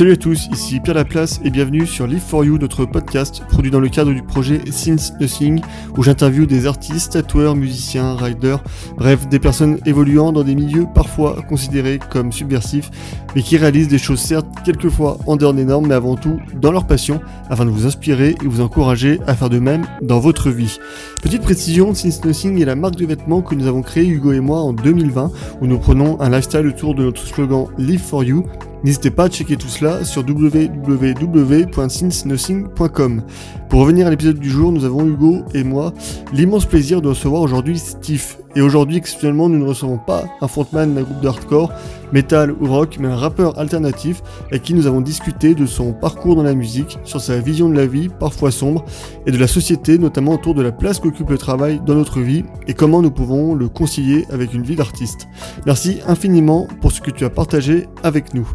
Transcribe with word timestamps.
Salut 0.00 0.12
à 0.12 0.16
tous, 0.16 0.48
ici 0.50 0.80
Pierre 0.80 0.96
Laplace 0.96 1.42
et 1.44 1.50
bienvenue 1.50 1.86
sur 1.86 2.06
Live 2.06 2.22
for 2.22 2.42
You, 2.42 2.56
notre 2.56 2.86
podcast 2.86 3.42
produit 3.50 3.70
dans 3.70 3.80
le 3.80 3.90
cadre 3.90 4.14
du 4.14 4.22
projet 4.22 4.62
Since 4.70 5.12
Nothing, 5.20 5.60
où 5.94 6.02
j'interviewe 6.02 6.46
des 6.46 6.66
artistes, 6.66 7.12
tatoueurs, 7.12 7.54
musiciens, 7.54 8.14
riders, 8.14 8.64
bref, 8.96 9.28
des 9.28 9.38
personnes 9.38 9.78
évoluant 9.84 10.32
dans 10.32 10.42
des 10.42 10.54
milieux 10.54 10.86
parfois 10.94 11.42
considérés 11.46 11.98
comme 11.98 12.32
subversifs, 12.32 12.90
mais 13.36 13.42
qui 13.42 13.58
réalisent 13.58 13.88
des 13.88 13.98
choses 13.98 14.20
certes 14.20 14.46
quelquefois 14.64 15.18
en 15.26 15.36
dehors 15.36 15.52
des 15.52 15.66
normes, 15.66 15.88
mais 15.88 15.94
avant 15.94 16.16
tout 16.16 16.40
dans 16.54 16.72
leur 16.72 16.86
passion, 16.86 17.20
afin 17.50 17.66
de 17.66 17.70
vous 17.70 17.84
inspirer 17.84 18.36
et 18.42 18.46
vous 18.46 18.62
encourager 18.62 19.20
à 19.26 19.34
faire 19.34 19.50
de 19.50 19.58
même 19.58 19.84
dans 20.00 20.18
votre 20.18 20.48
vie. 20.48 20.78
Petite 21.22 21.42
précision, 21.42 21.92
Since 21.92 22.24
Nothing 22.24 22.62
est 22.62 22.64
la 22.64 22.74
marque 22.74 22.96
de 22.96 23.04
vêtements 23.04 23.42
que 23.42 23.54
nous 23.54 23.66
avons 23.66 23.82
créée 23.82 24.06
Hugo 24.06 24.32
et 24.32 24.40
moi 24.40 24.60
en 24.60 24.72
2020, 24.72 25.30
où 25.60 25.66
nous 25.66 25.78
prenons 25.78 26.18
un 26.22 26.30
lifestyle 26.30 26.66
autour 26.66 26.94
de 26.94 27.02
notre 27.02 27.20
slogan 27.26 27.66
Live 27.76 28.00
for 28.00 28.24
You, 28.24 28.46
N'hésitez 28.82 29.10
pas 29.10 29.24
à 29.24 29.28
checker 29.28 29.56
tout 29.56 29.68
cela 29.68 30.04
sur 30.04 30.22
www.sincenothing.com. 30.22 33.22
Pour 33.68 33.80
revenir 33.80 34.06
à 34.06 34.10
l'épisode 34.10 34.38
du 34.38 34.48
jour, 34.50 34.70
nous 34.72 34.84
avons 34.84 35.04
Hugo 35.06 35.44
et 35.54 35.64
moi 35.64 35.92
l'immense 36.32 36.66
plaisir 36.66 37.02
de 37.02 37.08
recevoir 37.08 37.42
aujourd'hui 37.42 37.78
Steve. 37.78 38.39
Et 38.56 38.62
aujourd'hui, 38.62 38.96
exceptionnellement, 38.96 39.48
nous 39.48 39.58
ne 39.58 39.64
recevons 39.64 39.98
pas 39.98 40.24
un 40.40 40.48
frontman 40.48 40.94
d'un 40.94 41.02
groupe 41.02 41.20
de 41.20 41.28
hardcore, 41.28 41.72
metal 42.12 42.52
ou 42.60 42.66
rock, 42.66 42.96
mais 42.98 43.06
un 43.06 43.16
rappeur 43.16 43.58
alternatif 43.58 44.22
avec 44.48 44.62
qui 44.62 44.74
nous 44.74 44.86
avons 44.86 45.00
discuté 45.00 45.54
de 45.54 45.66
son 45.66 45.92
parcours 45.92 46.34
dans 46.34 46.42
la 46.42 46.54
musique, 46.54 46.98
sur 47.04 47.20
sa 47.20 47.38
vision 47.38 47.68
de 47.68 47.76
la 47.76 47.86
vie, 47.86 48.08
parfois 48.08 48.50
sombre, 48.50 48.84
et 49.26 49.30
de 49.30 49.38
la 49.38 49.46
société, 49.46 49.98
notamment 49.98 50.32
autour 50.32 50.54
de 50.54 50.62
la 50.62 50.72
place 50.72 50.98
qu'occupe 50.98 51.30
le 51.30 51.38
travail 51.38 51.80
dans 51.86 51.94
notre 51.94 52.20
vie 52.20 52.44
et 52.66 52.74
comment 52.74 53.02
nous 53.02 53.12
pouvons 53.12 53.54
le 53.54 53.68
concilier 53.68 54.26
avec 54.30 54.52
une 54.52 54.62
vie 54.62 54.76
d'artiste. 54.76 55.28
Merci 55.64 56.00
infiniment 56.06 56.66
pour 56.80 56.90
ce 56.90 57.00
que 57.00 57.10
tu 57.10 57.24
as 57.24 57.30
partagé 57.30 57.86
avec 58.02 58.34
nous. 58.34 58.48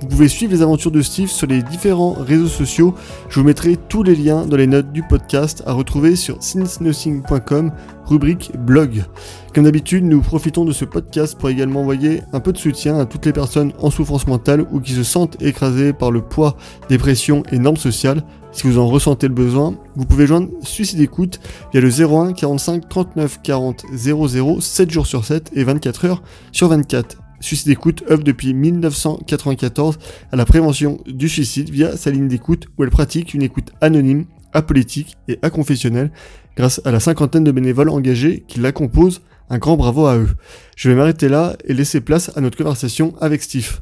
Vous 0.00 0.06
pouvez 0.06 0.28
suivre 0.28 0.52
les 0.52 0.62
aventures 0.62 0.92
de 0.92 1.02
Steve 1.02 1.28
sur 1.28 1.48
les 1.48 1.60
différents 1.60 2.12
réseaux 2.12 2.46
sociaux. 2.46 2.94
Je 3.28 3.40
vous 3.40 3.46
mettrai 3.46 3.76
tous 3.76 4.04
les 4.04 4.14
liens 4.14 4.46
dans 4.46 4.56
les 4.56 4.68
notes 4.68 4.92
du 4.92 5.02
podcast 5.02 5.62
à 5.66 5.72
retrouver 5.72 6.14
sur 6.14 6.40
sincenothing.com, 6.40 7.72
rubrique 8.04 8.52
blog. 8.56 9.04
Comme 9.52 9.64
d'habitude, 9.64 10.04
nous 10.04 10.20
profitons 10.20 10.64
de 10.64 10.72
ce 10.72 10.84
podcast 10.84 11.36
pour 11.36 11.48
également 11.48 11.80
envoyer 11.80 12.22
un 12.32 12.38
peu 12.38 12.52
de 12.52 12.58
soutien 12.58 12.98
à 12.98 13.06
toutes 13.06 13.26
les 13.26 13.32
personnes 13.32 13.72
en 13.80 13.90
souffrance 13.90 14.28
mentale 14.28 14.64
ou 14.70 14.80
qui 14.80 14.92
se 14.92 15.02
sentent 15.02 15.42
écrasées 15.42 15.92
par 15.92 16.12
le 16.12 16.22
poids 16.22 16.56
des 16.88 16.98
pressions 16.98 17.42
et 17.50 17.58
normes 17.58 17.76
sociales. 17.76 18.22
Si 18.52 18.68
vous 18.68 18.78
en 18.78 18.86
ressentez 18.86 19.26
le 19.26 19.34
besoin, 19.34 19.74
vous 19.96 20.06
pouvez 20.06 20.28
joindre 20.28 20.48
Suicide 20.62 21.00
Écoute 21.00 21.40
via 21.72 21.80
le 21.80 21.88
01 21.90 22.34
45 22.34 22.88
39 22.88 23.40
40 23.42 23.84
00 23.92 24.60
7 24.60 24.90
jours 24.90 25.06
sur 25.06 25.24
7 25.24 25.50
et 25.54 25.64
24 25.64 26.04
heures 26.04 26.22
sur 26.52 26.68
24. 26.68 27.27
Suicide 27.40 27.70
Écoute 27.70 28.04
œuvre 28.10 28.22
depuis 28.24 28.52
1994 28.54 29.98
à 30.32 30.36
la 30.36 30.44
prévention 30.44 31.00
du 31.06 31.28
suicide 31.28 31.70
via 31.70 31.96
sa 31.96 32.10
ligne 32.10 32.28
d'écoute 32.28 32.66
où 32.76 32.84
elle 32.84 32.90
pratique 32.90 33.34
une 33.34 33.42
écoute 33.42 33.72
anonyme, 33.80 34.26
apolitique 34.52 35.16
et 35.28 35.38
aconfessionnelle 35.42 36.10
grâce 36.56 36.80
à 36.84 36.90
la 36.90 37.00
cinquantaine 37.00 37.44
de 37.44 37.52
bénévoles 37.52 37.90
engagés 37.90 38.44
qui 38.48 38.60
la 38.60 38.72
composent. 38.72 39.20
Un 39.50 39.58
grand 39.58 39.78
bravo 39.78 40.06
à 40.06 40.18
eux. 40.18 40.28
Je 40.76 40.90
vais 40.90 40.94
m'arrêter 40.94 41.28
là 41.28 41.56
et 41.64 41.72
laisser 41.72 42.02
place 42.02 42.30
à 42.36 42.42
notre 42.42 42.58
conversation 42.58 43.14
avec 43.20 43.42
Steve. 43.42 43.80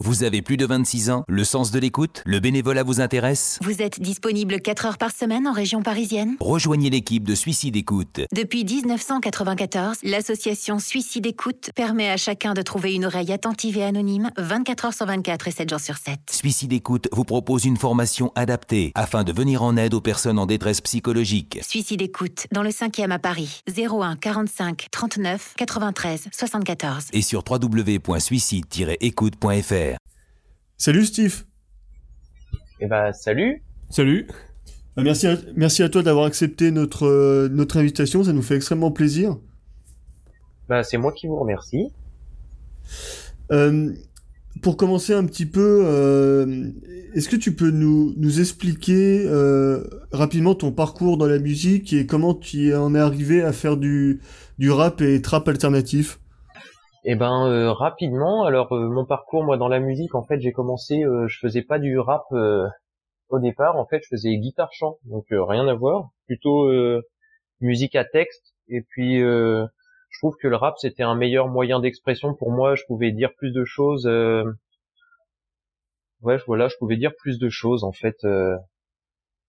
Vous 0.00 0.24
avez 0.24 0.42
plus 0.42 0.58
de 0.58 0.66
26 0.66 1.08
ans, 1.08 1.24
le 1.26 1.42
sens 1.42 1.70
de 1.70 1.78
l'écoute, 1.78 2.22
le 2.26 2.38
bénévolat 2.38 2.82
vous 2.82 3.00
intéresse 3.00 3.58
Vous 3.62 3.80
êtes 3.80 3.98
disponible 3.98 4.60
4 4.60 4.84
heures 4.84 4.98
par 4.98 5.10
semaine 5.10 5.48
en 5.48 5.52
région 5.52 5.82
parisienne 5.82 6.36
Rejoignez 6.38 6.90
l'équipe 6.90 7.24
de 7.24 7.34
Suicide 7.34 7.76
Écoute. 7.76 8.20
Depuis 8.34 8.62
1994, 8.64 10.00
l'association 10.02 10.78
Suicide 10.78 11.24
Écoute 11.24 11.70
permet 11.74 12.10
à 12.10 12.18
chacun 12.18 12.52
de 12.52 12.60
trouver 12.60 12.94
une 12.94 13.06
oreille 13.06 13.32
attentive 13.32 13.78
et 13.78 13.84
anonyme 13.84 14.30
24 14.36 14.84
heures 14.84 14.92
sur 14.92 15.06
24 15.06 15.48
et 15.48 15.50
7 15.50 15.70
jours 15.70 15.80
sur 15.80 15.96
7. 15.96 16.20
Suicide 16.30 16.74
Écoute 16.74 17.08
vous 17.10 17.24
propose 17.24 17.64
une 17.64 17.78
formation 17.78 18.32
adaptée 18.34 18.92
afin 18.96 19.24
de 19.24 19.32
venir 19.32 19.62
en 19.62 19.78
aide 19.78 19.94
aux 19.94 20.02
personnes 20.02 20.38
en 20.38 20.44
détresse 20.44 20.82
psychologique. 20.82 21.58
Suicide 21.66 22.02
Écoute, 22.02 22.48
dans 22.52 22.62
le 22.62 22.68
5e 22.68 23.12
à 23.12 23.18
Paris, 23.18 23.62
01 23.66 24.16
45 24.16 24.88
39 24.90 25.54
93 25.56 26.24
74. 26.32 27.06
Et 27.14 27.22
sur 27.22 27.42
www.suicide-écoute.fr. 27.48 29.85
Salut 30.78 31.04
Steve. 31.06 31.44
Eh 32.80 32.86
bah 32.86 33.12
salut. 33.12 33.62
Salut. 33.90 34.26
Euh, 34.98 35.02
Merci 35.02 35.26
à, 35.26 35.36
merci 35.54 35.82
à 35.82 35.88
toi 35.88 36.02
d'avoir 36.02 36.26
accepté 36.26 36.70
notre, 36.70 37.06
euh, 37.06 37.48
notre 37.50 37.76
invitation, 37.78 38.24
ça 38.24 38.32
nous 38.32 38.42
fait 38.42 38.56
extrêmement 38.56 38.90
plaisir. 38.90 39.36
Bah 40.68 40.82
c'est 40.82 40.96
moi 40.98 41.12
qui 41.12 41.26
vous 41.26 41.36
remercie. 41.38 41.90
Euh, 43.52 43.92
pour 44.62 44.76
commencer 44.76 45.12
un 45.12 45.24
petit 45.24 45.46
peu, 45.46 45.82
euh, 45.84 46.70
est-ce 47.14 47.28
que 47.28 47.36
tu 47.36 47.54
peux 47.54 47.70
nous, 47.70 48.14
nous 48.16 48.40
expliquer 48.40 49.24
euh, 49.26 49.84
rapidement 50.12 50.54
ton 50.54 50.72
parcours 50.72 51.18
dans 51.18 51.26
la 51.26 51.38
musique 51.38 51.92
et 51.92 52.06
comment 52.06 52.34
tu 52.34 52.74
en 52.74 52.94
es 52.94 52.98
arrivé 52.98 53.42
à 53.42 53.52
faire 53.52 53.76
du, 53.76 54.20
du 54.58 54.70
rap 54.70 55.00
et 55.02 55.20
trap 55.22 55.46
alternatif? 55.48 56.18
Eh 57.08 57.14
ben 57.14 57.46
euh, 57.48 57.72
rapidement, 57.72 58.44
alors 58.44 58.72
euh, 58.74 58.88
mon 58.88 59.06
parcours 59.06 59.44
moi 59.44 59.56
dans 59.56 59.68
la 59.68 59.78
musique 59.78 60.14
en 60.16 60.24
fait 60.24 60.40
j'ai 60.40 60.50
commencé, 60.52 61.04
euh, 61.04 61.28
je 61.28 61.38
faisais 61.38 61.62
pas 61.62 61.78
du 61.78 61.98
rap 62.00 62.24
euh, 62.32 62.66
au 63.28 63.38
départ, 63.38 63.76
en 63.76 63.86
fait 63.86 64.00
je 64.02 64.08
faisais 64.08 64.36
guitare 64.38 64.72
chant, 64.72 64.98
donc 65.04 65.24
euh, 65.32 65.44
rien 65.44 65.68
à 65.68 65.74
voir, 65.74 66.10
plutôt 66.26 66.64
euh, 66.66 67.02
musique 67.60 67.94
à 67.96 68.04
texte. 68.04 68.54
Et 68.68 68.82
puis 68.82 69.20
je 69.20 69.68
trouve 70.20 70.34
que 70.42 70.48
le 70.48 70.56
rap 70.56 70.76
c'était 70.78 71.04
un 71.04 71.14
meilleur 71.14 71.48
moyen 71.48 71.80
d'expression 71.80 72.34
pour 72.34 72.50
moi, 72.52 72.74
je 72.74 72.82
pouvais 72.88 73.12
dire 73.12 73.30
plus 73.38 73.52
de 73.52 73.64
choses. 73.64 74.06
Ouais, 76.22 76.36
voilà, 76.46 76.68
je 76.68 76.76
pouvais 76.76 76.96
dire 76.96 77.12
plus 77.16 77.38
de 77.38 77.48
choses 77.48 77.84
en 77.84 77.92
fait. 77.92 78.16
Je 78.22 78.56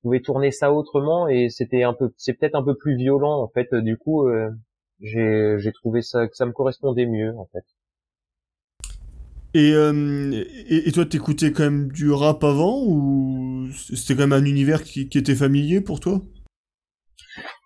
pouvais 0.03 0.21
tourner 0.21 0.51
ça 0.51 0.71
autrement 0.73 1.27
et 1.27 1.49
c'était 1.49 1.83
un 1.83 1.93
peu, 1.93 2.13
c'est 2.17 2.33
peut-être 2.33 2.55
un 2.55 2.63
peu 2.63 2.75
plus 2.75 2.95
violent 2.95 3.41
en 3.41 3.47
fait. 3.47 3.73
Du 3.73 3.97
coup, 3.97 4.29
j'ai 5.01 5.55
j'ai 5.59 5.71
trouvé 5.73 6.01
ça 6.01 6.27
que 6.27 6.35
ça 6.35 6.45
me 6.45 6.51
correspondait 6.51 7.05
mieux 7.07 7.35
en 7.37 7.45
fait. 7.51 7.65
et, 9.53 9.73
euh, 9.73 10.43
et, 10.69 10.87
et 10.87 10.91
toi, 10.91 11.05
t'écoutais 11.05 11.51
quand 11.51 11.63
même 11.63 11.91
du 11.91 12.11
rap 12.11 12.43
avant 12.43 12.83
ou 12.85 13.67
c'était 13.73 14.15
quand 14.15 14.27
même 14.27 14.33
un 14.33 14.45
univers 14.45 14.83
qui, 14.83 15.09
qui 15.09 15.17
était 15.17 15.35
familier 15.35 15.81
pour 15.81 15.99
toi? 15.99 16.21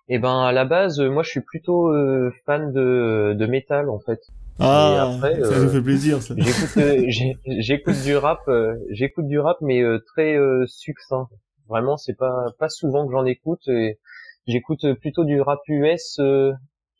Et 0.08 0.18
ben 0.18 0.42
à 0.42 0.52
la 0.52 0.64
base, 0.64 1.00
moi 1.00 1.22
je 1.22 1.30
suis 1.30 1.40
plutôt 1.40 1.88
euh, 1.88 2.30
fan 2.46 2.72
de 2.72 3.34
de 3.38 3.46
métal 3.46 3.88
en 3.88 3.98
fait. 4.00 4.20
Ah, 4.58 5.10
après, 5.16 5.42
ça 5.42 5.58
euh, 5.58 5.64
nous 5.64 5.68
fait 5.70 5.82
plaisir 5.82 6.22
ça. 6.22 6.34
J'écoute 6.36 6.76
euh, 6.78 7.04
j'écoute 7.60 8.00
du 8.02 8.16
rap, 8.16 8.40
euh, 8.48 8.74
j'écoute 8.90 9.26
du 9.26 9.38
rap 9.38 9.58
mais 9.60 9.82
euh, 9.82 9.98
très 10.14 10.36
euh, 10.36 10.66
succinct. 10.66 11.28
Vraiment, 11.68 11.96
c'est 11.96 12.16
pas 12.16 12.46
pas 12.58 12.68
souvent 12.68 13.06
que 13.06 13.12
j'en 13.12 13.24
écoute 13.24 13.66
et 13.68 13.98
j'écoute 14.46 14.84
plutôt 15.00 15.24
du 15.24 15.40
rap 15.40 15.60
US 15.68 16.18
euh, 16.20 16.52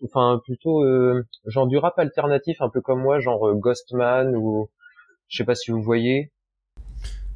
enfin 0.04 0.40
plutôt 0.44 0.84
euh, 0.84 1.24
genre 1.46 1.66
du 1.66 1.78
rap 1.78 1.98
alternatif 1.98 2.60
un 2.60 2.68
peu 2.68 2.80
comme 2.80 3.00
moi, 3.00 3.20
genre 3.20 3.48
euh, 3.48 3.54
Ghostman 3.54 4.36
ou 4.36 4.68
je 5.28 5.36
sais 5.38 5.44
pas 5.44 5.54
si 5.54 5.70
vous 5.70 5.82
voyez. 5.82 6.30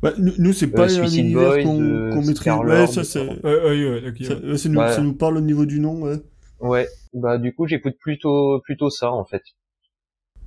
Bah, 0.02 0.12
nous, 0.18 0.32
nous, 0.38 0.52
c'est 0.52 0.70
pas 0.70 0.84
un 0.84 0.88
Suicide 0.88 1.24
univers 1.26 1.62
qu'on 1.62 1.80
euh, 1.82 2.10
qu'on 2.12 2.22
maîtrise. 2.22 2.52
Ouais, 2.52 2.86
ça, 2.86 3.02
c'est, 3.02 3.24
etc. 3.24 3.40
ouais, 3.44 3.54
ouais, 3.54 3.90
ouais, 3.90 4.08
ok, 4.10 4.24
ça, 4.24 4.34
ouais, 4.34 4.56
ça 4.58 4.68
nous, 4.68 4.78
Ouais. 4.78 4.92
ça 4.92 5.00
nous 5.00 5.14
parle 5.14 5.38
au 5.38 5.40
niveau 5.40 5.64
du 5.64 5.80
nom, 5.80 6.02
ouais. 6.02 6.16
Ouais, 6.60 6.88
bah 7.12 7.36
du 7.36 7.54
coup 7.54 7.66
j'écoute 7.66 7.96
plutôt 8.00 8.60
plutôt 8.64 8.88
ça 8.88 9.10
en 9.12 9.24
fait. 9.24 9.42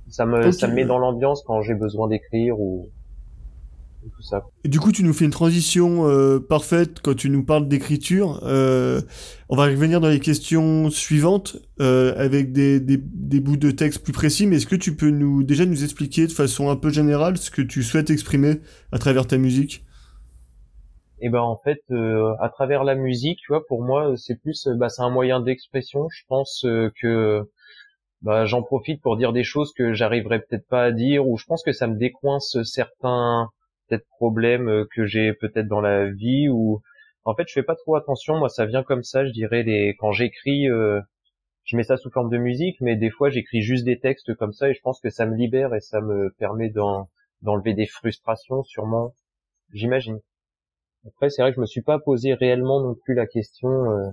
Ça 0.08 0.26
me 0.26 0.50
ça 0.50 0.66
me 0.66 0.74
met 0.74 0.84
dans 0.84 0.98
l'ambiance 0.98 1.42
quand 1.46 1.62
j'ai 1.62 1.74
besoin 1.74 2.08
d'écrire 2.08 2.58
ou, 2.58 2.88
ou 4.04 4.08
tout 4.10 4.22
ça. 4.22 4.44
Et 4.64 4.68
du 4.68 4.80
coup, 4.80 4.92
tu 4.92 5.02
nous 5.02 5.12
fais 5.12 5.24
une 5.24 5.30
transition 5.30 6.08
euh, 6.08 6.38
parfaite 6.38 7.00
quand 7.02 7.14
tu 7.14 7.30
nous 7.30 7.44
parles 7.44 7.68
d'écriture. 7.68 8.40
Euh, 8.44 9.00
on 9.48 9.56
va 9.56 9.66
revenir 9.66 10.00
dans 10.00 10.08
les 10.08 10.20
questions 10.20 10.90
suivantes 10.90 11.56
euh, 11.80 12.14
avec 12.16 12.52
des, 12.52 12.80
des, 12.80 12.96
des 12.98 13.40
bouts 13.40 13.56
de 13.56 13.70
texte 13.70 14.02
plus 14.02 14.12
précis. 14.12 14.46
Mais 14.46 14.56
est-ce 14.56 14.66
que 14.66 14.76
tu 14.76 14.96
peux 14.96 15.10
nous 15.10 15.42
déjà 15.42 15.66
nous 15.66 15.84
expliquer 15.84 16.26
de 16.26 16.32
façon 16.32 16.70
un 16.70 16.76
peu 16.76 16.90
générale 16.90 17.36
ce 17.36 17.50
que 17.50 17.62
tu 17.62 17.82
souhaites 17.82 18.10
exprimer 18.10 18.60
à 18.92 18.98
travers 18.98 19.26
ta 19.26 19.38
musique? 19.38 19.84
Et 21.20 21.28
ben 21.28 21.40
en 21.40 21.56
fait 21.62 21.82
euh, 21.90 22.34
à 22.40 22.48
travers 22.48 22.82
la 22.82 22.94
musique, 22.94 23.40
tu 23.40 23.52
vois, 23.52 23.66
pour 23.66 23.84
moi 23.84 24.14
c'est 24.16 24.40
plus 24.40 24.66
euh, 24.66 24.74
bah 24.74 24.88
c'est 24.88 25.02
un 25.02 25.10
moyen 25.10 25.40
d'expression. 25.40 26.08
Je 26.08 26.22
pense 26.28 26.64
euh, 26.64 26.90
que 27.00 27.42
bah 28.22 28.46
j'en 28.46 28.62
profite 28.62 29.02
pour 29.02 29.16
dire 29.16 29.32
des 29.32 29.44
choses 29.44 29.72
que 29.74 29.92
j'arriverais 29.92 30.40
peut-être 30.40 30.66
pas 30.68 30.84
à 30.84 30.92
dire 30.92 31.28
ou 31.28 31.36
je 31.36 31.44
pense 31.44 31.62
que 31.62 31.72
ça 31.72 31.86
me 31.86 31.96
décoince 31.96 32.56
certains 32.64 33.50
peut-être 33.90 34.06
problèmes 34.08 34.68
euh, 34.70 34.86
que 34.94 35.06
j'ai 35.06 35.34
peut-être 35.34 35.68
dans 35.68 35.82
la 35.82 36.10
vie 36.10 36.48
ou 36.50 36.82
en 37.24 37.34
fait 37.34 37.46
je 37.48 37.54
fais 37.54 37.64
pas 37.64 37.76
trop 37.76 37.96
attention. 37.96 38.38
Moi 38.38 38.48
ça 38.50 38.66
vient 38.66 38.82
comme 38.84 39.02
ça, 39.04 39.26
je 39.26 39.32
dirais 39.32 39.64
quand 40.00 40.12
j'écris. 40.12 40.68
euh, 40.70 41.00
je 41.64 41.76
mets 41.76 41.84
ça 41.84 41.96
sous 41.96 42.10
forme 42.10 42.30
de 42.30 42.38
musique, 42.38 42.76
mais 42.82 42.96
des 42.96 43.10
fois 43.10 43.30
j'écris 43.30 43.62
juste 43.62 43.84
des 43.86 43.98
textes 43.98 44.34
comme 44.36 44.52
ça 44.52 44.68
et 44.70 44.74
je 44.74 44.80
pense 44.82 45.00
que 45.00 45.10
ça 45.10 45.26
me 45.26 45.36
libère 45.36 45.74
et 45.74 45.80
ça 45.80 46.00
me 46.02 46.30
permet 46.38 46.68
d'en- 46.70 47.08
d'enlever 47.42 47.74
des 47.74 47.86
frustrations 47.86 48.62
sûrement, 48.64 49.14
j'imagine. 49.74 50.20
Après 51.06 51.30
c'est 51.30 51.42
vrai 51.42 51.52
que 51.52 51.56
je 51.56 51.60
me 51.62 51.66
suis 51.66 51.82
pas 51.82 51.98
posé 52.00 52.34
réellement 52.34 52.80
non 52.82 52.94
plus 53.04 53.14
la 53.14 53.26
question 53.26 53.68
euh, 53.70 54.10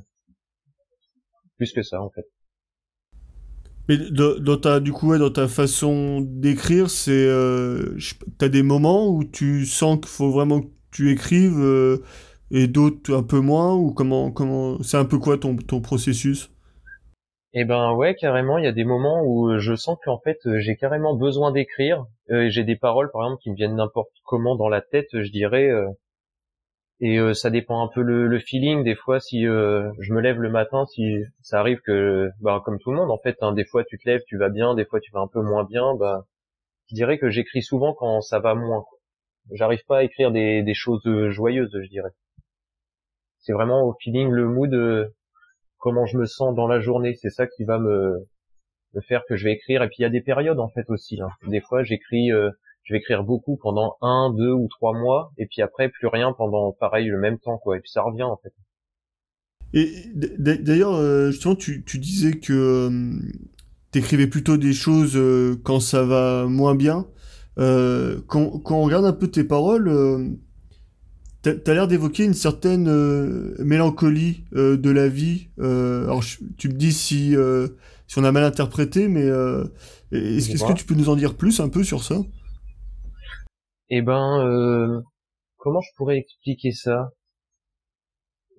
plus 1.58 1.72
que 1.74 1.84
ça 1.84 2.02
en 2.02 2.10
fait. 2.10 2.26
Mais 3.90 3.98
dans, 3.98 4.58
ta, 4.58 4.80
du 4.80 4.92
coup, 4.92 5.18
dans 5.18 5.30
ta 5.30 5.48
façon 5.48 6.22
d'écrire, 6.22 6.90
c'est, 6.90 7.12
euh, 7.12 7.98
t'as 8.38 8.50
des 8.50 8.64
moments 8.64 9.08
où 9.08 9.24
tu 9.24 9.66
sens 9.66 9.98
qu'il 9.98 10.10
faut 10.10 10.30
vraiment 10.30 10.62
que 10.62 10.68
tu 10.92 11.12
écrives 11.12 11.60
euh, 11.60 12.04
et 12.52 12.68
d'autres 12.68 13.16
un 13.16 13.24
peu 13.24 13.40
moins 13.40 13.76
ou 13.76 13.94
comment, 13.94 14.32
comment, 14.32 14.82
c'est 14.84 14.98
un 14.98 15.06
peu 15.06 15.20
quoi 15.20 15.38
ton, 15.38 15.56
ton 15.56 15.80
processus? 15.80 16.52
Eh 17.54 17.64
ben 17.64 17.94
ouais, 17.94 18.14
carrément. 18.16 18.58
Il 18.58 18.66
y 18.66 18.68
a 18.68 18.74
des 18.74 18.84
moments 18.84 19.24
où 19.26 19.58
je 19.58 19.74
sens 19.74 19.98
qu'en 20.04 20.20
fait 20.20 20.38
j'ai 20.58 20.76
carrément 20.76 21.16
besoin 21.16 21.52
d'écrire. 21.52 22.06
Euh, 22.30 22.50
j'ai 22.50 22.64
des 22.64 22.76
paroles, 22.76 23.10
par 23.12 23.24
exemple, 23.24 23.42
qui 23.42 23.52
me 23.52 23.56
viennent 23.56 23.76
n'importe 23.76 24.12
comment 24.26 24.56
dans 24.56 24.70
la 24.70 24.82
tête. 24.82 25.08
Je 25.14 25.32
dirais. 25.32 25.72
Euh, 27.02 27.06
et 27.06 27.18
euh, 27.20 27.34
ça 27.34 27.50
dépend 27.50 27.84
un 27.84 27.88
peu 27.88 28.02
le, 28.02 28.40
feeling. 28.40 28.84
Des 28.84 28.96
fois 28.96 29.20
si 29.20 29.46
euh, 29.48 29.92
je 30.00 30.14
me 30.14 30.22
lève 30.22 30.40
le 30.40 30.50
matin 30.50 30.86
si 30.86 31.24
ça 31.42 31.60
arrive 31.60 31.80
que 31.82 32.30
bah 32.42 32.62
comme 32.66 32.80
tout 32.80 32.92
le 32.92 32.98
monde 32.98 33.12
en 33.12 33.18
fait 33.18 33.38
hein, 33.42 33.54
des 33.54 33.66
fois 33.66 33.84
tu 33.84 33.98
te 33.98 34.08
lèves 34.10 34.24
tu 34.28 34.38
vas 34.38 34.50
bien. 34.50 34.76
Des 34.76 34.86
fois 34.86 35.00
tu 35.00 35.12
vas 35.12 35.20
un 35.22 35.28
peu 35.28 35.42
moins 35.42 35.64
bien. 35.64 35.96
Bah 35.96 36.26
je 36.90 36.96
dirais 36.96 37.18
que 37.18 37.30
j'écris 37.30 37.62
souvent 37.64 37.94
quand 37.94 38.22
ça 38.22 38.40
va 38.40 38.56
moins 38.56 38.84
j'arrive 39.52 39.84
pas 39.88 40.00
à 40.00 40.04
écrire 40.04 40.32
des, 40.32 40.64
des 40.64 40.74
choses 40.74 41.04
joyeuses 41.30 41.72
je 41.74 41.90
dirais. 41.90 42.12
C'est 43.40 43.54
vraiment 43.54 43.84
au 43.84 43.96
feeling 44.02 44.30
le 44.30 44.48
mood 44.48 44.74
euh, 44.74 45.08
comment 45.78 46.06
je 46.06 46.18
me 46.18 46.26
sens 46.26 46.56
dans 46.56 46.68
la 46.68 46.80
journée. 46.80 47.16
C'est 47.16 47.30
ça 47.30 47.48
qui 47.48 47.64
va 47.64 47.80
me, 47.80 48.28
faire 49.08 49.24
que 49.30 49.36
je 49.36 49.46
vais 49.46 49.54
écrire. 49.54 49.84
Et 49.84 49.88
puis 49.88 49.98
il 50.00 50.02
y 50.04 50.06
a 50.06 50.10
des 50.10 50.22
périodes 50.22 50.60
en 50.60 50.70
fait 50.70 50.90
aussi 50.90 51.22
hein. 51.22 51.30
des 51.48 51.62
fois 51.62 51.84
j'écris 51.84 52.32
je 52.88 52.94
vais 52.94 53.00
écrire 53.00 53.24
beaucoup 53.24 53.58
pendant 53.58 53.98
un, 54.02 54.34
deux 54.34 54.54
ou 54.54 54.68
trois 54.70 54.94
mois, 54.94 55.34
et 55.38 55.46
puis 55.46 55.62
après 55.62 55.90
plus 55.90 56.08
rien 56.08 56.34
pendant 56.34 56.72
pareil 56.72 57.08
le 57.08 57.20
même 57.20 57.38
temps, 57.38 57.58
quoi. 57.58 57.78
Et 57.78 57.82
puis 57.82 57.92
ça 57.92 58.02
revient 58.02 58.24
en 58.24 58.38
fait. 58.38 58.54
Et 59.74 59.92
d'ailleurs, 60.16 60.96
euh, 60.96 61.32
justement, 61.32 61.56
tu, 61.56 61.84
tu 61.84 62.00
disais 62.00 62.34
que 62.34 62.54
euh, 62.54 63.20
t'écrivais 63.92 64.28
plutôt 64.28 64.56
des 64.56 64.72
choses 64.72 65.18
euh, 65.18 65.60
quand 65.64 65.82
ça 65.82 66.04
va 66.04 66.46
moins 66.48 66.76
bien. 66.76 67.06
quand, 67.58 68.60
quand 68.60 68.76
on 68.78 68.84
regarde 68.84 69.06
un 69.06 69.14
peu 69.14 69.28
tes 69.28 69.44
paroles, 69.44 70.38
t'as 71.42 71.52
as, 71.66 71.74
l'air 71.74 71.88
d'évoquer 71.90 72.24
une 72.24 72.36
certaine 72.36 72.90
mélancolie 73.60 74.46
de 74.54 74.90
la 74.90 75.10
vie. 75.10 75.50
alors, 75.60 76.24
tu 76.58 76.70
me 76.70 76.74
dis 76.74 76.94
si 76.94 77.36
si 78.08 78.20
on 78.20 78.24
a 78.24 78.32
mal 78.32 78.44
interprété, 78.44 79.10
mais 79.10 79.26
est-ce 80.12 80.64
que 80.64 80.74
tu 80.74 80.86
peux 80.86 80.96
nous 80.96 81.10
en 81.10 81.18
dire 81.18 81.34
plus 81.34 81.60
un 81.60 81.68
peu 81.68 81.84
sur 81.84 82.04
ça? 82.04 82.22
Eh 83.90 84.02
ben, 84.02 84.40
euh, 84.46 85.02
comment 85.58 85.82
je 85.82 85.92
pourrais 85.98 86.18
expliquer 86.18 86.72
ça? 86.72 87.12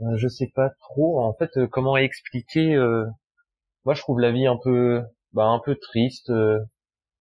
Euh, 0.01 0.17
Je 0.17 0.27
sais 0.27 0.51
pas 0.55 0.71
trop. 0.81 1.21
En 1.21 1.35
fait, 1.35 1.57
euh, 1.57 1.69
comment 1.69 1.97
expliquer 1.97 2.77
Moi, 3.85 3.95
je 3.95 4.03
trouve 4.03 4.21
la 4.21 4.31
vie 4.31 4.47
un 4.47 4.57
peu, 4.63 5.03
bah, 5.33 5.47
un 5.47 5.59
peu 5.59 5.75
triste, 5.75 6.31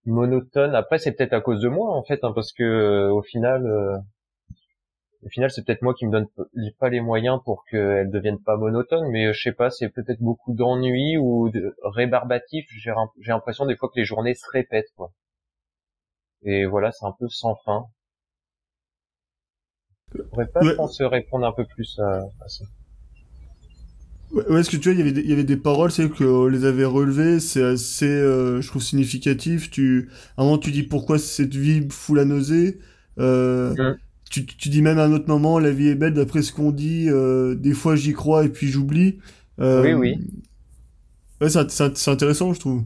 monotone. 0.06 0.74
Après, 0.74 0.98
c'est 0.98 1.12
peut-être 1.12 1.34
à 1.34 1.40
cause 1.40 1.60
de 1.62 1.68
moi, 1.68 1.94
en 1.94 2.04
fait, 2.04 2.24
hein, 2.24 2.32
parce 2.34 2.52
que 2.52 3.10
au 3.10 3.22
final, 3.22 4.02
au 5.22 5.28
final, 5.28 5.48
c'est 5.52 5.64
peut-être 5.64 5.82
moi 5.82 5.94
qui 5.94 6.06
me 6.08 6.10
donne 6.10 6.26
pas 6.80 6.88
les 6.88 6.98
moyens 7.00 7.38
pour 7.44 7.64
qu'elle 7.66 8.10
devienne 8.10 8.42
pas 8.42 8.56
monotone. 8.56 9.08
Mais 9.12 9.32
je 9.32 9.40
sais 9.40 9.52
pas, 9.52 9.70
c'est 9.70 9.90
peut-être 9.90 10.20
beaucoup 10.20 10.54
d'ennui 10.54 11.16
ou 11.18 11.50
de 11.50 11.76
rébarbatif. 11.84 12.66
J'ai 12.70 12.90
l'impression 13.28 13.64
des 13.66 13.76
fois 13.76 13.88
que 13.90 13.98
les 14.00 14.04
journées 14.04 14.34
se 14.34 14.46
répètent, 14.52 14.90
quoi. 14.96 15.12
Et 16.42 16.66
voilà, 16.66 16.90
c'est 16.90 17.06
un 17.06 17.14
peu 17.16 17.28
sans 17.28 17.54
fin. 17.64 17.86
Je 20.14 20.22
pourrais 20.22 20.46
pas, 20.46 20.60
je 20.62 20.70
pense, 20.70 21.00
répondre 21.02 21.46
un 21.46 21.52
peu 21.52 21.64
plus 21.64 21.98
à, 21.98 22.28
ça. 22.46 22.64
Ouais, 24.32 24.60
est-ce 24.60 24.70
que 24.70 24.76
tu 24.76 24.90
vois, 24.90 24.92
il 24.92 24.98
y 24.98 25.02
avait 25.02 25.12
des, 25.12 25.22
il 25.22 25.30
y 25.30 25.32
avait 25.32 25.44
des 25.44 25.56
paroles, 25.56 25.90
c'est 25.90 26.08
que 26.10 26.46
les 26.48 26.64
avait 26.66 26.84
relevées, 26.84 27.40
c'est 27.40 27.62
assez, 27.62 28.06
euh, 28.06 28.60
je 28.60 28.68
trouve, 28.68 28.82
significatif. 28.82 29.70
Tu, 29.70 30.10
à 30.36 30.42
un 30.42 30.44
moment, 30.44 30.58
tu 30.58 30.70
dis 30.70 30.82
pourquoi 30.82 31.18
cette 31.18 31.54
vie 31.54 31.86
fout 31.90 32.16
la 32.16 32.24
nausée. 32.24 32.78
Euh, 33.18 33.94
tu, 34.30 34.44
tu 34.44 34.68
dis 34.68 34.82
même 34.82 34.98
à 34.98 35.04
un 35.04 35.12
autre 35.12 35.28
moment, 35.28 35.58
la 35.58 35.70
vie 35.70 35.88
est 35.88 35.94
belle 35.94 36.14
d'après 36.14 36.42
ce 36.42 36.52
qu'on 36.52 36.70
dit. 36.70 37.06
Euh, 37.08 37.54
des 37.54 37.72
fois, 37.72 37.96
j'y 37.96 38.12
crois 38.12 38.44
et 38.44 38.48
puis 38.50 38.68
j'oublie. 38.68 39.18
Euh, 39.60 39.82
oui, 39.82 39.92
oui. 39.94 40.14
Ouais, 41.40 41.48
c'est 41.48 42.08
intéressant, 42.08 42.52
je 42.52 42.60
trouve. 42.60 42.82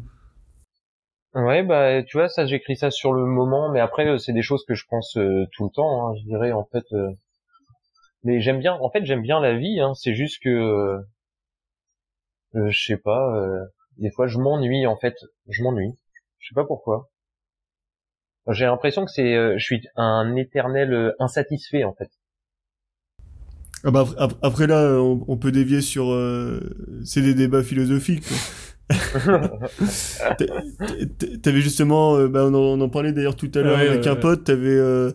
Ouais, 1.34 1.62
bah 1.62 2.02
tu 2.02 2.19
vois, 2.19 2.29
ça 2.29 2.44
j'écris 2.44 2.76
ça 2.76 2.90
sur 2.90 3.12
le 3.14 3.25
moment, 3.25 3.70
mais 3.70 3.81
après 3.81 4.06
euh, 4.06 4.19
c'est 4.19 4.34
des 4.34 4.43
choses 4.43 4.64
que 4.67 4.75
je 4.75 4.84
pense 4.87 5.17
euh, 5.17 5.46
tout 5.52 5.64
le 5.64 5.70
temps, 5.70 6.08
hein, 6.08 6.14
je 6.20 6.25
dirais 6.25 6.52
en 6.52 6.64
fait. 6.64 6.84
Euh. 6.93 7.11
Mais 8.25 8.40
j'aime 8.40 8.58
bien, 8.58 8.75
en 8.75 8.90
fait 8.90 9.05
j'aime 9.06 9.23
bien 9.23 9.40
la 9.40 9.56
vie, 9.56 9.81
hein, 9.81 9.94
c'est 9.94 10.14
juste 10.14 10.43
que 10.43 10.99
je 12.55 12.84
sais 12.87 12.99
pas, 12.99 13.34
des 13.96 14.11
fois 14.11 14.26
je 14.26 14.38
m'ennuie 14.38 14.87
en 14.87 14.96
fait, 14.96 15.17
je 15.49 15.62
m'ennuie, 15.62 15.94
je 16.38 16.49
sais 16.49 16.55
pas 16.55 16.67
pourquoi. 16.67 17.08
J'ai 18.50 18.67
l'impression 18.67 19.05
que 19.05 19.11
c'est, 19.11 19.58
je 19.58 19.64
suis 19.64 19.88
un 19.96 20.37
éternel 20.37 21.14
insatisfait 21.19 21.85
en 21.85 21.94
fait. 21.94 22.11
Ah 23.85 23.90
bah, 23.90 24.05
après 24.43 24.67
là, 24.69 25.00
on, 25.00 25.37
peut 25.37 25.50
dévier 25.50 25.81
sur, 25.81 26.06
c'est 27.05 27.23
des 27.23 27.35
débats 27.35 27.64
philosophiques. 27.64 28.28
Quoi. 28.28 28.37
T'avais 31.43 31.61
justement, 31.61 32.17
euh, 32.17 32.29
bah, 32.29 32.47
on, 32.47 32.81
en, 32.81 32.89
parlait 32.89 33.12
d'ailleurs 33.12 33.37
tout 33.37 33.50
à 33.55 33.61
l'heure 33.61 33.79
avec 33.79 34.06
un 34.06 34.17
pote, 34.17 34.44
t'avais 34.44 34.69
euh, 34.69 35.12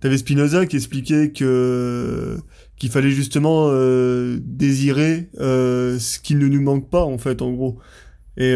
t'avais 0.00 0.18
Spinoza 0.18 0.66
qui 0.66 0.76
expliquait 0.76 1.30
que 1.32 2.36
qu'il 2.76 2.90
fallait 2.90 3.10
justement 3.10 3.68
euh, 3.70 4.38
désirer 4.42 5.28
ce 5.38 6.18
qui 6.18 6.34
ne 6.34 6.46
nous 6.46 6.60
manque 6.60 6.90
pas 6.90 7.02
en 7.02 7.18
fait 7.18 7.42
en 7.42 7.52
gros. 7.52 7.78
Et, 8.38 8.52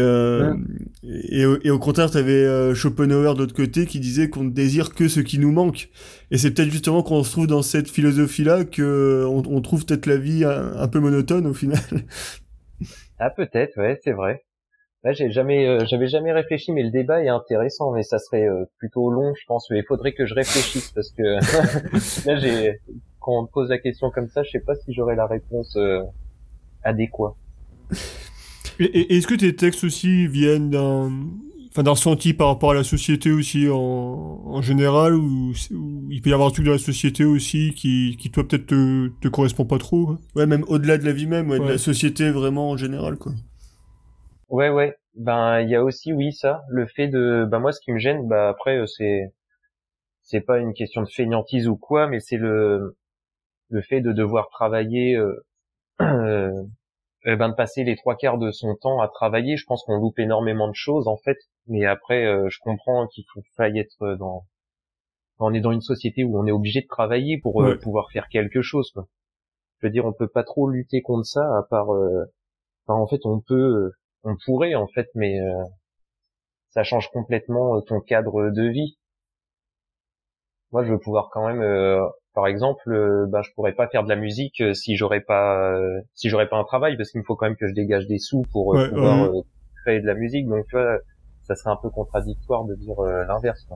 et, 1.03 1.41
et, 1.63 1.71
au 1.71 1.79
contraire, 1.79 2.11
t'avais 2.11 2.75
Schopenhauer 2.75 3.33
de 3.33 3.39
l'autre 3.39 3.55
côté 3.55 3.87
qui 3.87 3.99
disait 3.99 4.29
qu'on 4.29 4.43
ne 4.43 4.51
désire 4.51 4.93
que 4.93 5.07
ce 5.07 5.21
qui 5.21 5.39
nous 5.39 5.51
manque. 5.51 5.89
Et 6.29 6.37
c'est 6.37 6.51
peut-être 6.51 6.69
justement 6.69 7.01
qu'on 7.01 7.23
se 7.23 7.31
trouve 7.31 7.47
dans 7.47 7.63
cette 7.63 7.89
philosophie-là 7.89 8.65
que 8.65 9.25
on, 9.27 9.59
trouve 9.61 9.83
peut-être 9.87 10.05
la 10.05 10.17
vie 10.17 10.45
un, 10.45 10.73
un, 10.75 10.87
peu 10.87 10.99
monotone 10.99 11.47
au 11.47 11.55
final. 11.55 11.79
Ah 13.23 13.29
peut-être, 13.29 13.77
ouais, 13.77 13.99
c'est 14.03 14.13
vrai. 14.13 14.43
Là, 15.03 15.13
j'ai 15.13 15.31
jamais, 15.31 15.65
euh, 15.67 15.83
j'avais 15.85 16.07
jamais 16.07 16.31
réfléchi, 16.31 16.71
mais 16.71 16.83
le 16.83 16.91
débat 16.91 17.23
est 17.23 17.29
intéressant, 17.29 17.91
mais 17.91 18.03
ça 18.03 18.19
serait 18.19 18.47
euh, 18.47 18.65
plutôt 18.77 19.09
long, 19.09 19.33
je 19.33 19.45
pense. 19.47 19.67
Mais 19.71 19.79
il 19.79 19.85
faudrait 19.87 20.13
que 20.13 20.27
je 20.27 20.35
réfléchisse 20.35 20.91
parce 20.91 21.11
que 21.11 21.23
là, 22.27 22.35
j'ai, 22.37 22.79
quand 23.19 23.39
on 23.39 23.41
me 23.43 23.47
pose 23.47 23.69
la 23.69 23.79
question 23.79 24.11
comme 24.11 24.27
ça, 24.27 24.43
je 24.43 24.51
sais 24.51 24.59
pas 24.59 24.75
si 24.75 24.93
j'aurai 24.93 25.15
la 25.15 25.25
réponse 25.25 25.75
euh, 25.75 26.03
adéquate. 26.83 27.33
Et, 28.79 29.17
est-ce 29.17 29.25
que 29.25 29.33
tes 29.33 29.55
textes 29.55 29.83
aussi 29.83 30.27
viennent 30.27 30.69
d'un, 30.69 31.11
enfin, 31.71 31.81
d'un 31.81 31.91
ressenti 31.91 32.35
par 32.35 32.49
rapport 32.49 32.71
à 32.71 32.75
la 32.75 32.83
société 32.83 33.31
aussi 33.31 33.69
en, 33.69 33.75
en 33.75 34.61
général, 34.61 35.15
ou, 35.15 35.53
il 36.11 36.21
peut 36.21 36.29
y 36.29 36.33
avoir 36.33 36.49
un 36.49 36.51
truc 36.51 36.65
de 36.65 36.71
la 36.71 36.77
société 36.77 37.25
aussi 37.25 37.73
qui, 37.75 38.17
qui 38.19 38.29
toi 38.29 38.47
peut-être 38.47 38.67
te, 38.67 39.07
te 39.19 39.27
correspond 39.29 39.65
pas 39.65 39.79
trop. 39.79 40.17
Ouais, 40.35 40.45
même 40.45 40.63
au-delà 40.67 40.99
de 40.99 41.05
la 41.05 41.11
vie 41.11 41.25
même, 41.25 41.49
ouais, 41.49 41.57
de 41.57 41.67
la 41.67 41.79
société 41.79 42.29
vraiment 42.29 42.69
en 42.69 42.77
général, 42.77 43.17
quoi. 43.17 43.31
Ouais, 44.51 44.69
ouais. 44.69 44.95
Ben, 45.15 45.61
il 45.61 45.69
y 45.69 45.75
a 45.75 45.83
aussi, 45.83 46.13
oui, 46.13 46.33
ça, 46.33 46.61
le 46.69 46.85
fait 46.85 47.07
de, 47.07 47.45
ben 47.49 47.59
moi, 47.59 47.71
ce 47.71 47.79
qui 47.81 47.91
me 47.91 47.99
gêne, 47.99 48.27
bah 48.27 48.49
après, 48.49 48.77
euh, 48.77 48.85
c'est, 48.85 49.33
c'est 50.23 50.41
pas 50.41 50.59
une 50.59 50.73
question 50.73 51.01
de 51.03 51.09
fainéantise 51.09 51.67
ou 51.69 51.77
quoi, 51.77 52.07
mais 52.07 52.19
c'est 52.19 52.37
le, 52.37 52.97
le 53.69 53.81
fait 53.81 54.01
de 54.01 54.11
devoir 54.13 54.49
travailler, 54.49 55.15
euh, 55.15 55.45
euh, 56.01 56.65
ben 57.25 57.49
de 57.49 57.55
passer 57.55 57.83
les 57.85 57.95
trois 57.95 58.15
quarts 58.17 58.37
de 58.39 58.51
son 58.51 58.75
temps 58.75 59.01
à 59.01 59.07
travailler. 59.09 59.57
Je 59.57 59.65
pense 59.65 59.83
qu'on 59.85 59.97
loupe 59.97 60.19
énormément 60.19 60.67
de 60.69 60.75
choses 60.75 61.07
en 61.07 61.17
fait, 61.17 61.37
mais 61.67 61.85
après, 61.85 62.25
euh, 62.25 62.49
je 62.49 62.59
comprends 62.61 63.07
qu'il 63.07 63.25
faut 63.33 63.41
faille 63.57 63.79
être 63.79 64.15
dans, 64.15 64.45
on 65.39 65.53
est 65.53 65.61
dans 65.61 65.71
une 65.71 65.81
société 65.81 66.23
où 66.25 66.37
on 66.39 66.45
est 66.47 66.51
obligé 66.51 66.81
de 66.81 66.87
travailler 66.87 67.39
pour 67.39 67.65
pouvoir 67.81 68.11
faire 68.11 68.27
quelque 68.29 68.61
chose. 68.61 68.91
Quoi. 68.91 69.07
Je 69.81 69.87
veux 69.87 69.91
dire, 69.91 70.05
on 70.05 70.13
peut 70.13 70.27
pas 70.29 70.43
trop 70.43 70.69
lutter 70.69 71.01
contre 71.01 71.25
ça, 71.25 71.41
à 71.57 71.63
part, 71.69 71.89
enfin, 71.89 72.99
en 72.99 73.07
fait, 73.07 73.21
on 73.25 73.41
peut 73.41 73.91
on 74.23 74.35
pourrait 74.45 74.75
en 74.75 74.87
fait, 74.87 75.07
mais 75.15 75.39
euh, 75.39 75.63
ça 76.69 76.83
change 76.83 77.09
complètement 77.11 77.77
euh, 77.77 77.81
ton 77.81 77.99
cadre 77.99 78.49
de 78.49 78.67
vie. 78.67 78.97
Moi, 80.71 80.83
je 80.85 80.91
veux 80.91 80.99
pouvoir 80.99 81.29
quand 81.31 81.47
même, 81.47 81.61
euh, 81.61 82.01
par 82.33 82.47
exemple, 82.47 82.81
ben, 83.27 83.41
je 83.41 83.51
pourrais 83.55 83.73
pas 83.73 83.87
faire 83.87 84.03
de 84.03 84.09
la 84.09 84.15
musique 84.15 84.63
si 84.73 84.95
j'aurais 84.95 85.19
pas, 85.19 85.77
si 86.13 86.29
j'aurais 86.29 86.47
pas 86.47 86.57
un 86.57 86.63
travail, 86.63 86.95
parce 86.95 87.11
qu'il 87.11 87.19
me 87.19 87.25
faut 87.25 87.35
quand 87.35 87.45
même 87.45 87.57
que 87.57 87.67
je 87.67 87.73
dégage 87.73 88.07
des 88.07 88.19
sous 88.19 88.43
pour 88.53 88.73
pouvoir 88.89 89.31
créer 89.83 89.99
de 89.99 90.07
la 90.07 90.13
musique. 90.13 90.47
Donc, 90.47 90.65
tu 90.67 90.77
vois, 90.77 90.97
ça 91.43 91.55
serait 91.55 91.71
un 91.71 91.75
peu 91.75 91.89
contradictoire 91.89 92.63
de 92.63 92.75
dire 92.75 93.01
l'inverse. 93.01 93.67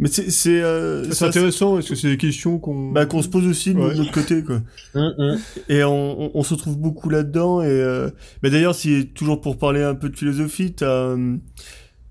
Mais 0.00 0.08
c'est 0.08 0.30
c'est 0.30 0.60
euh, 0.60 1.04
intéressant 1.20 1.74
parce 1.74 1.88
que 1.88 1.94
c'est 1.94 2.08
des 2.08 2.16
questions 2.16 2.58
qu'on 2.58 2.90
bah, 2.90 3.06
qu'on 3.06 3.22
se 3.22 3.28
pose 3.28 3.46
aussi 3.46 3.74
de 3.74 3.78
notre 3.78 4.10
côté 4.10 4.42
quoi. 4.42 4.60
Mm, 4.94 5.08
mm. 5.18 5.38
Et 5.68 5.84
on, 5.84 6.36
on, 6.36 6.42
se 6.42 6.54
retrouve 6.54 6.78
beaucoup 6.78 7.10
là-dedans 7.10 7.62
et 7.62 7.66
euh... 7.68 8.10
mais 8.42 8.50
d'ailleurs 8.50 8.74
si 8.74 9.06
toujours 9.08 9.40
pour 9.40 9.58
parler 9.58 9.82
un 9.82 9.94
peu 9.94 10.08
de 10.08 10.16
philosophie 10.16 10.72
t'as 10.72 11.14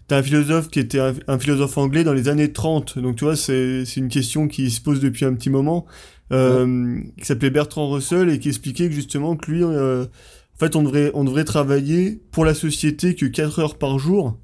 t'as 0.07 0.17
un 0.17 0.23
philosophe 0.23 0.69
qui 0.69 0.79
était 0.79 0.99
un, 0.99 1.39
philosophe 1.39 1.77
anglais 1.77 2.03
dans 2.03 2.13
les 2.13 2.29
années 2.29 2.53
30 2.53 2.99
donc 2.99 3.17
tu 3.17 3.25
vois 3.25 3.35
c'est 3.35 3.85
c'est 3.85 3.99
une 3.99 4.09
question 4.09 4.47
qui 4.47 4.69
se 4.69 4.81
pose 4.81 4.99
depuis 4.99 5.25
un 5.25 5.33
petit 5.33 5.49
moment 5.49 5.87
euh, 6.31 7.01
qui 7.17 7.25
s'appelait 7.25 7.49
Bertrand 7.49 7.89
Russell 7.89 8.29
et 8.29 8.39
qui 8.39 8.49
expliquait 8.49 8.87
que 8.87 8.93
justement 8.93 9.35
que 9.35 9.49
lui 9.49 9.63
euh, 9.63 10.05
En 10.05 10.59
fait, 10.59 10.75
on 10.75 10.83
devrait, 10.83 11.11
on 11.13 11.23
devrait 11.23 11.43
travailler 11.43 12.21
pour 12.31 12.45
la 12.45 12.53
société 12.53 13.15
que 13.15 13.25
4 13.25 13.59
heures 13.59 13.77
par 13.77 13.97
jour. 13.97 14.37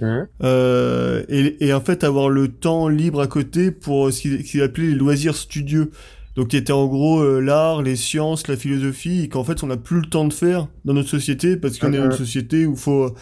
Mhm. 0.00 0.26
Euh, 0.42 1.24
et, 1.28 1.66
et 1.66 1.72
en 1.74 1.80
fait 1.80 2.04
avoir 2.04 2.28
le 2.28 2.48
temps 2.48 2.88
libre 2.88 3.20
à 3.20 3.26
côté 3.26 3.70
pour 3.70 4.10
ce 4.12 4.20
qu'ils 4.22 4.42
qu'ils 4.44 4.62
appelaient 4.62 4.88
les 4.88 4.94
loisirs 4.94 5.36
studieux. 5.36 5.90
Donc 6.36 6.48
qui 6.48 6.56
était 6.56 6.72
en 6.72 6.86
gros 6.86 7.20
euh, 7.20 7.40
l'art, 7.40 7.82
les 7.82 7.96
sciences, 7.96 8.46
la 8.48 8.56
philosophie, 8.56 9.22
et 9.24 9.28
qu'en 9.28 9.44
fait 9.44 9.62
on 9.62 9.66
n'a 9.66 9.76
plus 9.76 10.00
le 10.00 10.06
temps 10.08 10.24
de 10.26 10.32
faire 10.32 10.68
dans 10.84 10.94
notre 10.94 11.08
société 11.08 11.56
parce 11.56 11.76
qu'on 11.78 11.92
est 11.92 11.98
dans 11.98 12.04
une 12.04 12.10
Mhm. 12.10 12.16
société 12.16 12.66
où 12.66 12.76
faut... 12.76 13.14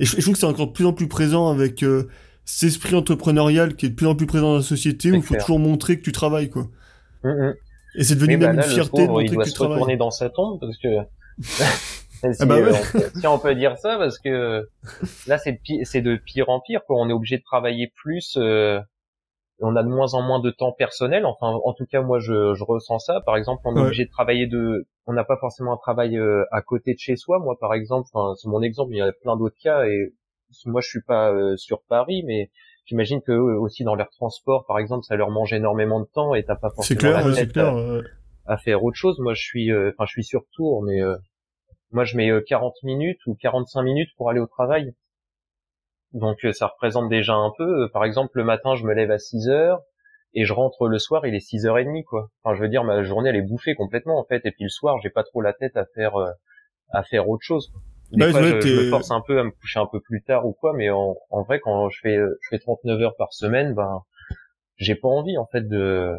Et 0.00 0.04
je, 0.04 0.16
je 0.16 0.20
trouve 0.22 0.34
que 0.34 0.40
c'est 0.40 0.46
encore 0.46 0.66
de 0.68 0.72
plus 0.72 0.84
en 0.86 0.92
plus 0.92 1.08
présent 1.08 1.48
avec 1.50 1.82
euh, 1.82 2.08
cet 2.44 2.68
esprit 2.68 2.94
entrepreneurial 2.96 3.74
qui 3.76 3.86
est 3.86 3.90
de 3.90 3.94
plus 3.94 4.06
en 4.06 4.14
plus 4.14 4.26
présent 4.26 4.50
dans 4.52 4.56
la 4.56 4.62
société 4.62 5.12
où 5.12 5.16
il 5.16 5.22
faut 5.22 5.34
clair. 5.34 5.44
toujours 5.44 5.58
montrer 5.60 5.98
que 5.98 6.02
tu 6.04 6.12
travailles 6.12 6.50
quoi. 6.50 6.68
Mhm. 7.24 7.54
Et 7.94 8.04
c'est 8.04 8.14
devenu 8.16 8.36
Mais 8.36 8.46
bah, 8.46 8.46
même 8.48 8.56
là, 8.56 8.66
une 8.66 8.72
fierté 8.72 9.02
de 9.02 9.06
pauvre, 9.06 9.22
il 9.22 9.24
montrer 9.24 9.34
doit 9.36 9.44
que 9.44 9.48
tu 9.50 9.54
se 9.54 9.58
retourner 9.62 9.78
travailles. 9.78 9.96
dans 9.98 10.10
sa 10.10 10.28
tombe 10.28 10.60
parce 10.60 10.76
que 10.78 10.88
si, 12.20 12.42
Ah 12.42 12.46
bah 12.46 12.56
ouais. 12.56 12.62
euh, 12.62 12.72
on 12.72 12.98
peut, 12.98 13.10
si 13.20 13.26
on 13.26 13.38
peut 13.38 13.54
dire 13.54 13.76
ça 13.78 13.96
parce 13.98 14.18
que 14.18 14.66
là 15.26 15.38
c'est 15.38 15.52
de 15.52 16.00
de 16.00 16.16
pire 16.16 16.48
en 16.48 16.60
pire 16.60 16.80
quoi. 16.86 16.96
On 16.98 17.08
est 17.08 17.12
obligé 17.12 17.38
de 17.38 17.42
travailler 17.42 17.92
plus. 17.96 18.36
euh, 18.36 18.80
on 19.60 19.74
a 19.74 19.82
de 19.82 19.88
moins 19.88 20.14
en 20.14 20.22
moins 20.22 20.38
de 20.38 20.50
temps 20.52 20.70
personnel. 20.70 21.26
Enfin, 21.26 21.48
en 21.64 21.72
tout 21.72 21.84
cas, 21.84 22.00
moi, 22.00 22.20
je, 22.20 22.54
je 22.54 22.62
ressens 22.62 23.00
ça. 23.00 23.20
Par 23.26 23.36
exemple, 23.36 23.62
on 23.64 23.74
est 23.74 23.80
Ouais. 23.80 23.86
obligé 23.86 24.04
de 24.04 24.10
travailler 24.10 24.46
de. 24.46 24.86
On 25.06 25.12
n'a 25.12 25.24
pas 25.24 25.36
forcément 25.36 25.72
un 25.72 25.76
travail 25.76 26.16
euh, 26.16 26.44
à 26.52 26.62
côté 26.62 26.94
de 26.94 26.98
chez 27.00 27.16
soi. 27.16 27.40
Moi, 27.40 27.56
par 27.60 27.74
exemple, 27.74 28.08
enfin, 28.12 28.34
c'est 28.36 28.48
mon 28.48 28.62
exemple. 28.62 28.92
Il 28.92 28.98
y 28.98 29.02
a 29.02 29.10
plein 29.20 29.36
d'autres 29.36 29.56
cas 29.60 29.84
et 29.84 30.12
moi, 30.64 30.80
je 30.80 30.86
suis 30.88 31.02
pas 31.02 31.32
euh, 31.32 31.56
sur 31.56 31.82
Paris, 31.88 32.22
mais 32.24 32.50
j'imagine 32.84 33.20
que 33.20 33.32
eux 33.32 33.58
aussi 33.58 33.82
dans 33.82 33.96
leurs 33.96 34.10
transports, 34.10 34.64
par 34.66 34.78
exemple, 34.78 35.02
ça 35.04 35.16
leur 35.16 35.30
mange 35.30 35.52
énormément 35.52 35.98
de 35.98 36.06
temps 36.14 36.34
et 36.34 36.44
t'as 36.44 36.54
pas 36.54 36.70
forcément 36.70 37.00
clair, 37.00 37.26
la 37.26 37.34
tête 37.34 37.52
clair. 37.52 37.66
à- 37.66 37.76
euh, 37.76 38.02
à 38.46 38.58
faire 38.58 38.84
autre 38.84 38.96
chose. 38.96 39.18
Moi, 39.18 39.34
je 39.34 39.42
suis, 39.42 39.72
euh, 39.72 39.90
enfin, 39.90 40.04
je 40.06 40.12
suis 40.12 40.24
sur 40.24 40.42
Tours, 40.52 40.84
mais 40.84 41.02
euh, 41.02 41.16
moi, 41.92 42.04
je 42.04 42.16
mets 42.16 42.30
euh, 42.30 42.40
40 42.46 42.74
minutes 42.82 43.20
ou 43.26 43.34
45 43.34 43.82
minutes 43.82 44.10
pour 44.16 44.30
aller 44.30 44.40
au 44.40 44.46
travail. 44.46 44.94
Donc, 46.12 46.44
euh, 46.44 46.52
ça 46.52 46.66
représente 46.68 47.08
déjà 47.08 47.34
un 47.34 47.52
peu. 47.56 47.84
Euh, 47.84 47.88
Par 47.92 48.04
exemple, 48.04 48.32
le 48.38 48.44
matin, 48.44 48.74
je 48.76 48.84
me 48.84 48.94
lève 48.94 49.10
à 49.10 49.18
6 49.18 49.48
heures 49.48 49.80
et 50.34 50.44
je 50.44 50.52
rentre 50.52 50.86
le 50.88 50.98
soir, 50.98 51.26
il 51.26 51.34
est 51.34 51.40
6 51.40 51.66
heures 51.66 51.78
et 51.78 51.84
demie, 51.84 52.04
quoi. 52.04 52.30
Enfin, 52.42 52.54
je 52.54 52.62
veux 52.62 52.68
dire, 52.68 52.84
ma 52.84 53.02
journée, 53.02 53.30
elle 53.30 53.36
est 53.36 53.42
bouffée 53.42 53.74
complètement, 53.74 54.18
en 54.18 54.24
fait. 54.24 54.44
Et 54.46 54.50
puis 54.52 54.64
le 54.64 54.68
soir, 54.70 54.98
j'ai 55.02 55.10
pas 55.10 55.24
trop 55.24 55.40
la 55.40 55.52
tête 55.52 55.76
à 55.76 55.86
faire, 55.94 56.16
euh, 56.16 56.30
à 56.90 57.02
faire 57.02 57.28
autre 57.28 57.42
chose. 57.44 57.72
Des 58.12 58.18
Bah, 58.18 58.30
fois, 58.30 58.42
je, 58.42 58.60
je 58.60 58.74
me 58.80 58.90
force 58.90 59.10
un 59.10 59.20
peu 59.26 59.38
à 59.38 59.44
me 59.44 59.50
coucher 59.50 59.80
un 59.80 59.86
peu 59.86 60.00
plus 60.00 60.22
tard 60.22 60.46
ou 60.46 60.52
quoi, 60.54 60.72
mais 60.74 60.90
en, 60.90 61.16
en 61.30 61.42
vrai, 61.42 61.60
quand 61.60 61.88
je 61.90 61.98
fais, 62.00 62.16
euh, 62.16 62.38
je 62.42 62.48
fais 62.50 62.58
39 62.58 63.00
heures 63.02 63.16
par 63.16 63.32
semaine, 63.34 63.74
ben, 63.74 64.02
j'ai 64.76 64.94
pas 64.94 65.08
envie, 65.08 65.36
en 65.38 65.46
fait, 65.46 65.66
de, 65.68 66.12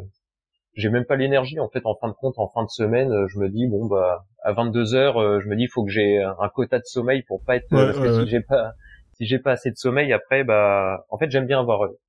j'ai 0.79 0.89
même 0.89 1.05
pas 1.05 1.15
l'énergie 1.15 1.59
en 1.59 1.67
fait 1.69 1.81
en 1.85 1.95
fin 1.95 2.07
de 2.07 2.13
compte 2.13 2.35
en 2.37 2.47
fin 2.47 2.63
de 2.63 2.69
semaine 2.69 3.11
euh, 3.11 3.27
je 3.27 3.37
me 3.39 3.49
dis 3.49 3.67
bon 3.67 3.85
bah 3.85 4.25
à 4.43 4.53
22 4.53 4.95
heures 4.95 5.17
euh, 5.21 5.39
je 5.41 5.47
me 5.47 5.55
dis 5.55 5.63
il 5.63 5.69
faut 5.69 5.83
que 5.83 5.91
j'ai 5.91 6.21
un 6.21 6.49
quota 6.49 6.77
de 6.79 6.85
sommeil 6.85 7.23
pour 7.23 7.43
pas 7.43 7.57
être 7.57 7.71
Ouais, 7.71 7.79
euh, 7.79 7.85
parce 7.87 7.97
que 7.97 8.03
ouais, 8.03 8.17
ouais. 8.17 8.23
si 8.23 8.29
j'ai 8.29 8.41
pas 8.41 8.71
si 9.13 9.25
j'ai 9.25 9.39
pas 9.39 9.51
assez 9.51 9.69
de 9.71 9.75
sommeil 9.75 10.13
après 10.13 10.43
bah 10.43 11.05
en 11.09 11.17
fait 11.17 11.29
j'aime 11.29 11.45
bien 11.45 11.59
avoir 11.59 11.83
euh, 11.83 11.99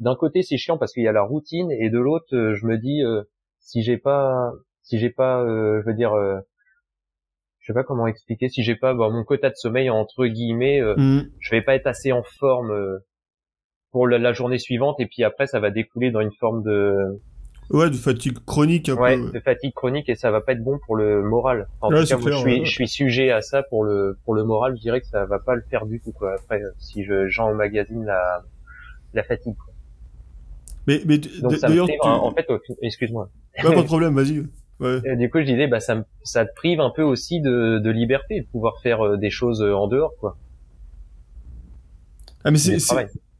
d'un 0.00 0.14
côté 0.16 0.42
c'est 0.42 0.56
chiant 0.56 0.76
parce 0.78 0.92
qu'il 0.92 1.02
y 1.02 1.08
a 1.08 1.12
la 1.12 1.22
routine 1.22 1.70
et 1.72 1.88
de 1.90 1.98
l'autre 1.98 2.26
euh, 2.34 2.54
je 2.54 2.66
me 2.66 2.78
dis 2.78 3.02
euh, 3.02 3.22
si 3.60 3.82
j'ai 3.82 3.96
pas 3.96 4.52
si 4.82 4.98
j'ai 4.98 5.10
pas 5.10 5.40
euh, 5.42 5.80
je 5.82 5.86
veux 5.86 5.94
dire 5.94 6.12
euh, 6.12 6.38
je 7.60 7.72
sais 7.72 7.74
pas 7.74 7.84
comment 7.84 8.06
expliquer 8.06 8.48
si 8.50 8.62
j'ai 8.62 8.76
pas 8.76 8.92
bah, 8.92 9.08
mon 9.10 9.24
quota 9.24 9.48
de 9.48 9.54
sommeil 9.56 9.88
entre 9.88 10.26
guillemets 10.26 10.80
euh, 10.82 10.94
hum. 10.96 11.24
je 11.40 11.50
vais 11.50 11.62
pas 11.62 11.74
être 11.74 11.86
assez 11.86 12.12
en 12.12 12.22
forme 12.38 12.70
euh, 12.72 12.98
pour 13.92 14.06
la, 14.08 14.18
la 14.18 14.32
journée 14.32 14.58
suivante 14.58 15.00
et 15.00 15.06
puis 15.06 15.22
après 15.24 15.46
ça 15.46 15.60
va 15.60 15.70
découler 15.70 16.10
dans 16.10 16.20
une 16.20 16.34
forme 16.38 16.62
de 16.62 17.22
Ouais, 17.70 17.88
de 17.90 17.96
fatigue 17.96 18.38
chronique 18.46 18.88
un 18.88 18.96
ouais, 18.96 19.16
peu. 19.16 19.24
ouais. 19.24 19.32
de 19.32 19.40
fatigue 19.40 19.72
chronique 19.74 20.08
et 20.08 20.14
ça 20.14 20.30
va 20.30 20.40
pas 20.40 20.52
être 20.52 20.62
bon 20.62 20.78
pour 20.86 20.96
le 20.96 21.22
moral. 21.22 21.66
En 21.80 21.90
Ouais, 21.90 22.02
tout 22.02 22.06
cas, 22.06 22.16
moi, 22.18 22.26
clair, 22.30 22.38
je 22.38 22.40
suis, 22.42 22.64
je 22.66 22.70
suis 22.70 22.88
sujet 22.88 23.30
à 23.30 23.40
ça 23.42 23.62
pour 23.62 23.84
le 23.84 24.18
pour 24.24 24.34
le 24.34 24.44
moral. 24.44 24.76
Je 24.76 24.82
dirais 24.82 25.00
que 25.00 25.06
ça 25.06 25.24
va 25.26 25.38
pas 25.38 25.54
le 25.54 25.62
faire 25.70 25.86
du 25.86 26.00
tout 26.00 26.12
quoi. 26.12 26.34
Après, 26.34 26.62
euh, 26.62 26.70
si 26.78 27.04
je 27.04 27.26
j'emmagasine 27.28 28.04
la 28.04 28.42
la 29.14 29.22
fatigue. 29.24 29.56
quoi. 29.56 29.72
Mais, 30.86 31.00
mais 31.06 31.18
Donc 31.18 31.54
ça 31.56 31.68
me 31.68 31.72
d'ailleurs, 31.72 31.86
prive. 31.86 31.98
tu... 32.02 32.08
En 32.08 32.34
fait, 32.34 32.46
excuse-moi. 32.82 33.30
Pas 33.62 33.74
de 33.74 33.82
problème, 33.86 34.14
vas-y. 34.14 34.44
Ouais. 34.80 35.16
Du 35.16 35.30
coup, 35.30 35.38
je 35.40 35.44
disais, 35.44 35.66
bah 35.68 35.80
ça 35.80 36.04
ça 36.22 36.44
te 36.44 36.52
prive 36.54 36.80
un 36.80 36.90
peu 36.90 37.02
aussi 37.02 37.40
de 37.40 37.78
de 37.78 37.90
liberté, 37.90 38.40
de 38.40 38.46
pouvoir 38.46 38.80
faire 38.82 39.00
euh, 39.06 39.16
des 39.16 39.30
choses 39.30 39.62
euh, 39.62 39.72
en 39.74 39.88
dehors 39.88 40.12
quoi. 40.20 40.36
Ah 42.44 42.50
mais 42.50 42.58
c'est 42.58 42.78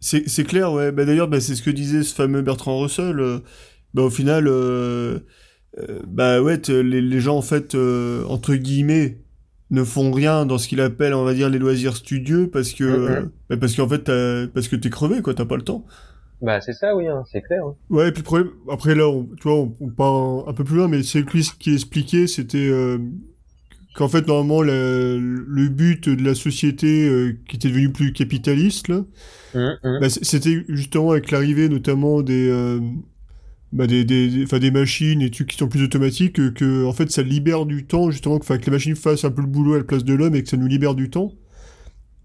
c'est 0.01 0.45
clair 0.45 0.73
ouais. 0.73 0.93
Bah 0.93 1.05
d'ailleurs 1.05 1.29
bah, 1.29 1.41
c'est 1.41 1.55
ce 1.55 1.63
que 1.63 1.71
disait 1.71 2.03
ce 2.03 2.15
fameux 2.15 2.43
Bertrand 2.43 2.79
Russell. 2.79 3.19
euh, 3.21 3.39
bah 3.95 4.03
au 4.03 4.11
final 4.11 4.47
euh, 4.49 5.21
euh, 5.79 6.01
bah 6.07 6.43
ouais 6.43 6.61
les, 6.69 7.01
les 7.01 7.21
gens 7.21 7.37
en 7.39 7.43
fait 7.43 7.75
euh, 7.75 8.25
entre 8.27 8.55
guillemets 8.55 9.19
ne 9.71 9.85
font 9.85 10.13
rien 10.13 10.47
dans 10.47 10.59
ce 10.59 10.69
qu'il 10.69 10.81
appelle 10.81 11.15
on 11.15 11.25
va 11.25 11.35
dire 11.35 11.49
les 11.51 11.59
loisirs 11.59 11.97
studieux 11.97 12.49
parce 12.51 12.73
que 12.73 12.85
Mhm. 12.85 12.93
euh, 13.09 13.27
bah, 13.51 13.57
parce 13.59 13.75
qu'en 13.77 13.89
fait 13.89 14.05
parce 14.55 14.69
que 14.69 14.77
t'es 14.77 14.91
crevé 14.91 15.23
quoi 15.23 15.35
t'as 15.35 15.47
pas 15.47 15.57
le 15.57 15.63
temps. 15.63 15.85
Bah 16.43 16.61
c'est 16.61 16.75
ça, 16.75 16.95
oui, 16.95 17.09
hein, 17.09 17.23
c'est 17.33 17.41
clair. 17.41 17.65
hein. 17.65 17.75
Ouais 17.89 18.09
et 18.09 18.13
puis 18.13 18.21
le 18.21 18.25
problème 18.25 18.51
après 18.71 18.95
là 18.95 19.09
on, 19.09 19.25
tu 19.25 19.43
vois 19.45 19.55
on, 19.61 19.77
on 19.81 19.89
part 19.91 20.15
un, 20.15 20.45
un 20.49 20.53
peu 20.53 20.65
plus 20.65 20.77
loin 20.77 20.89
mais 20.89 21.03
c'est 21.03 21.23
lui 21.23 21.49
qui 21.59 21.73
expliquait 21.75 22.27
c'était 22.27 22.69
euh, 22.69 22.99
qu'en 23.95 24.09
fait 24.09 24.27
normalement 24.27 24.63
la- 24.63 24.73
le 25.17 25.69
but 25.69 26.09
de 26.09 26.23
la 26.25 26.35
société 26.35 27.09
euh, 27.09 27.39
qui 27.49 27.57
était 27.57 27.69
devenue 27.69 27.93
plus 27.93 28.13
capitaliste 28.13 28.89
là 28.89 29.05
hum. 29.55 29.99
Bah, 30.01 30.09
c'était 30.11 30.65
justement 30.69 31.13
avec 31.13 31.31
l'arrivée 31.31 31.69
notamment 31.69 32.23
des, 32.23 32.49
euh, 32.51 32.81
bah, 33.75 33.87
des, 33.87 34.05
des, 34.07 34.29
des- 34.29 34.45
enfin, 34.45 34.59
des 34.61 34.71
machines 34.73 35.21
et 35.23 35.31
trucs 35.31 35.49
qui 35.51 35.59
sont 35.59 35.69
plus 35.69 35.83
automatiques 35.85 36.35
que, 36.35 36.49
que, 36.51 36.87
en 36.87 36.93
fait 36.95 37.11
ça 37.11 37.23
libère 37.23 37.67
du 37.67 37.87
temps 37.87 38.11
justement 38.11 38.39
que, 38.39 38.45
enfin, 38.45 38.59
que 38.59 38.67
les 38.67 38.73
machines 38.73 38.97
fassent 38.97 39.25
un 39.27 39.31
peu 39.33 39.43
le 39.43 39.49
boulot 39.49 39.75
à 39.75 39.79
la 39.79 39.85
place 39.85 40.05
de 40.05 40.15
l'homme 40.15 40.35
et 40.37 40.43
que 40.43 40.49
ça 40.49 40.57
nous 40.57 40.69
libère 40.69 40.95
du 40.95 41.11
temps. 41.11 41.33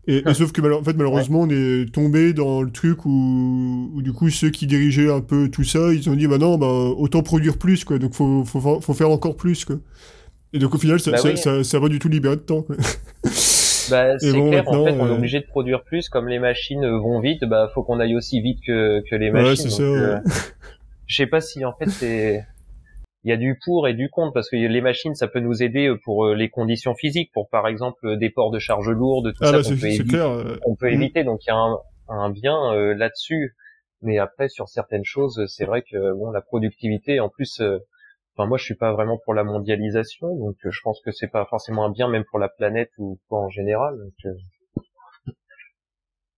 Et, 0.08 0.24
et 0.28 0.34
sauf 0.34 0.52
que 0.52 0.62
en 0.74 0.84
fait, 0.84 0.96
malheureusement 0.98 1.42
on 1.42 1.50
est 1.50 1.92
tombé 1.94 2.34
dans 2.34 2.62
le 2.64 2.72
truc 2.72 3.06
où, 3.06 3.92
où 3.94 4.02
du 4.02 4.12
coup 4.14 4.30
ceux 4.30 4.50
qui 4.50 4.66
dirigeaient 4.66 5.12
un 5.12 5.22
peu 5.22 5.50
tout 5.50 5.64
ça 5.64 5.94
ils 5.94 6.10
ont 6.10 6.16
dit 6.16 6.26
bah 6.28 6.38
non 6.40 6.58
bah 6.58 6.68
autant 6.68 7.22
produire 7.22 7.58
plus 7.58 7.84
quoi 7.84 8.00
donc 8.00 8.14
faut, 8.16 8.44
faut, 8.46 8.60
fa- 8.62 8.82
faut 8.82 8.94
faire 8.94 9.10
encore 9.12 9.36
plus 9.36 9.66
quoi. 9.66 9.76
Et 10.54 10.60
donc 10.60 10.76
au 10.76 10.80
final 10.80 11.00
ça, 11.00 11.12
Bah 11.12 11.18
ça, 11.18 11.30
oui. 11.32 11.38
ça, 11.38 11.64
ça 11.64 11.80
va 11.80 11.90
du 11.90 12.00
tout 12.00 12.10
libérer 12.10 12.38
de 12.38 12.42
temps 12.42 12.64
quoi. 12.64 12.76
Bah, 13.90 14.18
c'est 14.20 14.32
bon, 14.34 14.50
clair, 14.50 14.68
en 14.68 14.80
fait, 14.84 14.96
on 15.00 15.08
est 15.08 15.12
euh, 15.12 15.16
obligé 15.16 15.40
de 15.40 15.46
produire 15.46 15.84
plus, 15.84 16.10
comme 16.10 16.28
les 16.28 16.40
machines 16.40 16.84
euh, 16.84 17.00
vont 17.00 17.20
vite, 17.22 17.44
bah, 17.46 17.70
faut 17.74 17.84
qu'on 17.84 18.00
aille 18.00 18.16
aussi 18.16 18.40
vite 18.42 18.60
que, 18.66 19.02
que 19.10 19.16
les 19.16 19.32
Ouais, 19.32 19.32
machines. 19.32 19.56
c'est 19.56 19.70
donc, 19.70 19.78
ça, 19.78 19.84
euh, 19.84 20.20
je 21.10 21.16
sais 21.18 21.28
pas 21.28 21.42
si, 21.42 21.66
en 21.66 21.74
fait, 21.74 21.90
c'est, 21.90 22.46
il 23.26 23.30
y 23.30 23.34
a 23.34 23.38
du 23.38 23.60
pour 23.66 23.88
et 23.90 23.94
du 23.94 24.10
contre, 24.10 24.32
parce 24.34 24.50
que 24.50 24.56
les 24.56 24.82
machines, 24.82 25.14
ça 25.16 25.28
peut 25.28 25.42
nous 25.42 25.62
aider 25.62 25.94
pour 26.06 26.26
euh, 26.28 26.36
les 26.36 26.50
conditions 26.50 26.96
physiques, 26.96 27.32
pour 27.34 27.50
par 27.50 27.68
exemple 27.68 28.06
euh, 28.08 28.16
des 28.16 28.30
ports 28.30 28.52
de 28.52 28.60
charge 28.60 28.88
lourde, 28.90 29.34
tout 29.34 29.44
Ah 29.44 29.48
ça 29.48 29.52
bah 29.58 29.64
qu'on 29.64 29.70
peut, 29.78 29.86
éviter, 29.88 30.04
clair. 30.06 30.30
euh, 30.30 30.58
qu'on 30.64 30.76
peut 30.78 30.92
éviter, 30.94 31.24
donc 31.26 31.44
il 31.46 31.50
y 31.50 31.52
a 31.52 31.58
un, 31.58 31.78
un 32.08 32.30
bien 32.30 32.58
euh, 32.74 32.94
là-dessus. 32.94 33.56
Mais 34.02 34.18
après, 34.18 34.48
sur 34.48 34.70
certaines 34.70 35.04
choses, 35.04 35.44
c'est 35.48 35.66
vrai 35.66 35.82
que, 35.82 36.14
bon, 36.14 36.32
la 36.32 36.42
productivité, 36.42 37.20
en 37.20 37.28
plus, 37.30 37.60
euh, 37.60 37.80
Enfin, 38.38 38.48
moi, 38.48 38.58
je 38.58 38.64
suis 38.64 38.76
pas 38.76 38.94
vraiment 38.94 39.18
pour 39.26 39.34
la 39.34 39.44
mondialisation, 39.44 40.34
donc 40.38 40.56
euh, 40.64 40.70
je 40.72 40.80
pense 40.82 41.02
que 41.04 41.12
c'est 41.12 41.28
pas 41.28 41.46
forcément 41.50 41.84
un 41.84 41.92
bien, 41.92 42.08
même 42.08 42.24
pour 42.30 42.40
la 42.40 42.48
planète 42.48 42.90
ou 42.98 43.20
quoi 43.28 43.42
en 43.42 43.50
général. 43.50 43.98
Donc, 43.98 44.14
euh, 44.24 45.34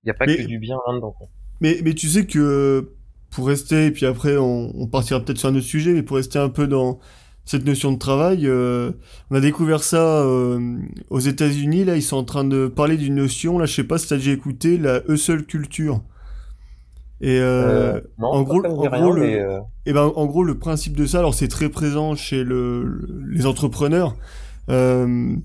il 0.03 0.07
y 0.07 0.09
a 0.09 0.13
pas 0.15 0.25
Mais- 0.25 0.37
que 0.37 0.41
du 0.47 0.57
bien 0.57 0.77
là-dedans. 0.87 1.11
quoi. 1.11 1.27
Mais, 1.59 1.77
mais 1.83 1.93
tu 1.93 2.07
sais 2.07 2.25
que 2.25 2.95
pour 3.31 3.47
rester, 3.47 3.87
et 3.87 3.91
puis 3.91 4.05
après 4.05 4.37
on, 4.37 4.71
on 4.79 4.87
partira 4.87 5.19
peut-être 5.21 5.37
sur 5.39 5.49
un 5.49 5.55
autre 5.55 5.65
sujet, 5.65 5.93
mais 5.93 6.03
pour 6.03 6.17
rester 6.17 6.39
un 6.39 6.49
peu 6.49 6.67
dans 6.67 6.99
cette 7.45 7.65
notion 7.65 7.91
de 7.91 7.97
travail, 7.97 8.47
euh, 8.47 8.91
on 9.31 9.35
a 9.35 9.39
découvert 9.41 9.83
ça 9.83 10.21
euh, 10.23 10.77
aux 11.09 11.19
États-Unis. 11.19 11.85
Là, 11.85 11.95
ils 11.95 12.03
sont 12.03 12.17
en 12.17 12.23
train 12.23 12.43
de 12.43 12.67
parler 12.67 12.97
d'une 12.97 13.15
notion. 13.15 13.57
Là, 13.57 13.65
je 13.65 13.73
sais 13.73 13.83
pas 13.83 13.97
si 13.97 14.07
t'as 14.07 14.17
déjà 14.17 14.31
écouté 14.31 14.77
la 14.77 15.01
hustle 15.07 15.45
culture. 15.45 16.01
Et 17.21 17.39
euh, 17.39 17.93
Euh, 17.95 18.01
non, 18.19 18.27
en 18.29 18.41
gros, 18.43 18.61
en 18.65 18.89
rien, 18.89 19.01
gros, 19.03 19.11
le- 19.13 19.21
mais, 19.21 19.39
euh, 19.39 19.59
et 19.85 19.93
ben, 19.93 20.11
en 20.15 20.25
gros, 20.25 20.43
le 20.43 20.57
principe 20.57 20.95
de 20.97 21.05
ça, 21.05 21.19
alors 21.19 21.33
c'est 21.33 21.47
très 21.47 21.69
présent 21.69 22.15
chez 22.15 22.43
le, 22.43 22.83
le- 22.83 23.23
les 23.29 23.45
entrepreneurs. 23.45 24.15
Euh, 24.69 25.35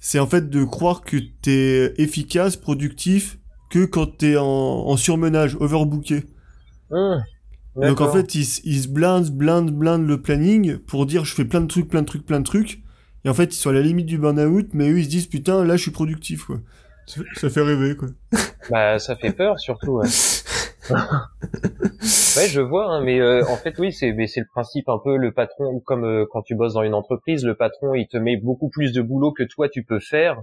c'est 0.00 0.18
en 0.18 0.26
fait 0.26 0.48
de 0.50 0.64
croire 0.64 1.02
que 1.02 1.16
t'es 1.42 1.92
efficace, 1.98 2.56
productif, 2.56 3.38
que 3.70 3.84
quand 3.84 4.06
t'es 4.18 4.36
en, 4.36 4.44
en 4.44 4.96
surmenage, 4.96 5.56
overbooké. 5.60 6.24
Hum, 6.90 7.22
Donc 7.76 8.00
en 8.00 8.08
fait, 8.08 8.34
ils, 8.34 8.44
se 8.44 8.88
blindent, 8.88 9.30
blindent, 9.30 9.70
blindent 9.70 10.06
le 10.08 10.20
planning 10.20 10.78
pour 10.78 11.06
dire 11.06 11.24
je 11.24 11.34
fais 11.34 11.44
plein 11.44 11.60
de 11.60 11.66
trucs, 11.66 11.88
plein 11.88 12.02
de 12.02 12.06
trucs, 12.06 12.26
plein 12.26 12.40
de 12.40 12.44
trucs. 12.44 12.82
Et 13.24 13.28
en 13.28 13.34
fait, 13.34 13.54
ils 13.54 13.58
sont 13.58 13.70
à 13.70 13.72
la 13.72 13.82
limite 13.82 14.06
du 14.06 14.18
burn-out, 14.18 14.68
mais 14.72 14.90
eux, 14.90 14.98
ils 14.98 15.04
se 15.04 15.10
disent 15.10 15.26
putain, 15.26 15.64
là, 15.64 15.76
je 15.76 15.82
suis 15.82 15.90
productif, 15.90 16.44
quoi. 16.44 16.60
Ça, 17.06 17.20
fait- 17.22 17.40
ça 17.40 17.50
fait 17.50 17.62
rêver, 17.62 17.96
quoi. 17.96 18.08
Bah, 18.70 18.98
ça 18.98 19.16
fait 19.16 19.32
peur 19.32 19.58
surtout. 19.58 19.98
Ouais, 19.98 20.06
ouais 22.36 22.48
je 22.48 22.60
vois, 22.60 22.86
hein, 22.86 23.02
mais 23.04 23.20
euh, 23.20 23.44
en 23.48 23.56
fait, 23.56 23.78
oui, 23.78 23.92
c'est 23.92 24.12
mais 24.12 24.26
c'est 24.26 24.40
le 24.40 24.46
principe 24.46 24.88
un 24.88 24.98
peu 25.02 25.16
le 25.16 25.32
patron, 25.32 25.80
comme 25.80 26.04
euh, 26.04 26.26
quand 26.30 26.42
tu 26.42 26.54
bosses 26.54 26.74
dans 26.74 26.82
une 26.82 26.94
entreprise, 26.94 27.44
le 27.44 27.54
patron, 27.56 27.94
il 27.94 28.06
te 28.08 28.16
met 28.16 28.36
beaucoup 28.36 28.68
plus 28.68 28.92
de 28.92 29.02
boulot 29.02 29.32
que 29.32 29.42
toi 29.42 29.68
tu 29.68 29.82
peux 29.84 30.00
faire. 30.00 30.42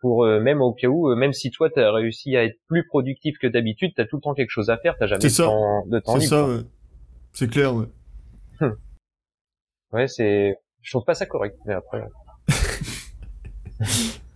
Pour 0.00 0.24
euh, 0.24 0.40
même 0.40 0.60
au 0.62 0.72
cas 0.72 0.86
où, 0.88 1.10
euh, 1.10 1.16
même 1.16 1.32
si 1.32 1.50
toi 1.50 1.70
t'as 1.74 1.90
réussi 1.92 2.36
à 2.36 2.44
être 2.44 2.56
plus 2.68 2.86
productif 2.86 3.36
que 3.38 3.46
d'habitude, 3.48 3.92
t'as 3.96 4.04
tout 4.04 4.16
le 4.16 4.22
temps 4.22 4.34
quelque 4.34 4.50
chose 4.50 4.70
à 4.70 4.76
faire, 4.78 4.96
t'as 4.98 5.06
jamais 5.06 5.20
C'est 5.22 5.28
de 5.28 5.32
ça. 5.32 5.44
temps, 5.44 5.86
de 5.86 5.98
temps 5.98 6.12
C'est 6.14 6.18
libre. 6.20 6.30
ça, 6.30 6.42
quoi. 6.44 6.54
ouais. 6.54 6.62
C'est 7.32 7.50
clair, 7.50 7.74
ouais. 7.74 7.86
Ouais, 9.92 10.06
c'est, 10.06 10.54
je 10.82 10.90
trouve 10.90 11.04
pas 11.04 11.14
ça 11.14 11.26
correct, 11.26 11.56
mais 11.66 11.72
après. 11.74 12.02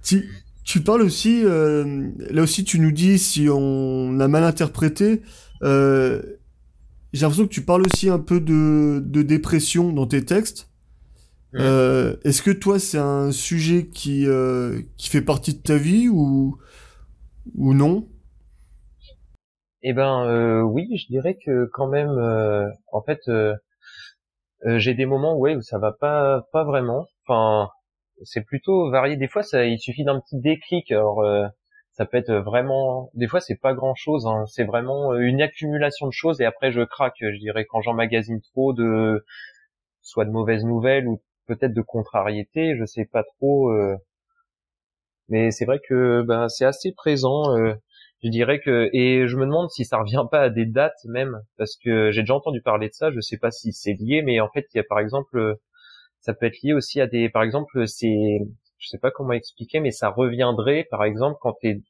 tu, 0.03 0.31
tu 0.65 0.81
parles 0.83 1.03
aussi, 1.03 1.43
euh, 1.45 2.09
là 2.31 2.43
aussi 2.43 2.65
tu 2.65 2.79
nous 2.79 2.93
dis 2.93 3.19
si 3.19 3.49
on 3.51 4.19
a 4.21 4.29
mal 4.29 4.45
interprété, 4.45 5.23
euh, 5.63 6.23
j'ai 7.13 7.23
l'impression 7.23 7.45
que 7.47 7.53
tu 7.53 7.63
parles 7.63 7.83
aussi 7.83 8.09
un 8.09 8.19
peu 8.19 8.41
de, 8.41 9.01
de 9.05 9.23
dépression 9.23 9.93
dans 9.93 10.07
tes 10.07 10.25
textes. 10.25 10.71
Euh, 11.55 12.17
Est-ce 12.25 12.43
que 12.43 12.51
toi 12.51 12.79
c'est 12.79 12.99
un 12.99 13.31
sujet 13.31 13.87
qui, 13.87 14.27
euh, 14.27 14.81
qui 14.97 15.11
fait 15.11 15.23
partie 15.23 15.55
de 15.55 15.63
ta 15.63 15.77
vie 15.77 16.09
ou, 16.09 16.59
ou 17.55 17.75
non? 17.75 18.09
Eh 19.83 19.93
ben 19.93 20.25
euh, 20.27 20.63
oui, 20.63 20.89
je 20.97 21.07
dirais 21.09 21.37
que 21.45 21.69
quand 21.73 21.89
même, 21.89 22.11
euh, 22.11 22.69
en 22.93 23.03
fait, 23.03 23.21
euh, 23.29 23.55
euh, 24.67 24.79
j'ai 24.79 24.95
des 24.95 25.07
moments 25.07 25.37
ouais, 25.37 25.57
où 25.57 25.63
ça 25.63 25.79
va 25.79 25.93
pas 25.93 26.47
pas 26.53 26.65
vraiment. 26.65 27.07
Enfin, 27.27 27.71
c'est 28.25 28.43
plutôt 28.45 28.91
varié. 28.91 29.17
Des 29.17 29.29
fois, 29.29 29.43
ça, 29.43 29.65
il 29.65 29.79
suffit 29.79 30.05
d'un 30.05 30.21
petit 30.21 30.39
déclic. 30.41 30.93
Alors, 30.93 31.23
euh, 31.23 31.47
ça 31.93 32.07
peut 32.07 32.17
être 32.17 32.33
vraiment. 32.33 33.11
Des 33.15 33.27
fois, 33.27 33.41
c'est 33.41 33.57
pas 33.61 33.75
grand 33.75 33.95
chose. 33.95 34.27
Hein. 34.27 34.45
C'est 34.47 34.65
vraiment 34.65 35.15
une 35.17 35.43
accumulation 35.43 36.07
de 36.07 36.13
choses 36.13 36.41
et 36.41 36.45
après, 36.45 36.73
je 36.73 36.83
craque. 36.83 37.17
Je 37.21 37.39
dirais 37.39 37.67
quand 37.69 37.81
j'emmagasine 37.83 38.41
trop 38.41 38.73
de, 38.73 39.25
soit 40.01 40.25
de 40.25 40.31
mauvaises 40.31 40.65
nouvelles 40.65 41.09
ou 41.09 41.21
peut-être 41.47 41.75
de 41.75 41.83
contrariété. 41.83 42.77
Je 42.79 42.85
sais 42.87 43.07
pas 43.07 43.25
trop. 43.25 43.71
euh, 43.71 43.97
Mais 45.29 45.51
c'est 45.51 45.65
vrai 45.65 45.81
que 45.89 46.23
ben, 46.23 46.49
c'est 46.49 46.65
assez 46.65 46.93
présent. 46.93 47.57
euh, 47.57 47.75
Je 48.23 48.29
dirais 48.29 48.61
que 48.61 48.89
et 48.93 49.27
je 49.27 49.37
me 49.37 49.45
demande 49.47 49.71
si 49.71 49.85
ça 49.85 49.99
revient 49.99 50.25
pas 50.31 50.43
à 50.43 50.51
des 50.51 50.67
dates 50.67 50.99
même 51.07 51.41
parce 51.59 51.77
que 51.77 52.11
j'ai 52.13 52.23
déjà 52.23 52.35
entendu 52.35 52.63
parler 52.63 52.89
de 52.89 52.95
ça. 52.95 53.11
Je 53.13 53.21
sais 53.21 53.39
pas 53.39 53.51
si 53.51 53.73
c'est 53.73 53.95
lié, 53.95 54.23
mais 54.23 54.41
en 54.41 54.49
fait, 54.51 54.67
il 54.75 54.79
y 54.79 54.81
a 54.81 54.85
par 54.85 54.99
exemple 55.01 55.57
ça 56.21 56.35
peut 56.35 56.47
être 56.47 56.61
lié 56.63 56.75
aussi 56.75 57.01
à 57.01 57.07
des, 57.09 57.31
par 57.31 57.43
exemple, 57.45 57.87
c'est, 57.89 58.41
je 58.79 58.89
sais 58.89 58.99
pas 58.99 59.11
comment 59.13 59.33
expliquer, 59.35 59.81
mais 59.81 59.93
ça 59.93 60.11
reviendrait, 60.11 60.87
par 60.91 61.05
exemple, 61.05 61.39
quand 61.43 61.55
t'es, 61.63 61.81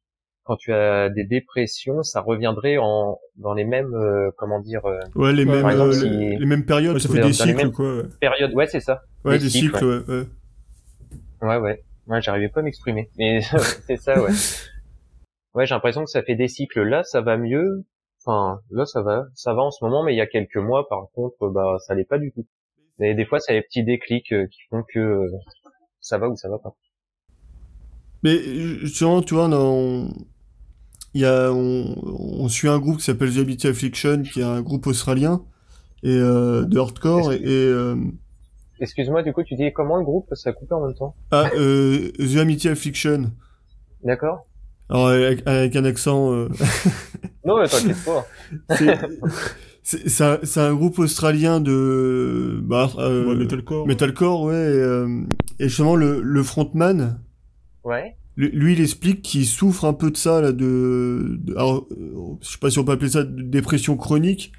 quand 0.44 0.56
tu 0.56 0.72
as 0.72 1.08
des 1.08 1.24
dépressions, 1.24 2.02
ça 2.02 2.20
reviendrait 2.20 2.76
en, 2.78 3.18
dans 3.36 3.54
les 3.54 3.64
mêmes, 3.64 3.94
euh, 3.94 4.30
comment 4.36 4.60
dire, 4.60 4.84
euh, 4.86 4.98
Ouais, 5.14 5.32
les, 5.32 5.44
mêmes, 5.44 5.64
exemple, 5.68 5.90
euh, 5.90 5.92
si- 5.92 6.08
les, 6.08 6.36
les 6.36 6.46
mêmes 6.46 6.64
périodes, 6.64 6.94
Ouais, 6.94 7.00
ça 7.00 7.08
fait 7.08 7.14
les 7.16 7.22
des 7.28 7.32
cycles, 7.32 7.56
mêmes- 7.56 7.72
quoi. 7.72 7.96
Ouais, 7.98 8.02
périodes, 8.20 8.52
ouais, 8.54 8.66
c'est 8.66 8.80
ça. 8.80 9.02
Ouais, 9.24 9.38
Des 9.38 9.44
des 9.44 9.50
cycles, 9.50 9.74
cycles, 9.74 9.84
ouais. 9.84 10.02
ouais. 10.08 10.26
Ouais, 11.42 11.56
ouais. 11.58 11.82
Ouais, 12.08 12.20
j'arrivais 12.20 12.48
pas 12.48 12.60
à 12.60 12.62
m'exprimer. 12.64 13.08
Mais 13.18 13.40
c'est 13.86 13.96
ça, 13.96 14.20
ouais. 14.22 14.30
Ouais, 15.54 15.66
j'ai 15.66 15.74
l'impression 15.74 16.02
que 16.02 16.10
ça 16.10 16.22
fait 16.22 16.34
des 16.34 16.48
cycles. 16.48 16.80
Là, 16.82 17.02
ça 17.04 17.20
va 17.20 17.36
mieux. 17.36 17.84
Enfin, 18.24 18.60
là, 18.70 18.86
ça 18.86 19.02
va, 19.02 19.24
ça 19.34 19.52
va 19.52 19.60
en 19.62 19.70
ce 19.70 19.84
moment, 19.84 20.02
mais 20.02 20.14
il 20.14 20.16
y 20.16 20.20
a 20.22 20.26
quelques 20.26 20.56
mois, 20.56 20.88
par 20.88 21.02
contre, 21.14 21.48
bah, 21.50 21.76
ça 21.86 21.92
allait 21.92 22.04
pas 22.06 22.18
du 22.18 22.32
tout. 22.32 22.46
Et 23.00 23.14
des 23.14 23.24
fois, 23.26 23.38
c'est 23.38 23.52
les 23.52 23.60
petits 23.62 23.84
déclics 23.84 24.32
euh, 24.32 24.46
qui 24.46 24.60
font 24.70 24.82
que 24.94 24.98
euh, 24.98 25.26
ça 26.00 26.16
va 26.18 26.28
ou 26.30 26.36
ça 26.36 26.48
va 26.48 26.58
pas. 26.58 26.74
Mais 28.22 28.38
justement, 28.80 29.22
tu 29.22 29.34
vois, 29.34 29.48
on, 29.48 30.12
il 31.14 31.20
y 31.22 31.24
a, 31.24 31.50
on, 31.52 31.94
on 32.04 32.48
suit 32.48 32.68
un 32.68 32.78
groupe 32.78 32.98
qui 32.98 33.04
s'appelle 33.04 33.32
The 33.34 33.38
Amity 33.38 33.66
Affliction, 33.68 34.22
qui 34.22 34.40
est 34.40 34.44
un 34.44 34.62
groupe 34.62 34.86
australien 34.86 35.42
et 36.04 36.10
euh, 36.16 36.64
de 36.64 36.78
hardcore 36.78 37.32
et, 37.32 37.36
et, 37.36 37.42
euh, 37.66 37.96
Excuse-moi, 38.80 39.22
du 39.22 39.32
coup, 39.32 39.42
tu 39.44 39.54
dis 39.54 39.72
comment 39.72 39.96
le 39.96 40.04
groupe 40.04 40.28
Ça 40.34 40.50
a 40.50 40.52
coupé 40.52 40.74
en 40.74 40.84
même 40.86 40.94
temps? 40.96 41.14
ah, 41.30 41.50
euh, 41.56 42.10
The 42.18 42.36
Amity 42.38 42.68
Affliction. 42.68 43.30
D'accord 44.02 44.46
Alors 44.88 45.08
avec, 45.08 45.46
avec 45.46 45.76
un 45.76 45.84
accent. 45.84 46.32
euh, 46.32 46.48
Non, 47.44 47.60
mais 47.60 47.68
t'inquiète 47.68 48.04
pas. 48.04 48.26
c'est 49.82 50.58
un 50.60 50.74
groupe 50.74 50.98
australien 50.98 51.60
de 51.60 52.60
bah, 52.62 52.90
euh, 52.98 53.26
Ouais, 53.26 53.34
metalcore. 53.36 53.86
metalcore, 53.86 54.42
ouais. 54.42 54.54
Et, 54.54 54.56
euh, 54.58 55.22
et 55.58 55.68
justement, 55.68 55.94
le, 55.96 56.20
le 56.20 56.42
frontman, 56.42 57.20
Ouais. 57.84 58.16
lui, 58.36 58.72
il 58.74 58.80
explique 58.80 59.22
qu'il 59.22 59.46
souffre 59.46 59.84
un 59.84 59.92
peu 59.92 60.10
de 60.10 60.16
ça, 60.16 60.40
là, 60.40 60.52
de, 60.52 61.36
de- 61.40 61.54
alors, 61.56 61.86
euh, 61.92 62.36
je 62.40 62.48
sais 62.48 62.58
pas 62.58 62.70
si 62.70 62.78
on 62.78 62.84
peut 62.84 62.92
appeler 62.92 63.10
ça 63.10 63.24
de 63.24 63.42
dépression 63.42 63.96
chronique. 63.96 64.52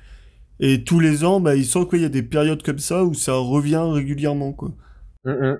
Et 0.59 0.83
tous 0.83 0.99
les 0.99 1.23
ans, 1.25 1.39
bah, 1.39 1.55
il 1.55 1.65
sent 1.65 1.87
qu'il 1.89 2.01
y 2.01 2.05
a 2.05 2.09
des 2.09 2.23
périodes 2.23 2.63
comme 2.63 2.79
ça 2.79 3.03
où 3.03 3.13
ça 3.13 3.33
revient 3.33 3.83
régulièrement, 3.91 4.53
quoi. 4.53 4.69
Mm, 5.25 5.31
mm. 5.31 5.57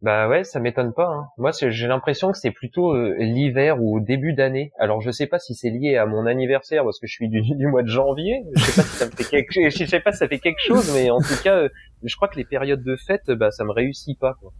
Bah 0.00 0.28
ouais, 0.28 0.44
ça 0.44 0.60
m'étonne 0.60 0.92
pas. 0.92 1.08
Hein. 1.08 1.26
Moi, 1.38 1.50
j'ai 1.52 1.88
l'impression 1.88 2.30
que 2.30 2.38
c'est 2.38 2.52
plutôt 2.52 2.94
euh, 2.94 3.16
l'hiver 3.18 3.82
ou 3.82 3.96
au 3.96 4.00
début 4.00 4.32
d'année. 4.32 4.70
Alors, 4.78 5.00
je 5.00 5.10
sais 5.10 5.26
pas 5.26 5.40
si 5.40 5.54
c'est 5.56 5.70
lié 5.70 5.96
à 5.96 6.06
mon 6.06 6.24
anniversaire 6.26 6.84
parce 6.84 7.00
que 7.00 7.08
je 7.08 7.12
suis 7.12 7.28
du, 7.28 7.42
du 7.56 7.66
mois 7.66 7.82
de 7.82 7.88
janvier. 7.88 8.44
Je 8.54 8.62
sais 8.62 8.80
pas 8.82 8.86
si 8.86 8.96
ça 8.96 9.06
me 9.06 9.10
fait 9.10 9.24
quelque, 9.24 9.70
je 9.70 9.84
sais 9.84 10.00
pas 10.00 10.12
si 10.12 10.18
ça 10.18 10.28
fait 10.28 10.38
quelque 10.38 10.60
chose, 10.64 10.92
mais 10.94 11.10
en 11.10 11.18
tout 11.18 11.42
cas, 11.42 11.56
euh, 11.56 11.68
je 12.04 12.14
crois 12.14 12.28
que 12.28 12.36
les 12.36 12.44
périodes 12.44 12.84
de 12.84 12.96
fête, 12.96 13.28
bah, 13.32 13.50
ça 13.50 13.64
me 13.64 13.72
réussit 13.72 14.16
pas. 14.18 14.34
Quoi. 14.40 14.52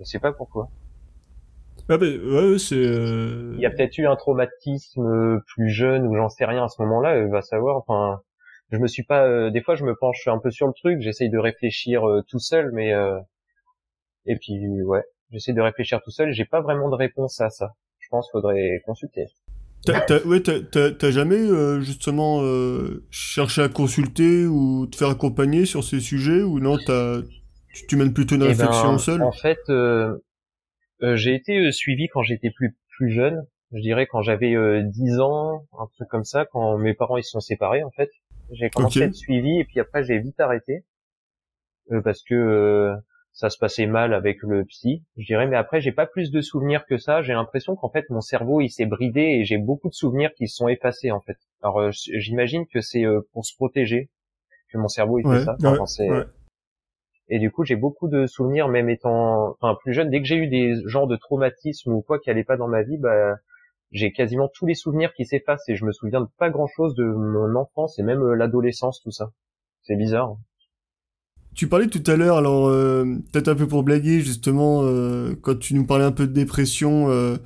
Je 0.00 0.04
sais 0.04 0.18
pas 0.18 0.32
pourquoi. 0.32 0.70
Ah, 1.88 1.96
bah, 1.98 2.06
ouais, 2.06 2.58
c'est. 2.58 2.74
euh, 2.76 3.54
Il 3.56 3.62
y 3.62 3.66
a 3.66 3.70
peut-être 3.70 3.98
eu 3.98 4.06
un 4.06 4.14
traumatisme 4.14 5.04
euh, 5.04 5.40
plus 5.48 5.68
jeune 5.68 6.06
ou 6.06 6.14
j'en 6.14 6.28
sais 6.28 6.44
rien 6.44 6.62
à 6.64 6.68
ce 6.68 6.80
moment-là. 6.82 7.16
euh, 7.16 7.28
va 7.28 7.42
savoir. 7.42 7.76
Enfin, 7.78 8.20
je 8.70 8.78
me 8.78 8.86
suis 8.86 9.02
pas. 9.02 9.24
euh, 9.26 9.50
des 9.50 9.62
fois, 9.62 9.74
je 9.74 9.84
me 9.84 9.96
penche 9.96 10.28
un 10.28 10.38
peu 10.38 10.50
sur 10.52 10.68
le 10.68 10.72
truc. 10.72 11.00
J'essaye 11.00 11.28
de 11.30 11.38
réfléchir 11.38 12.08
euh, 12.08 12.22
tout 12.28 12.38
seul, 12.38 12.70
mais 12.72 12.92
euh, 12.94 13.18
et 14.26 14.36
puis 14.36 14.82
ouais, 14.82 15.02
j'essaie 15.30 15.54
de 15.54 15.60
réfléchir 15.62 16.02
tout 16.02 16.10
seul. 16.10 16.30
J'ai 16.32 16.44
pas 16.44 16.60
vraiment 16.60 16.90
de 16.90 16.94
réponse 16.96 17.40
à 17.40 17.48
ça. 17.48 17.70
Je 17.98 18.08
pense 18.10 18.26
qu'il 18.26 18.32
faudrait 18.32 18.82
consulter. 18.84 19.24
T'as, 19.84 20.00
t'as- 20.00 20.24
ouais, 20.26 20.40
t'as, 20.40 21.10
jamais, 21.12 21.36
euh, 21.36 21.80
justement, 21.80 22.40
euh, 22.42 23.04
cherché 23.10 23.62
à 23.62 23.68
consulter 23.68 24.44
ou 24.46 24.86
te 24.88 24.96
faire 24.96 25.10
accompagner 25.10 25.64
sur 25.64 25.84
ces 25.84 26.00
sujets 26.00 26.42
ou 26.42 26.58
non, 26.58 26.76
t'as, 26.76 27.22
tu, 27.72 27.86
tu 27.86 27.96
mènes 27.96 28.12
plutôt 28.12 28.34
une 28.34 28.42
Eh 28.42 28.48
réflexion 28.48 28.98
ben, 28.98 28.98
seule? 28.98 29.22
En 29.22 29.32
fait, 29.32 29.58
euh, 29.68 30.18
j'ai 31.00 31.34
été 31.34 31.58
euh, 31.58 31.72
suivi 31.72 32.08
quand 32.08 32.22
j'étais 32.22 32.50
plus 32.50 32.76
plus 32.96 33.10
jeune. 33.10 33.46
Je 33.72 33.80
dirais 33.80 34.06
quand 34.06 34.22
j'avais 34.22 34.54
euh, 34.54 34.82
10 34.82 35.20
ans, 35.20 35.66
un 35.78 35.86
truc 35.94 36.08
comme 36.08 36.24
ça, 36.24 36.44
quand 36.46 36.78
mes 36.78 36.94
parents 36.94 37.16
ils 37.16 37.24
se 37.24 37.30
sont 37.30 37.40
séparés 37.40 37.82
en 37.82 37.90
fait. 37.90 38.10
J'ai 38.52 38.70
commencé 38.70 39.00
Ok. 39.00 39.02
à 39.02 39.06
être 39.06 39.14
suivi 39.14 39.58
et 39.60 39.64
puis 39.64 39.80
après 39.80 40.04
j'ai 40.04 40.18
vite 40.18 40.38
arrêté 40.40 40.84
Euh, 41.92 42.00
parce 42.00 42.22
que 42.22 42.34
euh, 42.34 42.94
ça 43.32 43.50
se 43.50 43.58
passait 43.58 43.86
mal 43.86 44.14
avec 44.14 44.38
le 44.42 44.64
psy, 44.64 45.04
je 45.16 45.24
dirais. 45.26 45.46
Mais 45.46 45.56
après 45.56 45.80
j'ai 45.80 45.92
pas 45.92 46.06
plus 46.06 46.30
de 46.30 46.40
souvenirs 46.40 46.84
que 46.86 46.96
ça. 46.96 47.22
J'ai 47.22 47.32
l'impression 47.34 47.76
qu'en 47.76 47.90
fait 47.90 48.08
mon 48.10 48.20
cerveau 48.20 48.60
il 48.60 48.70
s'est 48.70 48.86
bridé 48.86 49.20
et 49.20 49.44
j'ai 49.44 49.58
beaucoup 49.58 49.88
de 49.88 49.94
souvenirs 49.94 50.32
qui 50.34 50.48
se 50.48 50.56
sont 50.56 50.68
effacés 50.68 51.10
en 51.10 51.20
fait. 51.20 51.36
Alors 51.62 51.80
euh, 51.80 51.90
j'imagine 51.92 52.66
que 52.66 52.80
c'est 52.80 53.04
euh, 53.04 53.20
pour 53.32 53.44
se 53.44 53.54
protéger 53.56 54.10
que 54.72 54.78
mon 54.78 54.88
cerveau 54.88 55.18
il 55.18 55.26
Ouais, 55.26 55.38
fait 55.40 55.44
ça. 55.44 55.56
Ouais. 56.08 56.24
Et 57.28 57.38
du 57.38 57.50
coup, 57.50 57.64
j'ai 57.64 57.76
beaucoup 57.76 58.08
de 58.08 58.26
souvenirs, 58.26 58.68
même 58.68 58.88
étant, 58.88 59.56
enfin, 59.60 59.76
plus 59.82 59.92
jeune. 59.92 60.10
Dès 60.10 60.20
que 60.20 60.26
j'ai 60.26 60.36
eu 60.36 60.48
des 60.48 60.74
genres 60.86 61.06
de 61.06 61.16
traumatismes 61.16 61.92
ou 61.92 62.02
quoi 62.02 62.18
qui 62.18 62.30
allait 62.30 62.44
pas 62.44 62.56
dans 62.56 62.68
ma 62.68 62.82
vie, 62.82 62.98
bah, 62.98 63.36
j'ai 63.92 64.12
quasiment 64.12 64.48
tous 64.52 64.66
les 64.66 64.74
souvenirs 64.74 65.12
qui 65.14 65.24
s'effacent 65.24 65.68
et 65.68 65.76
je 65.76 65.84
me 65.84 65.92
souviens 65.92 66.20
de 66.20 66.28
pas 66.38 66.50
grand 66.50 66.66
chose 66.66 66.94
de 66.94 67.04
mon 67.04 67.54
enfance 67.56 67.98
et 67.98 68.02
même 68.02 68.22
euh, 68.22 68.34
l'adolescence, 68.34 69.00
tout 69.02 69.10
ça. 69.12 69.30
C'est 69.82 69.96
bizarre. 69.96 70.36
Tu 71.54 71.68
parlais 71.68 71.86
tout 71.86 72.02
à 72.06 72.16
l'heure, 72.16 72.36
alors 72.36 72.68
euh, 72.68 73.04
peut-être 73.32 73.48
un 73.48 73.54
peu 73.54 73.66
pour 73.66 73.82
blaguer 73.82 74.20
justement, 74.20 74.80
euh, 74.82 75.34
quand 75.40 75.58
tu 75.58 75.74
nous 75.74 75.86
parlais 75.86 76.04
un 76.04 76.12
peu 76.12 76.26
de 76.26 76.32
dépression 76.32 77.08
euh, 77.08 77.36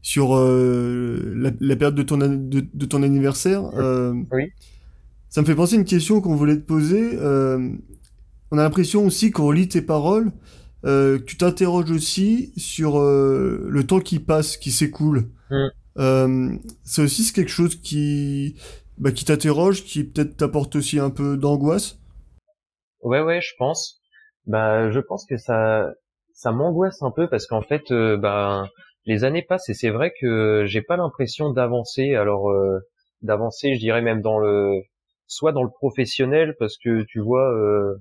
sur 0.00 0.34
euh, 0.36 1.34
la, 1.36 1.50
la 1.60 1.76
période 1.76 1.94
de 1.94 2.02
ton, 2.02 2.16
de, 2.16 2.64
de 2.72 2.86
ton 2.86 3.02
anniversaire. 3.02 3.64
euh, 3.74 4.14
Oui. 4.32 4.44
Ça 5.28 5.42
me 5.42 5.46
fait 5.46 5.54
penser 5.54 5.76
à 5.76 5.78
une 5.80 5.84
question 5.84 6.22
qu'on 6.22 6.34
voulait 6.34 6.56
te 6.56 6.64
poser. 6.66 7.10
On 8.50 8.58
a 8.58 8.62
l'impression 8.62 9.04
aussi 9.04 9.30
qu'on 9.30 9.50
lit 9.50 9.68
tes 9.68 9.82
paroles, 9.82 10.32
euh, 10.84 11.18
tu 11.26 11.36
t'interroges 11.36 11.90
aussi 11.90 12.52
sur 12.56 12.98
euh, 12.98 13.66
le 13.68 13.86
temps 13.86 14.00
qui 14.00 14.20
passe, 14.20 14.56
qui 14.56 14.70
s'écoule. 14.70 15.30
Mm. 15.50 15.66
Euh, 15.98 16.48
c'est 16.84 17.02
aussi 17.02 17.32
quelque 17.32 17.50
chose 17.50 17.76
qui, 17.76 18.56
bah, 18.96 19.12
qui 19.12 19.24
t'interroge, 19.24 19.84
qui 19.84 20.04
peut-être 20.04 20.36
t'apporte 20.36 20.76
aussi 20.76 20.98
un 20.98 21.10
peu 21.10 21.36
d'angoisse. 21.36 21.98
Ouais, 23.02 23.20
ouais, 23.20 23.40
je 23.40 23.52
pense. 23.58 24.00
Bah, 24.46 24.90
je 24.90 25.00
pense 25.00 25.26
que 25.26 25.36
ça, 25.36 25.92
ça 26.32 26.52
m'angoisse 26.52 27.02
un 27.02 27.10
peu 27.10 27.28
parce 27.28 27.46
qu'en 27.46 27.62
fait, 27.62 27.90
euh, 27.90 28.16
bah, 28.16 28.68
les 29.06 29.24
années 29.24 29.42
passent 29.42 29.68
et 29.68 29.74
c'est 29.74 29.90
vrai 29.90 30.12
que 30.20 30.64
j'ai 30.66 30.82
pas 30.82 30.96
l'impression 30.96 31.52
d'avancer. 31.52 32.14
Alors, 32.14 32.50
euh, 32.50 32.78
d'avancer, 33.22 33.74
je 33.74 33.80
dirais 33.80 34.02
même 34.02 34.22
dans 34.22 34.38
le, 34.38 34.82
soit 35.26 35.52
dans 35.52 35.64
le 35.64 35.70
professionnel 35.70 36.54
parce 36.58 36.76
que 36.78 37.02
tu 37.08 37.20
vois, 37.20 37.52
euh, 37.52 37.96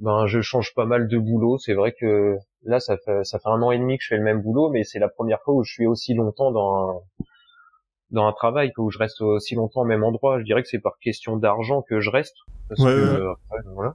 ben, 0.00 0.26
je 0.26 0.40
change 0.40 0.74
pas 0.74 0.86
mal 0.86 1.08
de 1.08 1.18
boulot. 1.18 1.58
C'est 1.58 1.74
vrai 1.74 1.92
que 1.92 2.36
là, 2.62 2.80
ça 2.80 2.96
fait, 2.96 3.24
ça 3.24 3.38
fait 3.38 3.48
un 3.48 3.62
an 3.62 3.70
et 3.70 3.78
demi 3.78 3.96
que 3.98 4.04
je 4.04 4.08
fais 4.08 4.16
le 4.16 4.24
même 4.24 4.42
boulot, 4.42 4.70
mais 4.70 4.84
c'est 4.84 4.98
la 4.98 5.08
première 5.08 5.40
fois 5.42 5.54
où 5.54 5.62
je 5.64 5.72
suis 5.72 5.86
aussi 5.86 6.14
longtemps 6.14 6.50
dans 6.52 6.88
un, 6.90 7.24
dans 8.10 8.26
un 8.26 8.32
travail, 8.32 8.72
où 8.78 8.90
je 8.90 8.98
reste 8.98 9.20
aussi 9.20 9.54
longtemps 9.54 9.82
au 9.82 9.86
même 9.86 10.04
endroit. 10.04 10.38
Je 10.38 10.44
dirais 10.44 10.62
que 10.62 10.68
c'est 10.68 10.80
par 10.80 10.98
question 11.00 11.36
d'argent 11.36 11.82
que 11.82 12.00
je 12.00 12.10
reste. 12.10 12.36
Parce 12.68 12.80
Ouais, 12.80 12.86
que, 12.92 13.20
ouais. 13.20 13.20
euh, 13.20 13.34
voilà. 13.74 13.94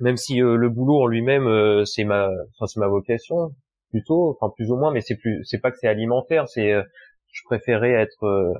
Même 0.00 0.16
si 0.16 0.42
euh, 0.42 0.56
le 0.56 0.68
boulot 0.68 1.02
en 1.02 1.06
lui-même, 1.06 1.46
euh, 1.46 1.84
c'est 1.84 2.02
ma, 2.02 2.28
enfin 2.56 2.66
c'est 2.66 2.80
ma 2.80 2.88
vocation 2.88 3.52
plutôt, 3.90 4.30
enfin 4.30 4.52
plus 4.56 4.72
ou 4.72 4.76
moins, 4.76 4.90
mais 4.90 5.00
c'est 5.00 5.14
plus, 5.14 5.44
c'est 5.44 5.60
pas 5.60 5.70
que 5.70 5.76
c'est 5.78 5.86
alimentaire, 5.86 6.48
c'est, 6.48 6.72
euh, 6.72 6.82
je 7.32 7.42
préférais 7.44 7.92
être, 7.92 8.24
euh, 8.24 8.52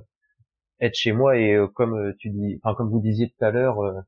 être 0.81 0.95
chez 0.95 1.11
moi 1.11 1.37
et 1.37 1.55
euh, 1.55 1.67
comme 1.67 2.15
tu 2.21 2.31
dis, 2.31 2.61
enfin 2.63 2.77
comme 2.77 2.89
vous 2.89 3.01
disiez 3.01 3.31
tout 3.31 3.45
à 3.45 3.51
l'heure, 3.51 3.83
euh, 3.83 3.99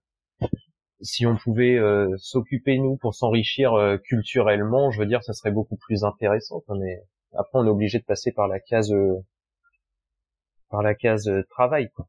si 1.01 1.27
on 1.27 1.37
pouvait 1.37 1.77
euh, 1.77 2.09
s'occuper 2.19 2.79
nous 2.79 2.97
pour 2.97 3.15
s'enrichir 3.15 3.75
euh, 3.75 3.99
culturellement, 3.99 4.91
je 4.91 4.99
veux 5.01 5.07
dire, 5.07 5.23
ça 5.23 5.33
serait 5.33 5.51
beaucoup 5.51 5.77
plus 5.77 6.05
intéressant. 6.05 6.61
quoi, 6.67 6.77
Mais 6.79 7.03
après, 7.35 7.59
on 7.59 7.67
est 7.67 7.71
obligé 7.71 7.99
de 7.99 8.05
passer 8.05 8.33
par 8.33 8.49
la 8.49 8.61
case, 8.61 8.93
euh, 8.93 9.15
par 10.71 10.83
la 10.83 10.95
case 10.95 11.29
euh, 11.29 11.43
travail. 11.51 11.91
Quoi. 11.95 12.09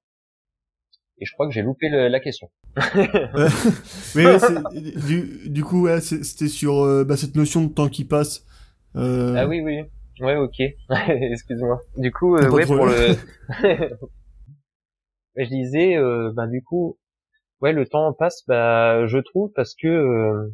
Et 1.19 1.25
je 1.25 1.33
crois 1.33 1.47
que 1.47 1.53
j'ai 1.53 1.63
loupé 1.63 1.89
le- 1.89 2.07
la 2.07 2.19
question. 2.19 2.49
Mais 4.15 4.37
du, 5.07 5.49
du 5.49 5.63
coup, 5.63 5.83
ouais, 5.83 5.99
c'était 6.01 6.47
sur 6.47 6.83
euh, 6.83 7.03
bah, 7.03 7.17
cette 7.17 7.35
notion 7.35 7.63
de 7.63 7.73
temps 7.73 7.89
qui 7.89 8.05
passe. 8.05 8.45
Euh, 8.95 9.35
Ah 9.37 9.47
oui, 9.47 9.61
oui. 9.61 9.81
Ouais, 10.19 10.35
ok. 10.35 10.61
Excuse-moi. 11.09 11.79
Du 11.97 12.11
coup, 12.11 12.35
euh, 12.37 12.49
ouais, 12.49 12.65
pour 12.65 12.85
le. 12.85 13.15
je 15.35 15.45
disais, 15.45 15.95
euh, 15.97 16.31
bah 16.33 16.47
du 16.47 16.63
coup, 16.63 16.97
ouais, 17.61 17.73
le 17.73 17.85
temps 17.87 18.13
passe, 18.13 18.43
bah 18.47 19.05
je 19.07 19.17
trouve 19.19 19.51
parce 19.53 19.75
que 19.75 19.87
euh, 19.87 20.49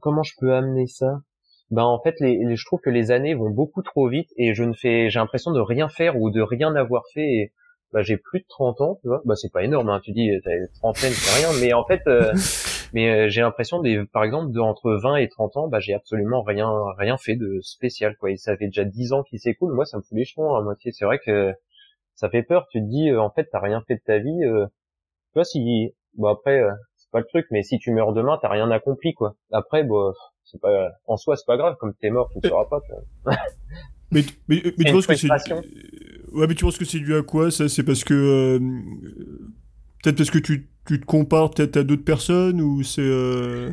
comment 0.00 0.22
je 0.22 0.32
peux 0.38 0.54
amener 0.54 0.86
ça? 0.86 1.20
Bah 1.70 1.84
en 1.84 2.00
fait, 2.02 2.16
les, 2.20 2.38
les- 2.44 2.56
je 2.56 2.64
trouve 2.66 2.80
que 2.80 2.90
les 2.90 3.10
années 3.12 3.34
vont 3.34 3.50
beaucoup 3.50 3.82
trop 3.82 4.08
vite 4.08 4.30
et 4.36 4.54
je 4.54 4.64
ne 4.64 4.72
fais, 4.72 5.08
j'ai 5.10 5.18
l'impression 5.20 5.52
de 5.52 5.60
rien 5.60 5.88
faire 5.88 6.16
ou 6.20 6.30
de 6.30 6.40
rien 6.40 6.74
avoir 6.74 7.04
fait. 7.14 7.22
Et, 7.28 7.52
bah 7.92 8.02
j'ai 8.02 8.16
plus 8.16 8.40
de 8.40 8.46
30 8.48 8.80
ans, 8.80 8.98
tu 9.02 9.08
vois. 9.08 9.20
Bah 9.24 9.34
c'est 9.36 9.52
pas 9.52 9.64
énorme, 9.64 9.88
hein. 9.90 10.00
Tu 10.04 10.12
dis, 10.12 10.30
t'as 10.44 10.50
trentaine, 10.80 11.12
c'est 11.12 11.30
rien, 11.46 11.52
mais 11.60 11.72
en 11.72 11.84
fait. 11.84 12.02
euh, 12.06 12.32
mais 12.92 13.10
euh, 13.26 13.28
j'ai 13.30 13.40
l'impression 13.42 13.80
des 13.80 14.04
par 14.06 14.24
exemple 14.24 14.52
de 14.52 14.60
entre 14.60 14.92
20 14.92 15.16
et 15.16 15.28
30 15.28 15.56
ans 15.56 15.68
bah 15.68 15.80
j'ai 15.80 15.94
absolument 15.94 16.42
rien 16.42 16.68
rien 16.98 17.16
fait 17.18 17.36
de 17.36 17.60
spécial 17.62 18.16
quoi 18.18 18.30
et 18.32 18.36
ça 18.36 18.56
fait 18.56 18.66
déjà 18.66 18.84
10 18.84 19.12
ans 19.12 19.22
qu'il 19.22 19.38
s'écoule 19.40 19.74
moi 19.74 19.84
ça 19.86 19.98
me 19.98 20.02
fout 20.02 20.16
les 20.18 20.24
cheveux 20.24 20.46
à 20.48 20.60
moitié 20.62 20.92
c'est 20.92 21.04
vrai 21.04 21.18
que 21.24 21.52
ça 22.14 22.30
fait 22.30 22.42
peur 22.42 22.66
tu 22.70 22.80
te 22.80 22.86
dis 22.86 23.10
euh, 23.10 23.20
en 23.20 23.30
fait 23.30 23.48
t'as 23.50 23.60
rien 23.60 23.82
fait 23.86 23.96
de 23.96 24.02
ta 24.04 24.18
vie 24.18 24.44
euh, 24.44 24.66
tu 25.32 25.34
vois 25.38 25.44
si 25.44 25.94
bon 26.14 26.28
après 26.28 26.60
euh, 26.62 26.72
c'est 26.96 27.10
pas 27.10 27.20
le 27.20 27.26
truc 27.26 27.46
mais 27.50 27.62
si 27.62 27.78
tu 27.78 27.92
meurs 27.92 28.12
demain 28.12 28.38
t'as 28.42 28.48
rien 28.48 28.70
accompli 28.70 29.14
quoi 29.14 29.34
après 29.52 29.84
bon 29.84 30.12
c'est 30.44 30.60
pas 30.60 30.90
en 31.06 31.16
soi 31.16 31.36
c'est 31.36 31.46
pas 31.46 31.56
grave 31.56 31.76
comme 31.80 31.94
t'es 32.00 32.10
mort 32.10 32.28
tu 32.32 32.38
ne 32.38 32.42
sauras 32.42 32.66
pas 32.66 32.80
tu 32.82 32.92
vois. 33.24 33.36
Mais, 34.12 34.24
mais, 34.48 34.62
mais 34.76 34.84
tu 34.84 34.92
penses 34.92 35.06
que 35.06 35.14
c'est. 35.14 35.28
Ouais, 36.32 36.46
mais 36.48 36.54
tu 36.54 36.64
penses 36.64 36.78
que 36.78 36.84
c'est 36.84 36.98
dû 36.98 37.14
à 37.14 37.22
quoi 37.22 37.50
ça? 37.50 37.68
C'est 37.68 37.84
parce 37.84 38.02
que. 38.04 38.14
euh, 38.14 38.58
Peut-être 40.02 40.16
parce 40.16 40.30
que 40.30 40.38
tu, 40.38 40.68
tu 40.86 41.00
te 41.00 41.04
compares 41.04 41.50
peut-être 41.50 41.76
à 41.76 41.82
d'autres 41.82 42.04
personnes 42.04 42.60
ou 42.60 42.82
c'est. 42.82 43.02
euh, 43.02 43.70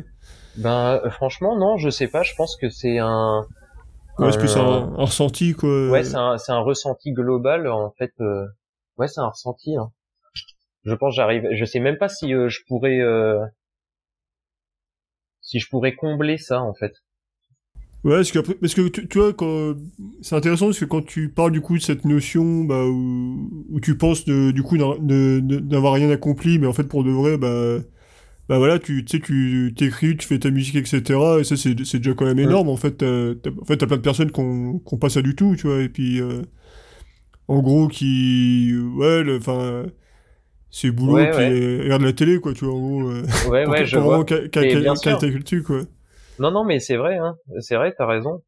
ben 0.56 1.00
euh, 1.04 1.10
franchement 1.10 1.56
non 1.56 1.76
je 1.78 1.88
sais 1.90 2.08
pas 2.08 2.22
je 2.22 2.34
pense 2.36 2.56
que 2.56 2.68
c'est 2.68 2.98
un 2.98 3.46
Ouais, 4.18 4.32
c'est 4.32 4.38
plus 4.38 4.56
un, 4.56 4.60
un 4.60 5.04
ressenti 5.04 5.52
quoi. 5.52 5.68
Ouais, 5.88 6.02
c'est 6.04 6.16
un, 6.16 6.38
c'est 6.38 6.52
un 6.52 6.60
ressenti 6.60 7.12
global 7.12 7.66
en 7.68 7.90
fait. 7.98 8.12
euh, 8.20 8.46
Ouais, 8.98 9.08
c'est 9.08 9.20
un 9.20 9.28
ressenti. 9.28 9.76
hein. 9.76 9.90
Je 10.88 10.94
pense 10.94 11.14
j'arrive. 11.14 11.46
Je 11.52 11.64
sais 11.64 11.80
même 11.80 11.98
pas 11.98 12.08
si 12.08 12.34
euh, 12.34 12.48
je 12.48 12.60
pourrais, 12.66 13.00
euh, 13.00 13.38
si 15.40 15.58
je 15.58 15.68
pourrais 15.68 15.96
combler 15.96 16.38
ça 16.38 16.62
en 16.62 16.74
fait. 16.74 16.92
Ouais, 18.04 18.14
parce 18.16 18.30
que, 18.30 18.38
après- 18.38 18.54
parce 18.54 18.74
que 18.74 18.88
tu, 18.88 19.08
tu 19.08 19.18
vois, 19.18 19.32
c'est 20.22 20.36
intéressant 20.36 20.66
parce 20.66 20.78
que 20.78 20.84
quand 20.84 21.04
tu 21.04 21.28
parles 21.30 21.50
du 21.50 21.60
coup 21.60 21.76
de 21.76 21.82
cette 21.82 22.04
notion 22.04 22.62
bah, 22.64 22.84
où, 22.86 23.50
où 23.70 23.80
tu 23.80 23.96
penses 23.98 24.24
de, 24.24 24.52
du 24.52 24.62
coup 24.62 24.76
d'avoir 24.78 25.94
rien 25.94 26.08
accompli, 26.10 26.58
mais 26.60 26.66
en 26.68 26.72
fait 26.72 26.84
pour 26.84 27.02
de 27.02 27.10
vrai, 27.10 27.38
bah, 27.38 27.78
bah 28.48 28.58
voilà, 28.58 28.78
tu 28.78 29.04
sais, 29.08 29.20
tu 29.20 29.74
t'écris, 29.76 30.16
tu 30.16 30.26
fais 30.28 30.38
ta 30.40 30.50
musique, 30.50 30.76
etc. 30.76 31.40
Et 31.40 31.44
ça, 31.44 31.56
c'est 31.56 31.74
déjà 31.74 32.14
quand 32.14 32.26
même 32.26 32.38
énorme. 32.40 32.68
En 32.70 32.76
fait, 32.76 32.92
t'as, 32.98 33.34
t'as- 33.36 33.50
en 33.60 33.64
fait, 33.66 33.78
t'as 33.78 33.86
plein 33.86 33.96
de 33.98 34.02
personnes 34.02 34.32
qui 34.32 34.40
ont 34.40 34.78
qui 34.80 34.94
ont 34.94 34.98
pas 34.98 35.10
ça 35.10 35.22
du 35.22 35.36
tout, 35.36 35.56
tu 35.56 35.66
vois. 35.68 35.82
Et 35.82 35.88
puis, 35.90 36.20
euh, 36.22 36.42
en 37.48 37.60
gros, 37.62 37.88
qui, 37.88 38.72
ouais, 38.96 39.24
enfin, 39.38 39.86
c'est 40.70 40.90
boulot, 40.90 41.14
Ouais, 41.14 41.30
puis 41.30 41.38
ouais. 41.38 41.50
euh, 41.50 41.82
regarde 41.84 42.02
la 42.02 42.12
télé, 42.12 42.38
quoi, 42.40 42.52
tu 42.52 42.64
vois, 42.64 42.74
en 42.74 42.78
gros. 42.80 43.10
euh, 43.10 43.22
Ouais, 43.48 43.66
ouais, 43.66 43.84
je 43.86 43.98
vois. 43.98 44.18
ta 45.18 45.28
culture, 45.30 45.64
quoi. 45.64 45.80
Non, 46.38 46.50
non, 46.50 46.64
mais 46.64 46.78
c'est 46.80 46.96
vrai. 46.96 47.16
Hein. 47.16 47.36
C'est 47.60 47.76
vrai, 47.76 47.94
t'as 47.96 48.06
raison. 48.06 48.42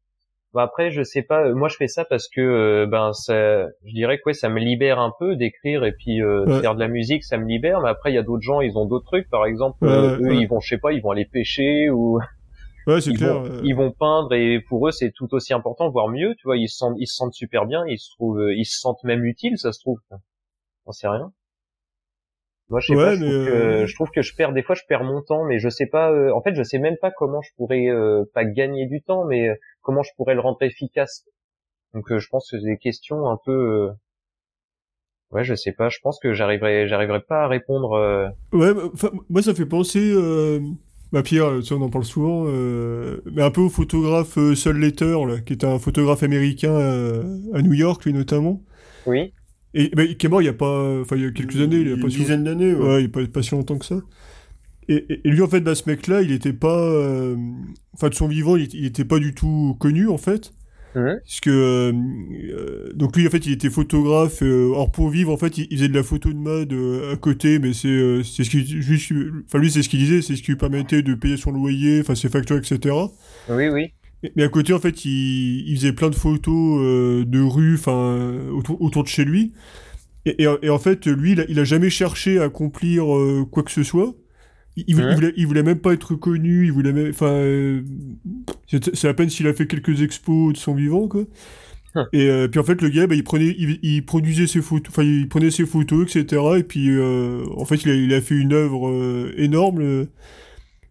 Bah, 0.53 0.63
après, 0.63 0.91
je 0.91 1.01
sais 1.03 1.21
pas. 1.23 1.49
Moi, 1.53 1.67
je 1.69 1.77
fais 1.77 1.87
ça 1.87 2.03
parce 2.05 2.27
que, 2.27 2.41
euh, 2.41 2.85
ben, 2.85 3.13
ça, 3.13 3.67
je 3.85 3.93
dirais 3.93 4.17
que 4.17 4.23
ouais, 4.27 4.33
ça 4.33 4.49
me 4.49 4.59
libère 4.59 4.99
un 4.99 5.13
peu 5.17 5.35
d'écrire 5.35 5.83
et 5.85 5.93
puis 5.93 6.21
euh, 6.21 6.45
de 6.45 6.59
faire 6.59 6.75
de 6.75 6.79
la 6.79 6.87
musique, 6.89 7.23
ça 7.23 7.37
me 7.37 7.45
libère. 7.47 7.79
Mais 7.81 7.89
après, 7.89 8.11
il 8.11 8.15
y 8.15 8.17
a 8.17 8.23
d'autres 8.23 8.43
gens, 8.43 8.59
ils 8.61 8.77
ont 8.77 8.85
d'autres 8.85 9.05
trucs. 9.05 9.29
Par 9.29 9.45
exemple, 9.45 9.77
Ouais, 9.85 9.91
euh, 9.91 10.17
eux, 10.19 10.35
ils 10.35 10.47
vont, 10.47 10.59
je 10.59 10.67
sais 10.67 10.77
pas, 10.77 10.91
ils 10.91 11.01
vont 11.01 11.11
aller 11.11 11.25
pêcher 11.25 11.89
ou 11.89 12.19
Ouais, 12.87 12.99
c'est 12.99 13.11
ils 13.11 13.17
clair. 13.17 13.33
vont, 13.35 13.45
euh, 13.45 13.61
ils 13.63 13.75
vont 13.75 13.91
peindre 13.91 14.33
et 14.33 14.59
pour 14.67 14.87
eux 14.87 14.91
c'est 14.91 15.11
tout 15.11 15.31
aussi 15.35 15.53
important 15.53 15.91
voire 15.91 16.07
mieux 16.07 16.33
tu 16.33 16.45
vois 16.45 16.57
ils 16.57 16.67
se 16.67 16.77
sentent 16.77 16.95
ils 16.97 17.05
se 17.05 17.13
sentent 17.13 17.35
super 17.35 17.67
bien 17.67 17.85
ils 17.87 17.99
se 17.99 18.09
trouvent 18.09 18.39
euh, 18.41 18.55
ils 18.55 18.65
se 18.65 18.79
sentent 18.79 19.03
même 19.03 19.23
utiles 19.23 19.55
ça 19.59 19.71
se 19.71 19.79
trouve 19.81 19.99
on 20.87 20.91
sait 20.91 21.07
rien 21.07 21.31
moi 22.71 22.79
je 22.79 22.87
sais 22.87 22.95
Ouais, 22.95 23.03
pas 23.05 23.15
je 23.15 23.19
mais, 23.23 23.29
trouve, 23.29 23.47
euh, 23.49 23.81
que, 23.81 23.85
je 23.85 23.95
trouve 23.95 24.09
que 24.09 24.21
je 24.23 24.35
perds 24.35 24.53
des 24.53 24.63
fois 24.63 24.75
je 24.75 24.81
perds 24.89 25.03
mon 25.03 25.21
temps 25.21 25.43
mais 25.45 25.59
je 25.59 25.69
sais 25.69 25.85
pas 25.85 26.11
euh, 26.11 26.31
en 26.33 26.41
fait 26.41 26.55
je 26.55 26.63
sais 26.63 26.79
même 26.79 26.97
pas 26.99 27.11
comment 27.11 27.41
je 27.43 27.51
pourrais 27.57 27.87
euh, 27.89 28.23
pas 28.33 28.45
gagner 28.45 28.87
du 28.87 29.03
temps 29.03 29.25
mais 29.25 29.49
euh, 29.49 29.55
comment 29.81 30.01
je 30.01 30.09
pourrais 30.17 30.33
le 30.33 30.39
rendre 30.41 30.57
efficace. 30.61 31.25
Donc 31.93 32.11
euh, 32.11 32.17
je 32.19 32.27
pense 32.29 32.49
que 32.49 32.57
c'est 32.59 32.65
des 32.65 32.77
questions 32.77 33.29
un 33.29 33.37
peu 33.45 33.51
euh, 33.51 33.89
ouais 35.31 35.43
je 35.43 35.53
sais 35.55 35.73
pas 35.73 35.89
je 35.89 35.99
pense 36.01 36.19
que 36.19 36.33
j'arriverai 36.33 36.87
j'arriverai 36.87 37.21
pas 37.21 37.43
à 37.43 37.47
répondre 37.47 37.93
euh, 37.93 38.27
Ouais, 38.53 38.73
bah, 38.73 38.89
moi 39.29 39.41
ça 39.41 39.53
fait 39.53 39.65
penser, 39.65 40.11
euh, 40.13 40.59
bah 41.11 41.23
Pierre, 41.23 41.47
on 41.71 41.81
en 41.81 41.89
parle 41.89 42.05
souvent, 42.05 42.45
euh, 42.47 43.21
mais 43.33 43.41
un 43.41 43.51
peu 43.51 43.61
au 43.61 43.69
photographe 43.69 44.37
euh, 44.37 44.55
Sol 44.55 44.77
Letter, 44.79 45.17
là, 45.27 45.39
qui 45.41 45.51
est 45.53 45.65
un 45.65 45.77
photographe 45.79 46.23
américain 46.23 46.71
euh, 46.71 47.23
à 47.53 47.61
New 47.61 47.73
York, 47.73 48.05
lui 48.05 48.13
notamment, 48.13 48.61
oui 49.05 49.33
et 49.73 49.89
bah, 49.95 50.05
qui 50.07 50.25
est 50.25 50.29
mort 50.29 50.41
il 50.41 50.45
y 50.45 50.49
a 50.49 50.53
pas, 50.53 50.99
enfin 51.01 51.15
il 51.15 51.23
y 51.23 51.25
a 51.25 51.31
quelques 51.31 51.59
années, 51.61 51.77
il 51.81 51.87
y 51.87 51.93
a 51.93 51.95
une 51.95 51.99
pas 51.99 52.09
si 52.09 52.17
dizaine 52.17 52.43
d'années. 52.43 52.73
Ouais. 52.73 52.87
Ouais, 52.87 52.95
il 53.01 53.05
n'y 53.05 53.05
a 53.05 53.09
pas, 53.09 53.25
pas 53.27 53.41
si 53.43 53.51
longtemps 53.51 53.77
que 53.77 53.85
ça. 53.85 54.01
Et, 54.87 54.95
et- 55.09 55.21
et 55.27 55.31
lui, 55.31 55.41
en 55.41 55.47
fait, 55.47 55.61
bah, 55.61 55.75
ce 55.75 55.89
mec-là, 55.89 56.21
il 56.21 56.31
était 56.31 56.53
pas... 56.53 56.79
euh, 56.79 57.35
Enfin, 57.93 58.09
de 58.09 58.15
son 58.15 58.27
vivant, 58.27 58.55
il, 58.57 58.73
il 58.73 58.85
était 58.85 59.05
pas 59.05 59.19
du 59.19 59.33
tout 59.33 59.75
connu, 59.79 60.07
en 60.09 60.17
fait. 60.17 60.53
Mhm. 60.95 61.21
Parce 61.23 61.39
que... 61.41 61.49
euh, 61.49 61.93
euh, 62.53 62.93
donc 62.93 63.15
lui, 63.17 63.27
en 63.27 63.29
fait, 63.29 63.45
il 63.45 63.53
était 63.53 63.69
photographe. 63.69 64.41
euh, 64.43 64.71
or, 64.73 64.91
pour 64.91 65.09
vivre, 65.09 65.31
en 65.31 65.37
fait, 65.37 65.57
il, 65.57 65.67
il 65.71 65.77
faisait 65.77 65.89
de 65.89 65.93
la 65.95 66.03
photo 66.03 66.29
de 66.33 66.37
mode 66.37 66.73
euh, 66.73 67.13
à 67.13 67.17
côté, 67.17 67.59
mais 67.59 67.73
c'est 67.73 67.87
euh, 67.89 68.23
c'est 68.23 68.43
ce 68.43 68.49
qui... 68.49 68.65
Juste, 68.65 69.13
enfin, 69.47 69.59
lui, 69.59 69.71
c'est 69.71 69.83
ce 69.83 69.89
qu'il 69.89 69.99
disait, 69.99 70.21
c'est 70.21 70.35
ce 70.35 70.41
qui 70.43 70.51
lui 70.51 70.57
permettait 70.57 71.03
de 71.03 71.13
payer 71.15 71.37
son 71.37 71.51
loyer, 71.51 72.01
enfin, 72.01 72.15
ses 72.15 72.29
factures, 72.29 72.57
etc. 72.57 73.11
oui 73.47 73.69
oui 73.69 73.93
Mais, 74.23 74.31
mais 74.35 74.43
à 74.43 74.49
côté, 74.49 74.73
en 74.73 74.79
fait, 74.79 75.05
il, 75.05 75.67
il 75.69 75.75
faisait 75.77 75.93
plein 75.93 76.09
de 76.09 76.15
photos 76.15 76.79
euh, 76.81 77.25
de 77.25 77.39
rue, 77.41 77.75
enfin, 77.75 78.39
autour, 78.53 78.81
autour 78.81 79.03
de 79.03 79.07
chez 79.09 79.25
lui. 79.25 79.53
Et, 80.25 80.43
et, 80.43 80.47
et 80.63 80.69
en 80.69 80.79
fait, 80.79 81.07
lui, 81.07 81.33
il 81.33 81.41
a, 81.41 81.45
il 81.49 81.59
a 81.59 81.63
jamais 81.63 81.89
cherché 81.89 82.39
à 82.39 82.43
accomplir 82.45 83.15
euh, 83.15 83.45
quoi 83.49 83.63
que 83.63 83.71
ce 83.71 83.83
soit. 83.83 84.15
Il, 84.77 84.85
il, 84.87 84.95
Ouais. 84.95 85.03
il 85.09 85.15
voulait, 85.15 85.33
il 85.37 85.47
voulait 85.47 85.63
même 85.63 85.79
pas 85.79 85.93
être 85.93 86.15
connu, 86.15 86.65
il 86.65 86.71
voulait 86.73 86.93
même, 86.93 87.09
enfin, 87.09 87.27
euh, 87.27 87.81
c'est 88.93 89.07
à 89.07 89.13
peine 89.13 89.29
s'il 89.29 89.47
a 89.47 89.53
fait 89.53 89.67
quelques 89.67 90.01
expos 90.01 90.53
de 90.53 90.57
son 90.57 90.75
vivant, 90.75 91.07
quoi. 91.07 91.23
Et 92.13 92.29
euh, 92.29 92.47
puis 92.47 92.59
en 92.59 92.63
fait, 92.63 92.81
le 92.81 92.89
gars, 92.89 93.07
bah, 93.07 93.15
il 93.15 93.23
prenait, 93.23 93.55
il, 93.57 93.79
il 93.83 94.05
produisait 94.05 94.47
ses 94.47 94.61
photos, 94.61 94.89
enfin, 94.91 95.03
il 95.03 95.27
prenait 95.29 95.51
ses 95.51 95.65
photos, 95.65 96.15
etc. 96.15 96.41
Et 96.59 96.63
puis, 96.63 96.89
euh, 96.89 97.43
en 97.57 97.65
fait, 97.65 97.83
il 97.83 97.89
a, 97.91 97.95
il 97.95 98.13
a 98.13 98.21
fait 98.21 98.35
une 98.35 98.53
œuvre 98.53 98.89
euh, 98.89 99.33
énorme. 99.37 100.07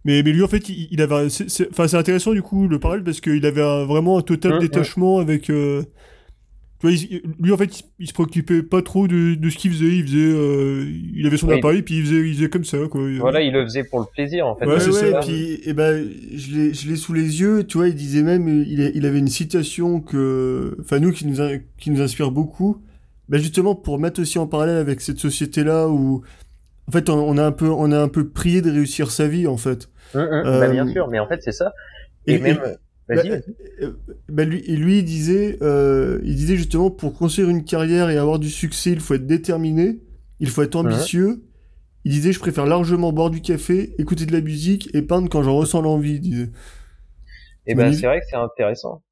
Mais, 0.05 0.23
mais 0.23 0.33
lui, 0.33 0.43
en 0.43 0.49
fait, 0.49 0.69
il, 0.69 0.89
il 0.91 1.01
avait, 1.03 1.29
c'est- 1.29 1.49
c'est- 1.51 1.69
enfin, 1.71 1.87
c'est 1.89 1.97
intéressant 1.97 2.33
du 2.33 2.43
coup 2.43 2.69
le 2.69 2.79
parallèle 2.79 3.05
parce 3.05 3.21
qu'il 3.21 3.45
avait 3.47 3.63
un- 3.63 3.85
vraiment 3.85 4.19
un 4.19 4.23
total 4.23 4.59
détachement 4.59 5.19
avec. 5.19 5.51
euh, 5.51 5.83
tu 6.81 6.87
vois, 6.87 6.97
il- 6.97 7.21
lui, 7.39 7.53
en 7.53 7.59
fait, 7.59 7.81
il, 7.81 7.85
il 7.99 8.07
se 8.09 8.15
préoccupait 8.15 8.63
pas 8.63 8.81
trop 8.81 9.07
de, 9.07 9.35
de 9.35 9.51
ce 9.51 9.59
qu'il 9.59 9.71
faisait. 9.71 9.97
Il 9.99 10.05
faisait, 10.07 10.17
euh, 10.19 10.87
il 11.15 11.27
avait 11.27 11.37
son 11.37 11.49
Oui. 11.49 11.59
appareil, 11.59 11.83
puis 11.83 11.99
il 11.99 12.05
faisait, 12.07 12.27
il 12.27 12.35
faisait 12.35 12.49
comme 12.49 12.65
ça, 12.65 12.79
quoi. 12.91 13.03
voilà 13.19 13.43
il 13.43 13.53
le 13.53 13.65
faisait 13.65 13.85
pour 13.85 14.01
le 14.01 14.07
plaisir 14.15 14.47
en 14.47 14.57
fait 14.57 14.65
Ouais, 14.67 14.75
Ouais, 14.75 14.81
ça. 14.93 15.07
et 15.09 15.21
puis, 15.21 15.61
et 15.69 15.75
ben, 15.75 16.09
je 16.35 16.55
l'ai, 16.57 16.73
je 16.73 16.89
l'ai 16.89 16.97
sous 16.97 17.13
les 17.13 17.39
yeux, 17.41 17.65
tu 17.65 17.77
vois, 17.77 17.89
il 17.89 17.95
disait 17.95 18.23
même, 18.23 18.49
il, 18.67 19.05
avait 19.05 19.19
une 19.19 19.29
citation 19.29 20.01
que, 20.01 20.75
enfin, 20.81 20.99
nous, 21.01 21.13
qui 21.13 21.27
nous, 21.27 21.43
in- 21.43 21.59
qui 21.79 21.91
nous 21.91 22.01
inspire 22.01 22.31
beaucoup, 22.31 22.79
ben, 23.29 23.37
justement, 23.39 23.75
pour 23.75 23.99
mettre 23.99 24.23
aussi 24.23 24.39
en 24.39 24.47
parallèle 24.47 24.79
avec 24.79 25.03
cette 25.03 25.19
société-là 25.19 25.87
où, 25.91 26.23
en 26.91 26.93
fait, 26.93 27.09
on, 27.09 27.19
on 27.19 27.39
a 27.39 27.45
un 27.47 27.53
peu, 27.53 27.69
on 27.71 27.93
a 27.93 28.01
un 28.01 28.09
peu 28.09 28.29
prié 28.31 28.63
de 28.63 28.71
réussir 28.71 29.11
sa 29.13 29.29
vie, 29.29 29.47
en 29.47 29.57
fait. 29.57 29.89
Hum, 30.15 30.21
Euh, 30.45 30.61
bah, 30.61 30.69
bien 30.69 30.87
sûr 30.87 31.07
mais 31.09 31.21
en 31.21 31.29
fait 31.29 31.41
c'est 31.43 31.53
ça 31.53 31.73
et, 32.27 32.35
et- 32.35 32.39
même 32.39 32.59
Bah, 33.13 33.23
vas-y 33.23 33.29
vas-y. 33.29 33.43
euh, 33.83 33.93
bah, 34.29 34.45
lui, 34.45 34.63
lui, 34.63 34.99
il 35.01 35.05
disait, 35.05 35.59
euh, 35.63 36.21
il 36.25 36.37
disait 36.37 36.57
justement, 36.57 36.91
pour 36.91 37.15
construire 37.15 37.49
une 37.49 37.65
carrière 37.65 38.09
et 38.11 38.17
avoir 38.19 38.39
du 38.39 38.49
succès, 38.51 38.93
il 38.93 39.01
faut 39.01 39.15
être 39.15 39.27
déterminé, 39.27 40.01
il 40.41 40.49
faut 40.51 40.63
être 40.63 40.77
ambitieux. 40.77 41.43
Il 42.05 42.13
disait, 42.13 42.33
je 42.33 42.41
préfère 42.41 42.67
largement 42.67 43.13
boire 43.13 43.31
du 43.31 43.43
café, 43.43 43.95
écouter 43.99 44.27
de 44.27 44.33
la 44.33 44.41
musique 44.43 44.91
et 44.95 45.03
peindre 45.03 45.29
quand 45.31 45.43
j'en 45.43 45.57
ressens 45.57 45.83
l'envie. 45.83 46.15
il 46.15 46.21
disait. 46.21 46.51
Et 47.67 47.75
ben 47.75 47.85
Magnifique. 47.85 48.01
c'est 48.01 48.07
vrai 48.07 48.21
que 48.21 48.27
c'est 48.29 48.37
intéressant. 48.37 49.03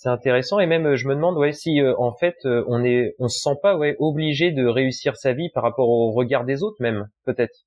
C'est 0.00 0.10
intéressant 0.10 0.60
et 0.60 0.66
même 0.66 0.86
euh, 0.86 0.94
je 0.96 1.08
me 1.08 1.14
demande 1.16 1.36
ouais 1.36 1.52
si 1.52 1.80
euh, 1.80 1.92
en 1.98 2.12
fait 2.14 2.36
euh, 2.44 2.62
on 2.68 2.84
est 2.84 3.16
on 3.18 3.26
se 3.26 3.40
sent 3.40 3.56
pas 3.60 3.76
ouais 3.76 3.96
obligé 3.98 4.52
de 4.52 4.64
réussir 4.64 5.16
sa 5.16 5.32
vie 5.32 5.48
par 5.52 5.64
rapport 5.64 5.88
au 5.88 6.12
regard 6.12 6.44
des 6.44 6.62
autres 6.62 6.76
même 6.78 7.08
peut-être. 7.26 7.64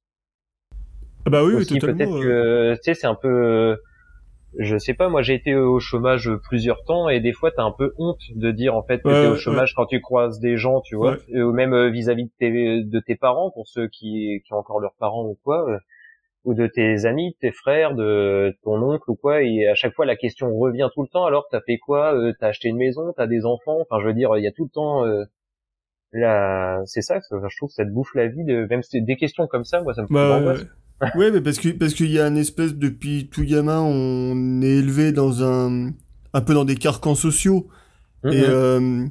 Ah 1.25 1.29
bah 1.29 1.43
oui, 1.43 1.51
oui, 1.55 1.61
Aussi 1.61 1.77
totalement. 1.77 1.97
peut-être 1.97 2.25
euh. 2.25 2.73
que 2.73 2.77
tu 2.77 2.83
sais 2.83 2.93
c'est 2.93 3.07
un 3.07 3.15
peu 3.15 3.27
euh, 3.27 3.75
je 4.57 4.77
sais 4.77 4.93
pas, 4.93 5.09
moi 5.09 5.21
j'ai 5.21 5.33
été 5.33 5.55
au 5.55 5.81
chômage 5.81 6.31
plusieurs 6.47 6.81
temps 6.85 7.09
et 7.09 7.19
des 7.19 7.33
fois 7.33 7.51
t'as 7.51 7.63
un 7.63 7.71
peu 7.77 7.93
honte 7.97 8.21
de 8.33 8.51
dire 8.51 8.75
en 8.77 8.83
fait 8.83 9.01
que 9.01 9.09
Ouais, 9.09 9.21
t'es 9.23 9.27
au 9.27 9.31
ouais. 9.31 9.37
chômage 9.37 9.73
quand 9.75 9.85
tu 9.87 9.99
croises 9.99 10.39
des 10.39 10.55
gens, 10.55 10.79
tu 10.79 10.95
vois, 10.95 11.17
Ouais. 11.33 11.41
ou 11.41 11.51
même 11.51 11.73
euh, 11.73 11.89
vis-à-vis 11.89 12.25
de 12.25 12.31
tes, 12.39 12.83
de 12.83 12.99
tes 13.01 13.15
parents 13.17 13.51
pour 13.51 13.67
ceux 13.67 13.87
qui, 13.89 14.41
qui 14.45 14.53
ont 14.53 14.57
encore 14.57 14.79
leurs 14.79 14.95
parents 14.99 15.25
ou 15.25 15.37
quoi, 15.43 15.69
euh, 15.69 15.77
ou 16.43 16.53
de 16.55 16.65
tes 16.67 17.05
amis, 17.05 17.31
de 17.31 17.35
tes 17.39 17.51
frères, 17.51 17.93
de 17.93 18.55
ton 18.63 18.81
oncle 18.81 19.09
ou 19.11 19.15
quoi, 19.15 19.43
et 19.43 19.67
à 19.67 19.75
chaque 19.75 19.93
fois 19.93 20.05
la 20.05 20.15
question 20.15 20.57
revient 20.57 20.89
tout 20.93 21.03
le 21.03 21.07
temps. 21.07 21.25
Alors 21.25 21.45
t'as 21.51 21.61
fait 21.61 21.77
quoi 21.77 22.15
Euh, 22.15 22.33
T'as 22.39 22.47
acheté 22.47 22.69
une 22.69 22.77
maison 22.77 23.13
T'as 23.15 23.27
des 23.27 23.45
enfants 23.45 23.77
Enfin, 23.81 24.01
je 24.01 24.07
veux 24.07 24.13
dire, 24.13 24.35
il 24.37 24.43
y 24.43 24.47
a 24.47 24.51
tout 24.51 24.63
le 24.63 24.69
temps. 24.71 25.05
Euh, 25.05 25.23
la... 26.13 26.81
C'est 26.85 27.01
ça, 27.01 27.19
je 27.31 27.57
trouve 27.57 27.69
que 27.69 27.73
ça 27.75 27.85
te 27.85 27.89
bouffe 27.91 28.13
la 28.15 28.27
vie. 28.27 28.43
De... 28.43 28.65
Même 28.69 28.83
si 28.83 29.01
des 29.01 29.15
questions 29.15 29.47
comme 29.47 29.63
ça, 29.63 29.81
moi 29.81 29.93
ça 29.93 30.01
me 30.01 30.07
fout 30.07 30.15
Bah, 30.15 30.27
l'angoisse. 30.39 30.65
ouais. 31.15 31.31
Mais 31.31 31.41
parce 31.41 31.59
que 31.59 31.69
parce 31.69 31.93
qu'il 31.93 32.11
y 32.11 32.19
a 32.19 32.27
une 32.27 32.37
espèce 32.37 32.75
depuis 32.75 33.29
tout 33.29 33.43
gamin, 33.43 33.79
on 33.81 34.61
est 34.61 34.77
élevé 34.77 35.11
dans 35.11 35.43
un 35.43 35.91
un 36.33 36.41
peu 36.41 36.53
dans 36.53 36.65
des 36.65 36.75
carcans 36.75 37.15
sociaux 37.15 37.67
Mhm. 38.23 38.31
et 38.33 38.43
euh, 38.47 39.05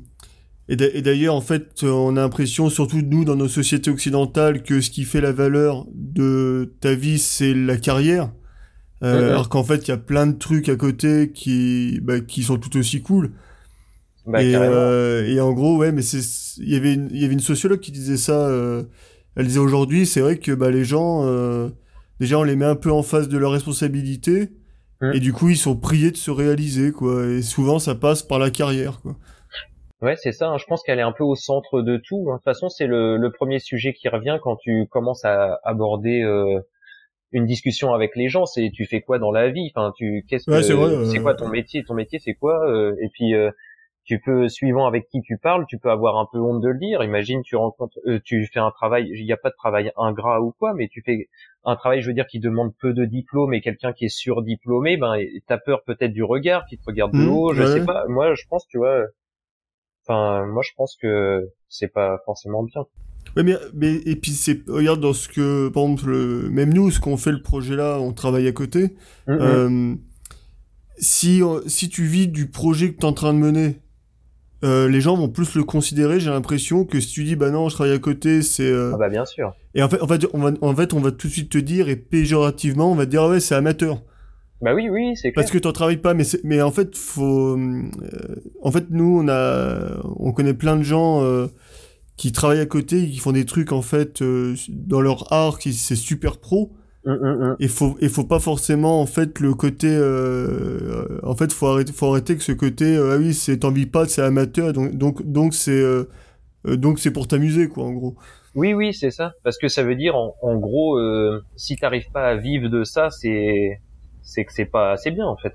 et 0.70 0.76
d'a- 0.76 0.88
et 0.94 1.02
d'ailleurs 1.02 1.34
en 1.34 1.42
fait 1.42 1.82
on 1.84 2.16
a 2.16 2.22
l'impression 2.22 2.70
surtout 2.70 3.02
nous 3.02 3.24
dans 3.26 3.36
nos 3.36 3.48
sociétés 3.48 3.90
occidentales 3.90 4.62
que 4.62 4.80
ce 4.80 4.90
qui 4.90 5.04
fait 5.04 5.20
la 5.20 5.32
valeur 5.32 5.86
de 5.94 6.72
ta 6.80 6.94
vie 6.94 7.18
c'est 7.18 7.54
la 7.54 7.76
carrière 7.76 8.32
Euh, 9.02 9.30
alors 9.30 9.48
qu'en 9.48 9.64
fait 9.64 9.88
il 9.88 9.90
y 9.90 9.94
a 9.94 9.96
plein 9.98 10.26
de 10.26 10.36
trucs 10.38 10.68
à 10.68 10.76
côté 10.76 11.32
qui 11.34 12.00
bah, 12.02 12.20
qui 12.20 12.42
sont 12.42 12.58
tout 12.58 12.76
aussi 12.78 13.02
cool 13.02 13.32
Bah, 14.26 14.42
et, 14.42 14.54
euh, 14.54 15.26
et 15.26 15.40
en 15.40 15.52
gros, 15.52 15.76
ouais, 15.78 15.92
mais 15.92 16.02
c'est, 16.02 16.20
il 16.58 16.68
y 16.70 16.76
avait 16.76 16.92
une, 16.94 17.08
il 17.10 17.20
y 17.20 17.24
avait 17.24 17.32
une 17.34 17.40
sociologue 17.40 17.80
qui 17.80 17.92
disait 17.92 18.18
ça. 18.18 18.46
euh, 18.48 18.84
elle 19.36 19.46
disait 19.46 19.58
aujourd'hui, 19.60 20.06
c'est 20.06 20.20
vrai 20.20 20.38
que 20.38 20.52
bah 20.52 20.70
les 20.70 20.84
gens, 20.84 21.24
déjà 22.20 22.38
on 22.38 22.42
les 22.44 22.56
met 22.56 22.66
un 22.66 22.76
peu 22.76 22.90
en 22.92 23.02
face 23.02 23.28
de 23.28 23.38
leurs 23.38 23.52
responsabilités, 23.52 24.50
Mm. 25.02 25.12
et 25.14 25.20
du 25.20 25.32
coup 25.32 25.48
ils 25.48 25.56
sont 25.56 25.76
priés 25.76 26.10
de 26.10 26.18
se 26.18 26.30
réaliser, 26.30 26.92
quoi. 26.92 27.26
Et 27.26 27.40
souvent 27.42 27.78
ça 27.78 27.94
passe 27.94 28.22
par 28.22 28.38
la 28.38 28.50
carrière, 28.50 29.00
quoi. 29.00 29.16
Ouais, 30.02 30.16
c'est 30.16 30.32
ça. 30.32 30.48
hein. 30.48 30.58
Je 30.58 30.64
pense 30.66 30.82
qu'elle 30.82 30.98
est 30.98 31.02
un 31.02 31.12
peu 31.12 31.24
au 31.24 31.34
centre 31.36 31.82
de 31.82 31.96
tout. 31.98 32.28
hein. 32.30 32.34
De 32.34 32.38
toute 32.38 32.44
façon, 32.44 32.68
c'est 32.68 32.86
le, 32.86 33.16
le 33.18 33.30
premier 33.32 33.58
sujet 33.58 33.92
qui 33.92 34.08
revient 34.08 34.38
quand 34.42 34.56
tu 34.56 34.86
commences 34.90 35.24
à 35.24 35.60
aborder 35.64 36.22
euh, 36.22 36.60
une 37.32 37.46
discussion 37.46 37.92
avec 37.94 38.16
les 38.16 38.28
gens. 38.28 38.46
C'est 38.46 38.70
tu 38.74 38.86
fais 38.86 39.00
quoi 39.02 39.18
dans 39.18 39.30
la 39.32 39.50
vie? 39.50 39.70
Enfin, 39.74 39.92
tu 39.96 40.24
qu'est-ce 40.28 40.46
que 40.46 40.52
Ouais, 40.52 40.62
c'est 40.62 41.18
euh, 41.18 41.22
quoi 41.22 41.34
ton 41.34 41.48
métier? 41.48 41.84
Ton 41.84 41.94
métier, 41.94 42.18
c'est 42.18 42.34
quoi 42.34 42.66
Euh, 42.68 42.96
Et 43.02 43.08
puis 43.12 43.34
euh, 43.34 43.50
tu 44.04 44.18
peux, 44.20 44.48
suivant 44.48 44.86
avec 44.86 45.08
qui 45.08 45.20
tu 45.22 45.36
parles, 45.38 45.66
tu 45.68 45.78
peux 45.78 45.90
avoir 45.90 46.16
un 46.18 46.26
peu 46.32 46.38
honte 46.40 46.62
de 46.62 46.68
le 46.68 46.78
dire. 46.78 47.02
Imagine, 47.04 47.42
tu 47.42 47.56
rencontres, 47.56 47.98
euh, 48.06 48.18
tu 48.24 48.46
fais 48.46 48.58
un 48.60 48.70
travail. 48.72 49.08
Il 49.14 49.24
n'y 49.24 49.32
a 49.32 49.36
pas 49.36 49.50
de 49.50 49.54
travail 49.56 49.92
ingrat 49.96 50.40
ou 50.40 50.52
quoi, 50.58 50.74
mais 50.74 50.88
tu 50.88 51.02
fais 51.04 51.28
un 51.64 51.76
travail, 51.76 52.00
je 52.02 52.08
veux 52.08 52.14
dire, 52.14 52.26
qui 52.26 52.40
demande 52.40 52.72
peu 52.80 52.92
de 52.94 53.04
diplôme 53.04 53.52
et 53.54 53.60
quelqu'un 53.60 53.92
qui 53.92 54.06
est 54.06 54.08
surdiplômé, 54.08 54.96
ben 54.96 55.16
t'as 55.46 55.58
peur 55.58 55.82
peut-être 55.84 56.12
du 56.12 56.24
regard, 56.24 56.64
qui 56.66 56.78
te 56.78 56.84
regarde 56.86 57.12
de 57.12 57.18
Mmh, 57.18 57.28
haut. 57.28 57.54
Je 57.54 57.62
ouais. 57.62 57.68
sais 57.68 57.84
pas. 57.84 58.06
Moi, 58.08 58.34
je 58.34 58.44
pense, 58.48 58.66
tu 58.66 58.78
vois. 58.78 59.04
Enfin, 60.10 60.46
moi, 60.46 60.62
je 60.64 60.70
pense 60.76 60.96
que 61.00 61.48
c'est 61.68 61.92
pas 61.92 62.18
forcément 62.24 62.64
bien. 62.64 62.82
Ouais, 63.36 63.44
mais, 63.44 63.54
mais 63.74 63.94
et 64.06 64.16
puis 64.16 64.32
c'est, 64.32 64.62
regarde 64.68 65.00
dans 65.00 65.12
ce 65.12 65.28
que, 65.28 65.68
par 65.68 65.84
exemple, 65.84 66.06
le- 66.10 66.50
même 66.50 66.74
nous, 66.74 66.90
ce 66.90 66.98
qu'on 66.98 67.16
fait 67.16 67.30
le 67.30 67.42
projet 67.42 67.76
là, 67.76 67.98
on 68.00 68.12
travaille 68.12 68.48
à 68.48 68.52
côté. 68.52 68.94
Mhm. 69.28 69.38
Euh, 69.40 69.94
si 70.98 71.42
euh, 71.42 71.60
si 71.66 71.88
tu 71.88 72.04
vis 72.04 72.26
du 72.28 72.48
projet 72.48 72.90
que 72.92 72.96
tu 72.96 73.02
es 73.02 73.04
en 73.04 73.12
train 73.12 73.32
de 73.32 73.38
mener, 73.38 73.80
euh, 74.64 74.88
les 74.88 75.00
gens 75.00 75.16
vont 75.16 75.28
plus 75.28 75.54
le 75.54 75.62
considérer. 75.64 76.18
J'ai 76.20 76.30
l'impression 76.30 76.84
que 76.84 76.98
si 77.00 77.12
tu 77.12 77.24
dis 77.24 77.36
bah 77.36 77.50
non, 77.50 77.68
je 77.68 77.74
travaille 77.76 77.94
à 77.94 77.98
côté, 77.98 78.42
c'est 78.42 78.64
euh, 78.70 78.90
Ah 78.94 78.98
bah 78.98 79.08
bien 79.08 79.24
sûr. 79.24 79.54
et 79.74 79.82
en 79.82 79.88
fait, 79.88 80.00
en 80.02 80.08
fait, 80.08 80.26
on 80.34 80.38
va 80.40 80.52
en 80.60 80.74
fait 80.74 80.92
on 80.92 81.00
va 81.00 81.12
tout 81.12 81.28
de 81.28 81.32
suite 81.32 81.50
te 81.52 81.58
dire 81.58 81.88
et 81.88 81.96
péjorativement 81.96 82.90
on 82.90 82.94
va 82.96 83.06
te 83.06 83.10
dire 83.12 83.22
ah 83.22 83.28
ouais 83.28 83.40
c'est 83.40 83.54
amateur 83.54 84.02
Bah 84.62 84.74
oui, 84.74 84.88
oui, 84.90 85.16
c'est 85.16 85.32
clair. 85.32 85.42
parce 85.44 85.50
que 85.50 85.58
t'en 85.58 85.72
travailles 85.72 85.96
pas. 85.96 86.14
Mais 86.14 86.24
c'est- 86.24 86.42
mais 86.44 86.60
en 86.62 86.70
fait 86.70 86.96
faut 86.96 87.56
euh, 87.56 87.82
en 88.62 88.70
fait 88.70 88.86
nous 88.90 89.20
on 89.24 89.28
a 89.28 90.00
on 90.16 90.32
connaît 90.32 90.54
plein 90.54 90.76
de 90.76 90.82
gens 90.82 91.22
euh, 91.22 91.46
qui 92.16 92.32
travaillent 92.32 92.60
à 92.60 92.66
côté 92.66 93.08
qui 93.08 93.18
font 93.18 93.32
des 93.32 93.44
trucs 93.46 93.72
en 93.72 93.82
fait 93.82 94.20
euh, 94.22 94.54
dans 94.68 95.00
leur 95.00 95.32
art 95.32 95.58
qui 95.58 95.72
c'est 95.72 95.96
super 95.96 96.38
pro. 96.38 96.72
Hum, 97.06 97.18
hum, 97.22 97.42
hum. 97.42 97.56
Et 97.60 97.68
faut 97.68 97.96
et 98.02 98.10
faut 98.10 98.24
pas 98.24 98.40
forcément 98.40 99.00
en 99.00 99.06
fait 99.06 99.40
le 99.40 99.54
côté 99.54 99.88
euh, 99.88 101.18
en 101.22 101.34
fait 101.34 101.52
faut 101.52 101.66
arrêter 101.68 101.92
faut 101.92 102.06
arrêter 102.10 102.36
que 102.36 102.42
ce 102.42 102.52
côté 102.52 102.84
euh, 102.96 103.14
ah 103.14 103.18
oui 103.18 103.32
c'est 103.32 103.58
t'en 103.60 103.70
vis 103.70 103.86
pas 103.86 104.06
c'est 104.06 104.20
amateur 104.22 104.72
donc 104.74 104.94
donc 104.96 105.22
donc 105.24 105.54
c'est 105.54 105.70
euh, 105.70 106.04
donc 106.66 106.98
c'est 106.98 107.10
pour 107.10 107.26
t'amuser 107.26 107.68
quoi 107.68 107.84
en 107.84 107.92
gros 107.92 108.16
Oui, 108.54 108.74
oui, 108.74 108.92
c'est 108.92 109.10
ça. 109.12 109.32
Parce 109.44 109.56
que 109.58 109.68
ça 109.68 109.82
veut 109.84 109.94
dire, 109.94 110.16
en, 110.16 110.34
en 110.42 110.58
gros, 110.58 110.98
euh, 110.98 111.40
si 111.56 111.76
t'arrives 111.76 112.10
pas 112.12 112.26
à 112.30 112.34
vivre 112.36 112.68
de 112.68 112.82
ça, 112.82 113.08
c'est 113.08 113.78
c'est 114.22 114.44
que 114.44 114.52
c'est 114.52 114.64
pas 114.66 114.92
assez 114.92 115.10
bien 115.10 115.26
en 115.26 115.36
fait. 115.36 115.52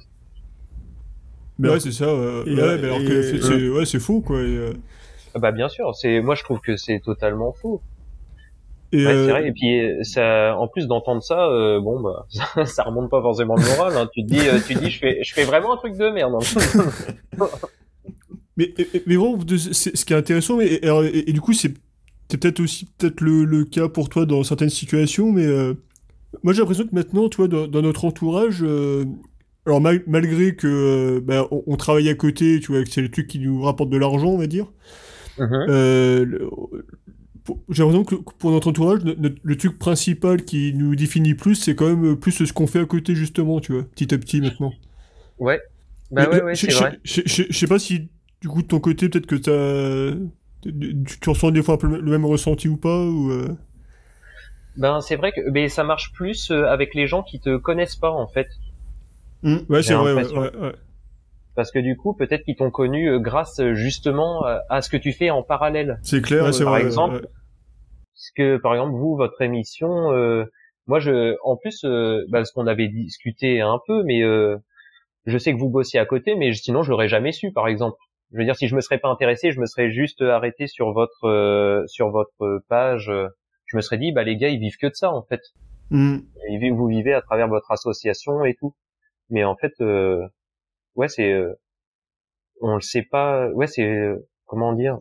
Mais 1.58 1.69
ouais, 1.69 1.80
c'est 1.80 1.91
ça. 1.93 2.13
ouais. 2.13 2.43
et, 2.47 2.54
Ouais, 2.56 2.62
euh, 2.62 2.78
mais 2.82 2.88
alors 2.88 2.99
que 2.99 3.21
c'est- 3.21 3.41
c'est 3.41 3.69
ouais, 3.69 3.86
c'est 3.86 3.99
faux, 3.99 4.19
quoi. 4.21 4.39
Et, 4.41 4.58
euh, 4.58 4.73
Ah 5.34 5.39
Bah 5.39 5.51
bien 5.51 5.69
sûr. 5.69 5.93
C'est 5.95 6.21
moi 6.21 6.36
je 6.36 6.43
trouve 6.43 6.60
que 6.60 6.75
c'est 6.78 6.99
totalement 6.99 7.54
faux. 7.54 7.82
et, 8.91 9.06
Ouais, 9.06 9.12
euh, 9.13 9.25
c'est 9.25 9.32
vrai. 9.32 9.47
Et 9.47 9.51
puis 9.51 9.80
euh, 9.80 10.04
ça, 10.04 10.56
en 10.58 10.67
plus 10.67 10.88
d'entendre 10.88 11.23
ça, 11.23 11.47
euh, 11.47 11.80
bon 11.80 12.01
bah 12.01 12.25
ça, 12.56 12.65
ça 12.65 12.84
remonte 12.84 13.10
pas 13.10 13.21
forcément 13.21 13.56
le 13.56 13.63
moral. 13.63 13.95
Hein. 13.97 14.10
Tu 14.13 14.23
te 14.25 14.28
dis, 14.28 14.47
euh, 14.49 14.60
tu 14.65 14.75
te 14.75 14.80
dis, 14.80 14.89
je 14.91 14.99
fais, 14.99 15.23
je 15.23 15.34
fais 15.34 15.43
vraiment 15.45 15.73
un 15.73 15.78
truc 15.78 15.95
de 15.97 16.10
merde. 16.10 16.34
hein. 16.36 17.39
Mais, 18.58 18.73
mais 19.06 19.17
bon, 19.17 19.38
ce 19.58 20.06
qui 20.06 20.13
est 20.13 20.15
intéressant, 20.15 20.62
et, 20.62 20.80
et, 20.82 20.84
alors, 20.86 21.04
et- 21.04 21.30
et 21.30 21.34
du 21.34 21.41
coup, 21.41 21.51
c'est 21.51 21.73
c'est 22.32 22.38
peut-être 22.39 22.62
aussi 22.62 22.86
peut-être 22.97 23.19
le, 23.21 23.43
le 23.43 23.65
cas 23.65 23.88
pour 23.89 24.08
toi 24.10 24.25
dans 24.25 24.43
certaines 24.43 24.69
situations, 24.69 25.32
mais 25.32 25.45
euh, 25.45 25.73
moi 26.43 26.53
j'ai 26.53 26.59
l'impression 26.59 26.85
que 26.87 26.95
maintenant, 26.95 27.29
tu 27.29 27.37
vois, 27.37 27.47
dans, 27.47 27.67
dans 27.67 27.81
notre 27.81 28.05
entourage, 28.05 28.59
euh, 28.63 29.05
alors 29.65 29.81
mal- 29.81 30.03
malgré 30.07 30.55
que 30.55 30.67
euh, 30.67 31.21
bah, 31.21 31.47
on, 31.51 31.63
on 31.67 31.75
travaille 31.77 32.09
à 32.09 32.15
côté, 32.15 32.59
tu 32.59 32.71
vois, 32.71 32.83
que 32.83 32.89
c'est 32.89 33.01
le 33.01 33.09
truc 33.11 33.27
qui 33.27 33.39
nous 33.39 33.61
rapporte 33.61 33.89
de 33.89 33.97
l'argent, 33.97 34.27
on 34.29 34.37
va 34.37 34.47
dire, 34.47 34.71
Mhm. 35.37 35.65
euh, 35.69 36.25
j'ai 37.69 37.83
l'impression 37.83 38.03
que 38.03 38.15
pour 38.15 38.51
notre 38.51 38.69
entourage, 38.69 39.03
le, 39.03 39.15
le- 39.19 39.35
le 39.41 39.57
truc 39.57 39.77
principal 39.77 40.43
qui 40.45 40.73
nous 40.73 40.95
définit 40.95 41.35
plus, 41.35 41.55
c'est 41.55 41.75
quand 41.75 41.87
même 41.95 42.15
plus 42.17 42.31
ce 42.45 42.51
qu'on 42.53 42.67
fait 42.67 42.79
à 42.79 42.85
côté, 42.85 43.15
justement, 43.15 43.59
tu 43.59 43.73
vois, 43.73 43.83
petit 43.83 44.13
à 44.13 44.17
petit 44.17 44.41
maintenant. 44.41 44.73
Ouais. 45.39 45.61
Bah 46.11 46.27
Mais, 46.31 46.35
ouais, 46.35 46.41
euh, 46.41 46.45
ouais, 46.45 46.55
je- 46.55 46.65
c'est 46.67 46.73
vrai. 46.73 46.99
Je 47.03 47.53
sais 47.53 47.67
pas 47.67 47.79
si, 47.79 48.09
du 48.41 48.47
coup, 48.47 48.61
de 48.61 48.67
ton 48.67 48.79
côté, 48.79 49.09
peut-être 49.09 49.27
que 49.27 49.35
t'as... 49.35 50.17
Tu, 50.63 50.95
tu 51.21 51.29
ressens 51.29 51.51
des 51.51 51.61
fois 51.61 51.75
un 51.75 51.77
peu 51.77 51.87
le 51.87 52.01
le 52.01 52.11
même 52.11 52.25
ressenti 52.25 52.67
ou 52.67 52.75
pas 52.77 53.05
ou 53.05 53.29
euh, 53.31 53.49
Ben 54.77 55.01
c'est 55.01 55.15
vrai 55.15 55.31
que, 55.31 55.41
mais 55.51 55.69
ça 55.69 55.83
marche 55.83 56.11
plus 56.13 56.51
euh, 56.51 56.65
avec 56.65 56.93
les 56.95 57.07
gens 57.07 57.23
qui 57.23 57.39
te 57.39 57.57
connaissent 57.57 57.95
pas 57.95 58.11
en 58.11 58.27
fait. 58.27 58.47
Hmm. 59.43 59.59
Ouais, 59.69 59.83
c'est 59.83 59.93
vrai, 59.93 60.13
ouais, 60.13 60.25
ouais, 60.25 60.55
ouais. 60.57 60.75
Parce 61.55 61.71
que 61.71 61.79
du 61.79 61.95
coup, 61.95 62.13
peut-être 62.13 62.43
qu'ils 62.43 62.57
t'ont 62.57 62.71
connu 62.71 63.09
euh, 63.09 63.19
grâce 63.19 63.59
euh, 63.59 63.73
justement 63.73 64.43
à 64.69 64.81
ce 64.81 64.89
que 64.89 64.97
tu 64.97 65.13
fais 65.13 65.29
en 65.29 65.43
parallèle. 65.43 65.99
c'est 66.03 66.21
clair 66.21 66.53
c'est 66.53 66.63
euh, 66.63 66.65
par 66.65 66.73
vrai, 66.73 66.83
exemple. 66.83 67.27
Parce 68.15 68.31
que 68.35 68.57
par 68.57 68.73
exemple 68.73 68.93
vous, 68.93 69.15
votre 69.15 69.41
émission, 69.41 70.11
euh, 70.13 70.45
moi 70.88 70.99
je, 70.99 71.35
en 71.43 71.57
plus, 71.57 71.83
euh, 71.83 72.25
bah, 72.29 72.39
parce 72.39 72.51
qu'on 72.51 72.67
avait 72.67 72.88
discuté 72.88 73.61
un 73.61 73.79
peu, 73.88 74.03
mais 74.03 74.21
euh, 74.23 74.57
je 75.25 75.38
sais 75.38 75.53
que 75.53 75.57
vous 75.57 75.69
bossiez 75.69 75.99
à 75.99 76.05
côté, 76.05 76.35
mais 76.35 76.53
sinon 76.53 76.83
je 76.83 76.91
l'aurais 76.91 77.07
jamais 77.07 77.31
su, 77.31 77.51
par 77.51 77.67
exemple. 77.67 77.97
Je 78.31 78.38
veux 78.38 78.45
dire, 78.45 78.55
si 78.55 78.67
je 78.67 78.75
me 78.75 78.81
serais 78.81 78.97
pas 78.97 79.09
intéressé, 79.09 79.51
je 79.51 79.59
me 79.59 79.65
serais 79.65 79.91
juste 79.91 80.21
arrêté 80.21 80.67
sur 80.67 80.91
votre 80.91 81.25
euh, 81.25 81.83
sur 81.88 82.09
votre 82.09 82.61
page. 82.67 83.11
Je 83.67 83.78
me 83.78 83.82
serais 83.82 83.97
dit, 83.97 84.12
bah 84.12 84.23
les 84.23 84.38
gars, 84.38 84.49
ils 84.49 84.60
vivent 84.60 84.78
que 84.78 84.88
de 84.88 84.93
ça 84.95 85.12
en 85.12 85.23
fait. 85.23 85.41
Ils 86.49 86.60
vivent- 86.60 86.73
vous 86.75 86.88
vivez 86.88 87.13
à 87.13 87.21
travers 87.21 87.47
votre 87.47 87.71
association 87.71 88.43
et 88.45 88.56
tout. 88.56 88.75
Mais 89.30 89.43
en 89.43 89.56
fait, 89.56 89.73
euh, 89.82 90.25
ouais, 90.95 91.08
c'est, 91.08 91.32
euh, 91.32 91.54
on 92.62 92.75
le 92.75 92.82
sait 92.82 93.04
pas. 93.04 93.49
Ouais, 93.51 93.67
c'est 93.67 93.84
euh, 93.88 94.28
comment 94.45 94.73
dire. 94.73 94.99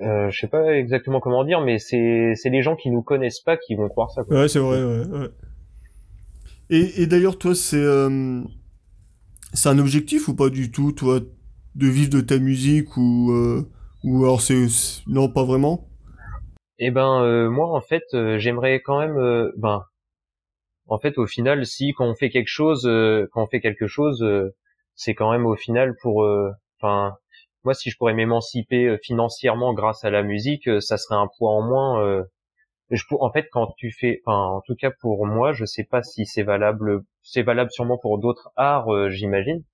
Euh, 0.00 0.30
je 0.30 0.40
sais 0.40 0.48
pas 0.48 0.74
exactement 0.76 1.20
comment 1.20 1.44
dire, 1.44 1.60
mais 1.60 1.78
c'est 1.78 2.32
c'est 2.34 2.48
les 2.50 2.62
gens 2.62 2.76
qui 2.76 2.90
nous 2.90 3.02
connaissent 3.02 3.40
pas 3.40 3.56
qui 3.56 3.74
vont 3.74 3.88
croire 3.88 4.10
ça. 4.10 4.24
Quoi. 4.24 4.40
Ouais, 4.40 4.48
c'est 4.48 4.58
vrai, 4.58 4.82
ouais, 4.82 5.06
ouais. 5.06 5.28
et, 6.70 7.02
et 7.02 7.06
d'ailleurs 7.06 7.38
toi 7.38 7.54
c'est 7.54 7.76
euh, 7.76 8.42
c'est 9.52 9.68
un 9.68 9.78
objectif 9.78 10.28
ou 10.28 10.34
pas 10.34 10.48
du 10.48 10.70
tout 10.70 10.92
toi 10.92 11.20
de 11.74 11.86
vivre 11.86 12.10
de 12.10 12.20
ta 12.20 12.38
musique 12.38 12.96
ou 12.96 13.32
euh, 13.32 13.68
ou 14.02 14.24
alors 14.24 14.40
c'est- 14.40 15.02
non 15.06 15.28
pas 15.28 15.44
vraiment? 15.44 15.88
Eh 16.82 16.90
ben 16.90 17.22
euh, 17.22 17.48
moi 17.48 17.68
en 17.74 17.80
fait 17.80 18.04
euh, 18.12 18.36
j'aimerais 18.38 18.82
quand 18.82 18.98
même 19.00 19.16
euh, 19.16 19.50
ben 19.56 19.86
en 20.86 20.98
fait 20.98 21.18
au 21.18 21.26
final 21.26 21.66
si 21.66 21.92
quand 21.92 22.06
on 22.06 22.14
fait 22.14 22.30
quelque 22.30 22.48
chose 22.48 22.86
euh, 22.86 23.26
quand 23.32 23.42
on 23.42 23.46
fait 23.46 23.60
quelque 23.60 23.86
chose 23.86 24.24
c'est 24.94 25.14
quand 25.14 25.30
même 25.32 25.46
au 25.46 25.56
final 25.56 25.94
pour 26.02 26.24
enfin 26.80 27.16
moi 27.64 27.74
si 27.74 27.90
je 27.90 27.96
pourrais 27.96 28.14
m'émanciper 28.14 28.96
financièrement 29.02 29.74
grâce 29.74 30.04
à 30.04 30.10
la 30.10 30.22
musique 30.22 30.68
ça 30.82 30.98
serait 30.98 31.16
un 31.16 31.28
poids 31.38 31.50
en 31.52 31.62
moins 31.62 32.24
je 32.90 33.04
pour- 33.08 33.22
en 33.24 33.32
fait 33.32 33.48
quand 33.52 33.74
tu 33.78 33.92
fais 33.92 34.20
enfin 34.26 34.38
en 34.38 34.62
tout 34.62 34.76
cas 34.76 34.90
pour 35.00 35.26
moi 35.26 35.52
je 35.52 35.64
sais 35.66 35.84
pas 35.84 36.02
si 36.02 36.26
c'est 36.26 36.44
valable 36.44 37.02
c'est 37.22 37.42
valable 37.42 37.70
sûrement 37.72 37.98
pour 37.98 38.18
d'autres 38.18 38.50
arts 38.56 38.88
j'imagine 39.10 39.64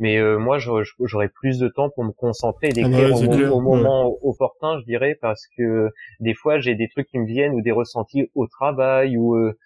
mais 0.00 0.16
euh, 0.18 0.38
moi 0.38 0.58
j'aurais 0.58 1.28
plus 1.28 1.58
de 1.58 1.68
temps 1.68 1.90
pour 1.90 2.04
me 2.04 2.12
concentrer 2.12 2.68
et 2.68 2.72
Ah 2.82 2.88
bah 2.88 2.98
d'écrire 2.98 3.12
ouais, 3.12 3.52
au, 3.52 3.60
moment 3.60 4.12
opportun 4.22 4.80
je 4.80 4.84
dirais 4.84 5.16
parce 5.20 5.46
que 5.56 5.90
des 6.20 6.34
fois 6.34 6.58
j'ai 6.58 6.74
des 6.74 6.88
trucs 6.88 7.06
qui 7.08 7.18
me 7.18 7.26
viennent 7.26 7.52
ou 7.52 7.62
des 7.62 7.70
ressentis 7.70 8.30
au 8.34 8.46
travail 8.48 9.16
ou 9.16 9.36
euh, 9.36 9.56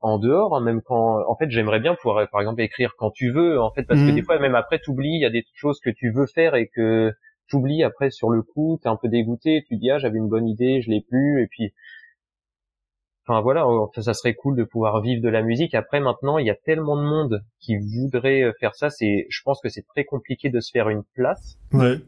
en 0.00 0.18
dehors, 0.18 0.56
hein, 0.56 0.60
même 0.60 0.80
quand, 0.82 1.20
en 1.28 1.36
fait, 1.36 1.50
j'aimerais 1.50 1.80
bien 1.80 1.94
pouvoir, 1.94 2.26
par 2.30 2.40
exemple, 2.40 2.62
écrire 2.62 2.94
quand 2.96 3.10
tu 3.10 3.30
veux, 3.32 3.60
en 3.60 3.70
fait, 3.70 3.82
parce 3.84 4.00
que 4.00 4.10
Mhm. 4.10 4.16
des 4.16 4.22
fois, 4.22 4.38
même 4.38 4.54
après, 4.54 4.78
t'oublies, 4.78 5.14
il 5.16 5.20
y 5.20 5.26
a 5.26 5.30
des 5.30 5.44
choses 5.54 5.80
que 5.80 5.90
tu 5.90 6.10
veux 6.10 6.26
faire 6.26 6.54
et 6.54 6.68
que 6.68 7.12
t'oublies 7.50 7.82
après 7.82 8.10
sur 8.10 8.30
le 8.30 8.42
coup, 8.42 8.78
t'es 8.82 8.88
un 8.88 8.96
peu 8.96 9.08
dégoûté, 9.08 9.64
tu 9.68 9.76
dis 9.76 9.90
ah 9.90 9.98
j'avais 9.98 10.18
une 10.18 10.28
bonne 10.28 10.48
idée, 10.48 10.80
je 10.82 10.90
l'ai 10.90 11.00
plus, 11.02 11.42
et 11.42 11.48
puis, 11.48 11.74
enfin 13.30 13.40
voilà, 13.40 13.66
enfin, 13.66 14.02
ça 14.02 14.14
serait 14.14 14.34
cool 14.34 14.56
de 14.56 14.64
pouvoir 14.64 15.00
vivre 15.00 15.22
de 15.22 15.28
la 15.28 15.42
musique. 15.42 15.74
Après, 15.74 16.00
maintenant, 16.00 16.38
il 16.38 16.46
y 16.46 16.50
a 16.50 16.54
tellement 16.56 16.96
de 16.96 17.02
monde 17.02 17.42
qui 17.60 17.76
voudrait 17.76 18.42
euh, 18.42 18.52
faire 18.58 18.74
ça, 18.74 18.90
c'est, 18.90 19.26
je 19.28 19.40
pense 19.44 19.60
que 19.60 19.68
c'est 19.68 19.86
très 19.86 20.04
compliqué 20.04 20.50
de 20.50 20.60
se 20.60 20.70
faire 20.72 20.88
une 20.88 21.04
place. 21.14 21.56
Ouais. 21.72 21.98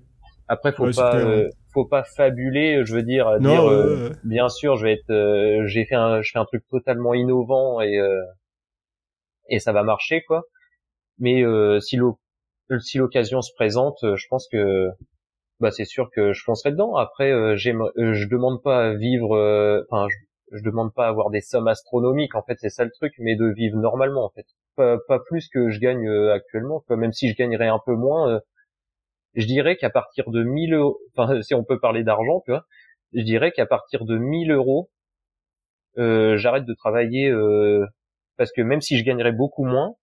Après, 0.48 0.72
faut 0.72 0.86
Ouais, 0.86 0.92
pas, 0.94 1.16
euh, 1.16 1.48
faut 1.72 1.84
pas 1.86 2.02
fabuler, 2.02 2.84
je 2.84 2.94
veux 2.94 3.02
dire, 3.04 3.30
Non, 3.40 3.50
dire. 3.62 3.70
euh, 3.70 4.10
bien 4.24 4.48
sûr, 4.48 4.76
je 4.76 4.84
vais 4.84 4.92
être, 4.94 5.10
euh, 5.10 5.66
j'ai 5.66 5.84
fait 5.84 5.94
un, 5.94 6.20
je 6.22 6.30
fais 6.32 6.38
un 6.38 6.44
truc 6.44 6.64
totalement 6.70 7.14
innovant 7.14 7.80
et 7.80 7.98
euh, 7.98 8.20
et 9.48 9.58
ça 9.60 9.72
va 9.72 9.82
marcher 9.82 10.22
quoi. 10.22 10.42
Mais 11.18 11.42
euh, 11.44 11.78
si 11.80 11.98
si 12.80 12.98
l'occasion 12.98 13.40
se 13.42 13.52
présente, 13.54 14.02
euh, 14.02 14.16
je 14.16 14.26
pense 14.28 14.48
que 14.50 14.88
bah 15.60 15.70
c'est 15.70 15.84
sûr 15.84 16.10
que 16.10 16.32
je 16.32 16.42
foncerai 16.42 16.72
dedans. 16.72 16.96
Après, 16.96 17.30
euh, 17.30 17.56
j'aime, 17.56 17.82
euh, 17.96 18.14
je 18.14 18.28
demande 18.28 18.62
pas 18.62 18.88
à 18.88 18.94
vivre, 18.94 19.36
euh, 19.36 19.82
enfin, 19.90 20.08
je, 20.52 20.62
demande 20.62 20.92
pas 20.94 21.06
à 21.06 21.08
avoir 21.08 21.30
des 21.30 21.40
sommes 21.40 21.68
astronomiques. 21.68 22.34
En 22.34 22.42
fait, 22.42 22.56
c'est 22.60 22.70
ça 22.70 22.84
le 22.84 22.90
truc, 22.90 23.14
mais 23.18 23.36
de 23.36 23.46
vivre 23.46 23.78
normalement 23.78 24.24
en 24.24 24.30
fait. 24.30 24.46
Pas, 24.76 24.98
pas 25.08 25.18
plus 25.18 25.48
que 25.48 25.70
je 25.70 25.80
gagne 25.80 26.08
euh, 26.08 26.32
actuellement. 26.32 26.80
Quoi. 26.86 26.96
Même 26.96 27.12
si 27.12 27.30
je 27.30 27.36
gagnerais 27.36 27.68
un 27.68 27.80
peu 27.84 27.94
moins, 27.94 28.30
euh, 28.30 28.40
je 29.34 29.46
dirais 29.46 29.76
qu'à 29.76 29.90
partir 29.90 30.30
de 30.30 30.42
1000 30.42 30.74
euros, 30.74 30.98
enfin, 31.16 31.40
si 31.42 31.54
on 31.54 31.64
peut 31.64 31.80
parler 31.80 32.04
d'argent, 32.04 32.42
tu 32.44 32.52
vois, 32.52 32.66
je 33.12 33.22
dirais 33.22 33.52
qu'à 33.52 33.66
partir 33.66 34.04
de 34.04 34.16
1000 34.18 34.52
euros, 34.52 34.90
euh, 35.98 36.36
j'arrête 36.38 36.64
de 36.64 36.74
travailler 36.74 37.28
euh, 37.28 37.86
parce 38.36 38.52
que 38.52 38.62
même 38.62 38.80
si 38.80 38.98
je 38.98 39.04
gagnerais 39.04 39.32
beaucoup 39.32 39.64
moins, 39.64 39.94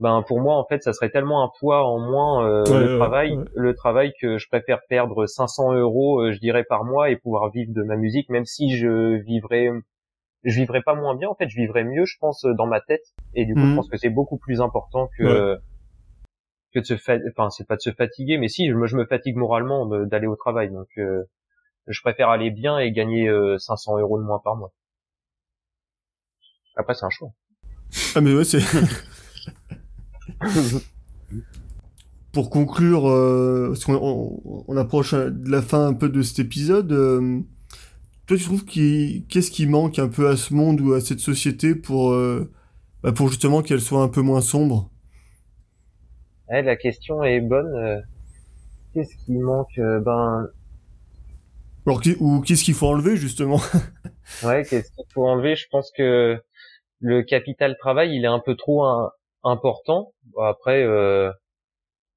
ben 0.00 0.22
pour 0.26 0.40
moi 0.40 0.56
en 0.56 0.64
fait 0.64 0.82
ça 0.82 0.92
serait 0.92 1.10
tellement 1.10 1.44
un 1.44 1.50
poids 1.60 1.84
en 1.86 1.98
moins 2.00 2.44
euh, 2.46 2.64
Ouais, 2.64 2.80
le 2.80 2.86
ouais, 2.92 2.96
travail, 2.98 3.36
ouais. 3.38 3.44
le 3.54 3.74
travail 3.74 4.12
que 4.20 4.38
je 4.38 4.48
préfère 4.48 4.80
perdre 4.88 5.26
500 5.26 5.72
euros, 5.74 6.20
euh, 6.20 6.32
je 6.32 6.38
dirais 6.40 6.64
par 6.64 6.84
mois 6.84 7.10
et 7.10 7.16
pouvoir 7.16 7.50
vivre 7.50 7.72
de 7.72 7.82
ma 7.82 7.96
musique, 7.96 8.28
même 8.28 8.44
si 8.44 8.76
je 8.76 9.16
vivrais, 9.22 9.70
je 10.44 10.54
vivrais 10.60 10.82
pas 10.82 10.94
moins 10.94 11.14
bien. 11.14 11.28
En 11.28 11.34
fait, 11.36 11.48
je 11.48 11.56
vivrais 11.56 11.84
mieux 11.84 12.04
je 12.06 12.16
pense 12.18 12.44
dans 12.44 12.66
ma 12.66 12.80
tête. 12.80 13.04
Et 13.34 13.44
du 13.46 13.54
coup 13.54 13.60
je 13.60 13.74
pense 13.76 13.88
que 13.88 13.96
c'est 13.96 14.10
beaucoup 14.10 14.36
plus 14.38 14.60
important 14.60 15.08
que 15.18 15.58
que 16.74 16.80
de 16.80 16.84
se 16.84 16.96
fa- 16.96 17.18
enfin 17.30 17.50
c'est 17.50 17.66
pas 17.68 17.76
de 17.76 17.80
se 17.80 17.92
fatiguer 17.92 18.36
mais 18.36 18.48
si 18.48 18.68
je 18.68 18.74
me, 18.74 18.86
je 18.88 18.96
me 18.96 19.06
fatigue 19.06 19.36
moralement 19.36 19.86
d'aller 19.86 20.26
au 20.26 20.36
travail. 20.36 20.70
Donc 20.70 20.88
euh, 20.98 21.22
je 21.86 22.00
préfère 22.00 22.30
aller 22.30 22.50
bien 22.50 22.78
et 22.78 22.90
gagner 22.92 23.28
euh, 23.28 23.58
500 23.58 23.98
euros 23.98 24.18
de 24.18 24.24
moins 24.24 24.40
par 24.42 24.56
mois. 24.56 24.72
Après 26.76 26.94
c'est 26.94 27.04
un 27.06 27.10
choix. 27.10 27.30
Ah 28.16 28.20
mais 28.20 28.34
ouais, 28.34 28.44
c'est... 28.44 28.58
Pour 32.32 32.50
conclure, 32.50 33.08
euh, 33.08 33.68
parce 33.68 33.84
qu'on 33.84 33.94
on, 33.94 34.64
on 34.66 34.76
approche 34.76 35.14
de 35.14 35.48
la 35.50 35.62
fin 35.62 35.86
un 35.86 35.94
peu 35.94 36.08
de 36.08 36.20
cet 36.20 36.40
épisode, 36.40 36.90
euh, 36.90 37.40
toi 38.26 38.36
tu 38.36 38.44
trouves 38.44 38.64
qu'il 38.64 39.26
qu'est-ce 39.28 39.50
qui 39.50 39.66
manque 39.66 39.98
un 39.98 40.08
peu 40.08 40.28
à 40.28 40.36
ce 40.36 40.54
monde 40.54 40.80
ou 40.80 40.94
à 40.94 41.00
cette 41.00 41.20
société 41.20 41.74
pour, 41.74 42.12
euh, 42.12 42.50
bah, 43.02 43.12
pour 43.12 43.28
justement 43.28 43.62
qu'elle 43.62 43.80
soit 43.82 44.02
un 44.02 44.08
peu 44.08 44.22
moins 44.22 44.42
sombre? 44.42 44.90
Ouais, 46.48 46.62
la 46.62 46.76
question 46.76 47.22
est 47.22 47.40
bonne 47.42 47.74
euh, 47.76 48.00
qu'est-ce 48.94 49.16
qui 49.24 49.32
manque 49.38 49.78
Euh, 49.78 50.00
ben 50.00 50.48
Alors, 51.86 52.00
Ou 52.20 52.40
qu'est-ce 52.40 52.64
qu'il 52.64 52.74
faut 52.74 52.86
enlever 52.88 53.16
justement? 53.16 53.60
Ouais 54.42 54.64
qu'est-ce 54.66 54.92
qu'il 54.92 55.04
faut 55.12 55.26
enlever? 55.26 55.56
Je 55.56 55.66
pense 55.70 55.90
que 55.96 56.40
le 57.00 57.22
capital 57.24 57.76
travail 57.78 58.14
il 58.16 58.24
est 58.24 58.28
un 58.28 58.40
peu 58.40 58.56
trop 58.56 58.84
un- 58.84 59.12
important 59.44 60.12
après 60.42 60.82
euh, 60.84 61.30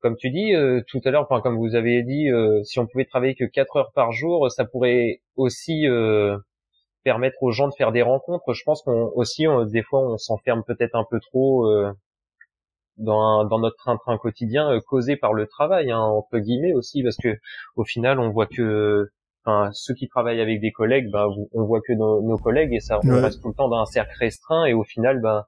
comme 0.01 0.15
tu 0.17 0.29
dis 0.31 0.53
euh, 0.55 0.81
tout 0.87 1.01
à 1.05 1.11
l'heure, 1.11 1.23
enfin 1.29 1.41
comme 1.41 1.57
vous 1.57 1.75
avez 1.75 2.03
dit, 2.03 2.29
euh, 2.29 2.63
si 2.63 2.79
on 2.79 2.87
pouvait 2.87 3.05
travailler 3.05 3.35
que 3.35 3.45
4 3.45 3.77
heures 3.77 3.91
par 3.93 4.11
jour, 4.13 4.51
ça 4.51 4.65
pourrait 4.65 5.21
aussi 5.35 5.87
euh, 5.87 6.37
permettre 7.03 7.37
aux 7.43 7.51
gens 7.51 7.67
de 7.69 7.73
faire 7.75 7.91
des 7.93 8.03
rencontres. 8.03 8.53
Je 8.53 8.63
pense 8.65 8.81
qu'on 8.83 9.11
aussi 9.15 9.47
on- 9.47 9.65
des 9.65 9.83
fois 9.83 10.01
on 10.01 10.17
s'enferme 10.17 10.63
peut-être 10.65 10.95
un 10.95 11.05
peu 11.09 11.19
trop 11.21 11.67
euh, 11.67 11.91
dans, 12.97 13.45
dans 13.45 13.59
notre 13.59 13.75
train-train 13.77 14.17
quotidien 14.17 14.71
euh, 14.71 14.81
causé 14.81 15.15
par 15.17 15.33
le 15.33 15.45
travail 15.47 15.91
hein, 15.91 15.99
entre 15.99 16.39
guillemets 16.39 16.73
aussi 16.73 17.03
parce 17.03 17.17
que 17.17 17.37
au 17.75 17.83
final 17.83 18.19
on 18.19 18.29
voit 18.31 18.47
que 18.47 19.07
enfin 19.45 19.69
ceux 19.73 19.93
qui 19.93 20.07
travaillent 20.07 20.41
avec 20.41 20.59
des 20.61 20.71
collègues, 20.71 21.09
ben 21.11 21.27
on 21.53 21.63
voit 21.65 21.81
que 21.81 21.93
nos, 21.93 22.21
nos 22.21 22.37
collègues 22.37 22.73
et 22.73 22.79
ça 22.79 22.99
on 23.03 23.07
Ouais. 23.07 23.21
reste 23.21 23.41
tout 23.41 23.49
le 23.49 23.53
temps 23.53 23.69
dans 23.69 23.79
un 23.81 23.85
cercle 23.85 24.13
restreint 24.19 24.65
et 24.65 24.73
au 24.73 24.83
final 24.83 25.21
ben 25.21 25.43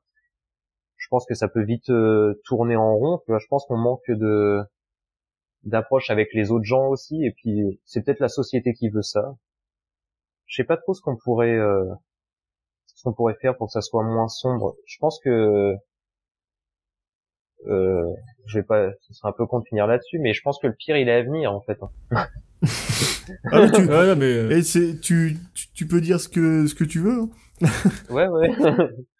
pense 1.10 1.26
que 1.26 1.34
ça 1.36 1.48
peut 1.48 1.64
vite 1.64 1.90
euh, 1.90 2.40
tourner 2.46 2.76
en 2.76 2.96
rond. 2.96 3.20
Tu 3.26 3.32
vois, 3.32 3.40
je 3.40 3.48
pense 3.48 3.66
qu'on 3.66 3.78
manque 3.78 4.10
de 4.10 4.60
d'approche 5.64 6.10
avec 6.10 6.30
les 6.34 6.52
autres 6.52 6.66
gens 6.66 6.88
aussi. 6.88 7.24
Et 7.26 7.32
puis 7.32 7.80
c'est 7.86 8.04
peut-être 8.04 8.20
la 8.20 8.30
société 8.30 8.74
qui 8.74 8.90
veut 8.90 9.02
ça. 9.02 9.36
Je 10.48 10.56
sais 10.56 10.64
pas 10.66 10.78
trop 10.78 10.94
ce 10.94 11.02
qu'on 11.02 11.18
pourrait 11.18 11.58
euh, 11.58 11.86
ce 12.88 13.04
qu'on 13.04 13.14
pourrait 13.14 13.38
faire 13.42 13.56
pour 13.58 13.68
que 13.68 13.74
ça 13.74 13.82
soit 13.82 14.04
moins 14.04 14.28
sombre. 14.28 14.76
Je 14.86 14.98
pense 15.00 15.20
que 15.24 15.76
euh, 17.68 18.06
je 18.46 18.60
vais 18.60 18.64
pas, 18.64 18.90
ce 19.02 19.14
serait 19.14 19.30
un 19.30 19.34
peu 19.34 19.46
con 19.46 19.60
de 19.60 19.66
finir 19.66 19.86
là-dessus, 19.86 20.18
mais 20.20 20.34
je 20.34 20.42
pense 20.42 20.60
que 20.60 20.68
le 20.68 20.74
pire 20.74 20.98
il 20.98 21.10
est 21.10 21.14
à 21.14 21.24
venir 21.24 21.54
en 21.54 21.62
fait. 21.62 21.78
ah, 22.12 22.28
mais 23.52 23.72
tu, 23.72 23.82
Ouais, 23.90 24.16
mais 24.16 24.34
euh, 24.34 24.50
et 24.52 24.64
c'est, 24.64 25.00
tu, 25.00 25.38
tu, 25.54 25.68
tu 25.74 25.88
peux 25.88 26.02
dire 26.02 26.20
ce 26.20 26.30
que, 26.30 26.68
ce 26.68 26.76
que 26.76 26.84
tu 26.86 27.00
veux. 27.00 27.22
hein. 27.22 27.30
Ouais, 28.10 28.28
ouais. 28.28 28.50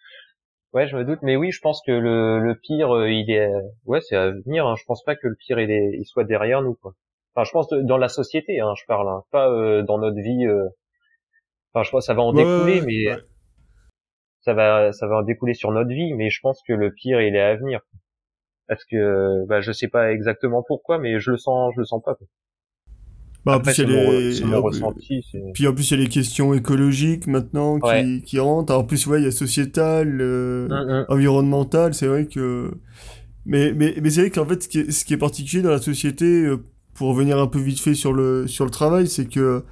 ouais, 0.74 0.88
je 0.88 0.96
me 0.98 1.04
doute, 1.06 1.20
mais 1.22 1.36
oui, 1.36 1.52
je 1.52 1.62
pense 1.62 1.82
que 1.86 1.92
le, 1.92 2.40
le 2.40 2.56
pire, 2.56 2.94
euh, 2.96 3.10
il 3.12 3.30
est, 3.32 3.50
ouais, 3.86 4.02
c'est 4.02 4.16
à 4.16 4.32
venir. 4.32 4.68
Hein. 4.68 4.76
Je 4.78 4.84
pense 4.86 5.04
pas 5.04 5.16
que 5.16 5.28
le 5.28 5.36
pire 5.36 5.60
il, 5.60 5.72
est, 5.72 5.92
il 6.00 6.06
soit 6.06 6.24
derrière 6.24 6.62
nous, 6.62 6.76
quoi. 6.76 6.94
Enfin, 7.36 7.44
je 7.46 7.52
pense 7.52 7.68
de- 7.70 7.82
dans 7.82 7.98
la 7.98 8.10
société, 8.10 8.60
hein, 8.60 8.74
je 8.80 8.86
parle, 8.88 9.08
hein, 9.10 9.24
pas 9.32 9.50
euh, 9.50 9.84
dans 9.84 9.98
notre 10.00 10.20
vie. 10.22 10.46
euh. 10.46 10.68
Enfin, 11.74 11.84
je 11.84 11.92
pense 11.92 12.04
que 12.04 12.08
ça 12.08 12.14
va 12.14 12.22
en 12.24 12.34
ouais, 12.36 12.44
découler, 12.44 12.82
mais 12.82 13.12
ouais. 13.14 13.22
ça 14.42 14.54
va, 14.54 14.92
ça 14.92 15.08
va 15.08 15.18
en 15.18 15.22
découler 15.24 15.54
sur 15.54 15.72
notre 15.72 15.90
vie. 15.90 16.14
Mais 16.14 16.30
je 16.30 16.40
pense 16.42 16.62
que 16.68 16.74
le 16.74 16.92
pire, 16.92 17.22
il 17.22 17.36
est 17.36 17.42
à 17.42 17.56
venir. 17.56 17.82
Parce 18.68 18.86
que, 18.86 19.46
bah, 19.48 19.62
je 19.62 19.72
sais 19.72 19.88
pas 19.90 20.12
exactement 20.12 20.64
pourquoi, 20.68 21.00
mais 21.00 21.20
je 21.20 21.32
le 21.32 21.38
sens, 21.38 21.74
je 21.76 21.82
le 21.82 21.86
sens 21.86 22.02
pas. 22.04 22.16
Quoi. 22.16 22.28
Bah, 23.46 23.54
en 23.54 23.56
Après, 23.58 23.74
plus, 23.74 23.84
il 23.84 23.88
c'est 23.88 23.94
y 23.94 23.98
a 23.98 24.04
mon, 24.04 24.12
les- 24.12 24.44
mon 24.46 24.62
ressenti. 24.62 25.26
c'est- 25.32 25.42
Puis 25.54 25.68
en 25.68 25.74
plus, 25.74 25.90
il 25.92 25.98
y 25.98 26.02
a 26.02 26.04
les 26.04 26.10
questions 26.10 26.54
écologiques 26.54 27.26
maintenant 27.28 27.80
qui, 27.80 27.88
Ouais. 27.88 28.22
qui 28.26 28.40
rentrent. 28.40 28.74
En 28.74 28.84
plus, 28.84 29.08
ouais, 29.08 29.22
il 29.22 29.26
y 29.26 29.28
a 29.28 29.32
sociétal, 29.32 30.20
euh, 30.22 30.68
Hum, 30.70 30.90
hum. 30.90 31.06
environnemental. 31.10 31.94
C'est 31.94 32.08
vrai 32.08 32.26
que. 32.28 32.72
Mais, 33.46 33.74
mais, 33.74 33.96
mais 34.02 34.10
c'est 34.10 34.22
vrai 34.22 34.30
qu'en 34.30 34.46
fait, 34.46 34.62
ce 34.64 34.68
qui, 34.68 34.80
est, 34.80 34.92
ce 34.92 35.06
qui 35.06 35.14
est 35.14 35.18
particulier 35.18 35.62
dans 35.64 35.70
la 35.72 35.82
société, 35.82 36.26
euh, 36.26 36.58
pour 36.94 37.08
revenir 37.10 37.40
un 37.40 37.48
peu 37.48 37.60
vite 37.60 37.80
fait 37.80 37.96
sur 37.96 38.12
le, 38.14 38.46
sur 38.48 38.66
le 38.66 38.72
travail, 38.72 39.08
c'est 39.08 39.26
que 39.26 39.64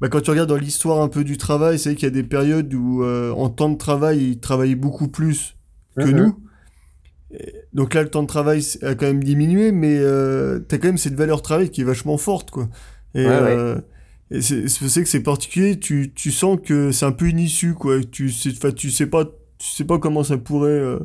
bah, 0.00 0.08
quand 0.08 0.20
tu 0.22 0.30
regardes 0.30 0.48
dans 0.48 0.56
l'histoire 0.56 1.00
un 1.02 1.08
peu 1.08 1.22
du 1.24 1.36
travail, 1.36 1.78
c'est 1.78 1.90
vrai 1.90 1.96
qu'il 1.96 2.06
y 2.06 2.10
a 2.10 2.14
des 2.14 2.22
périodes 2.22 2.72
où, 2.72 3.02
euh, 3.04 3.32
en 3.32 3.50
temps 3.50 3.68
de 3.68 3.76
travail, 3.76 4.18
ils 4.30 4.40
travaillaient 4.40 4.74
beaucoup 4.76 5.08
plus 5.08 5.56
que 5.96 6.06
Mhm. 6.08 6.16
nous. 6.16 6.36
Donc 7.74 7.94
là, 7.94 8.02
le 8.02 8.10
temps 8.10 8.22
de 8.22 8.28
travail 8.28 8.62
c'est- 8.62 8.82
a 8.84 8.94
quand 8.94 9.06
même 9.06 9.22
diminué, 9.22 9.72
mais 9.72 9.98
euh, 9.98 10.58
t'as 10.60 10.78
quand 10.78 10.88
même 10.88 10.98
cette 10.98 11.14
valeur 11.14 11.42
travail 11.42 11.70
qui 11.70 11.82
est 11.82 11.84
vachement 11.84 12.16
forte, 12.18 12.50
quoi. 12.50 12.68
Et, 13.14 13.26
Ouais, 13.26 13.28
ouais. 13.28 13.34
euh, 13.56 13.80
et 14.30 14.40
c'est 14.42 14.68
c'est 14.68 14.88
c'est 14.88 15.02
que 15.02 15.08
c'est 15.08 15.22
particulier. 15.22 15.78
Tu, 15.78 16.12
tu 16.14 16.30
sens 16.30 16.58
que 16.64 16.90
c'est 16.92 17.06
un 17.06 17.12
peu 17.12 17.26
une 17.26 17.38
issue, 17.38 17.74
quoi. 17.74 18.00
Tu 18.02 18.32
enfin, 18.56 18.72
tu 18.72 18.90
sais 18.90 19.06
pas, 19.06 19.24
tu 19.24 19.66
sais 19.68 19.84
pas 19.84 19.98
comment 19.98 20.24
ça 20.24 20.38
pourrait. 20.38 20.70
euh, 20.70 20.98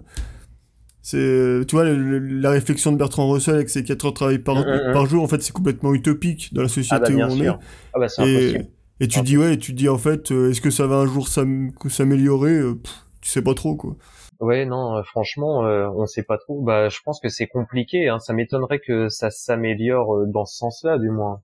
c'est, 1.02 1.62
tu 1.68 1.76
vois, 1.76 1.84
le- 1.84 2.20
la 2.20 2.50
réflexion 2.52 2.92
de 2.94 2.98
Bertrand 2.98 3.30
Russell 3.30 3.56
avec 3.56 3.70
ses 3.70 3.84
4 3.84 4.06
heures 4.06 4.12
de 4.14 4.16
travail 4.16 4.40
par, 4.40 4.64
par 4.94 5.06
jour, 5.06 5.22
en 5.24 5.28
fait, 5.28 5.42
c'est 5.42 5.52
complètement 5.52 5.94
utopique 5.94 6.54
dans 6.54 6.62
la 6.62 6.68
Ah 6.90 7.00
bah 7.00 7.10
société 7.10 7.14
où 7.16 7.20
on 7.22 7.36
sûr. 7.36 7.54
est. 7.56 7.60
Ah 7.94 8.00
bah 8.00 8.08
c'est 8.10 8.24
Et, 8.24 8.36
impossible. 8.38 8.68
et 9.02 9.08
tu 9.10 9.22
dis 9.22 9.38
ouais, 9.38 9.58
tu 9.58 9.74
dis 9.74 9.90
en 9.90 9.98
fait, 9.98 10.32
euh, 10.32 10.52
est-ce 10.52 10.62
que 10.62 10.70
ça 10.70 10.88
va 10.88 10.98
un 10.98 11.06
jour 11.08 11.28
s'am- 11.28 11.72
s'améliorer 11.90 12.54
Euh, 12.58 12.76
pff, 12.76 12.94
Tu 13.22 13.30
sais 13.30 13.42
pas 13.42 13.54
trop 13.54 13.76
quoi. 13.76 13.96
Ouais, 14.40 14.66
non, 14.66 14.98
euh, 14.98 15.04
franchement, 15.04 15.66
euh, 15.66 15.88
on 15.96 16.06
sait 16.06 16.24
pas 16.24 16.38
trop. 16.38 16.62
Bah, 16.62 16.90
je 16.90 17.00
pense 17.04 17.20
que 17.20 17.30
c'est 17.30 17.48
compliqué. 17.48 18.10
Hein. 18.10 18.20
Ça 18.20 18.34
m'étonnerait 18.34 18.80
que 18.80 19.10
ça 19.10 19.30
s'améliore 19.30 20.16
euh, 20.16 20.26
dans 20.28 20.46
ce 20.46 20.58
sens-là, 20.58 20.98
du 20.98 21.10
moins. 21.10 21.42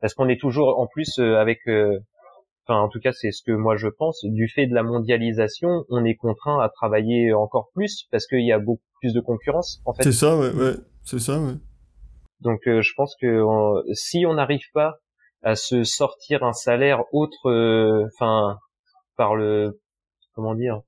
Parce 0.00 0.14
qu'on 0.14 0.28
est 0.28 0.40
toujours, 0.40 0.78
en 0.78 0.86
plus, 0.86 1.18
euh, 1.18 1.36
avec, 1.36 1.58
euh, 1.66 1.98
enfin, 2.66 2.80
en 2.80 2.88
tout 2.88 3.00
cas, 3.00 3.12
c'est 3.12 3.32
ce 3.32 3.42
que 3.42 3.52
moi 3.52 3.76
je 3.76 3.88
pense. 3.88 4.24
Du 4.24 4.48
fait 4.48 4.66
de 4.66 4.74
la 4.74 4.82
mondialisation, 4.82 5.84
on 5.90 6.04
est 6.04 6.14
contraint 6.14 6.60
à 6.60 6.68
travailler 6.68 7.32
encore 7.32 7.70
plus 7.74 8.06
parce 8.10 8.26
qu'il 8.26 8.46
y 8.46 8.52
a 8.52 8.58
beaucoup 8.58 8.82
plus 9.00 9.12
de 9.12 9.20
concurrence, 9.20 9.80
en 9.84 9.94
fait. 9.94 10.04
C'est 10.04 10.12
ça, 10.12 10.36
ouais, 10.36 10.52
ouais, 10.52 10.74
c'est 11.02 11.18
ça, 11.18 11.40
ouais. 11.40 11.54
Donc, 12.40 12.60
euh, 12.68 12.80
je 12.80 12.92
pense 12.96 13.16
que 13.20 13.42
si 13.94 14.24
on 14.26 14.34
n'arrive 14.34 14.70
pas 14.72 14.98
à 15.42 15.56
se 15.56 15.84
sortir 15.84 16.44
un 16.44 16.52
salaire 16.52 17.02
autre, 17.12 17.48
euh, 17.48 18.06
enfin, 18.06 18.58
par 19.16 19.34
le, 19.34 19.80
comment 20.34 20.54
dire, 20.54 20.80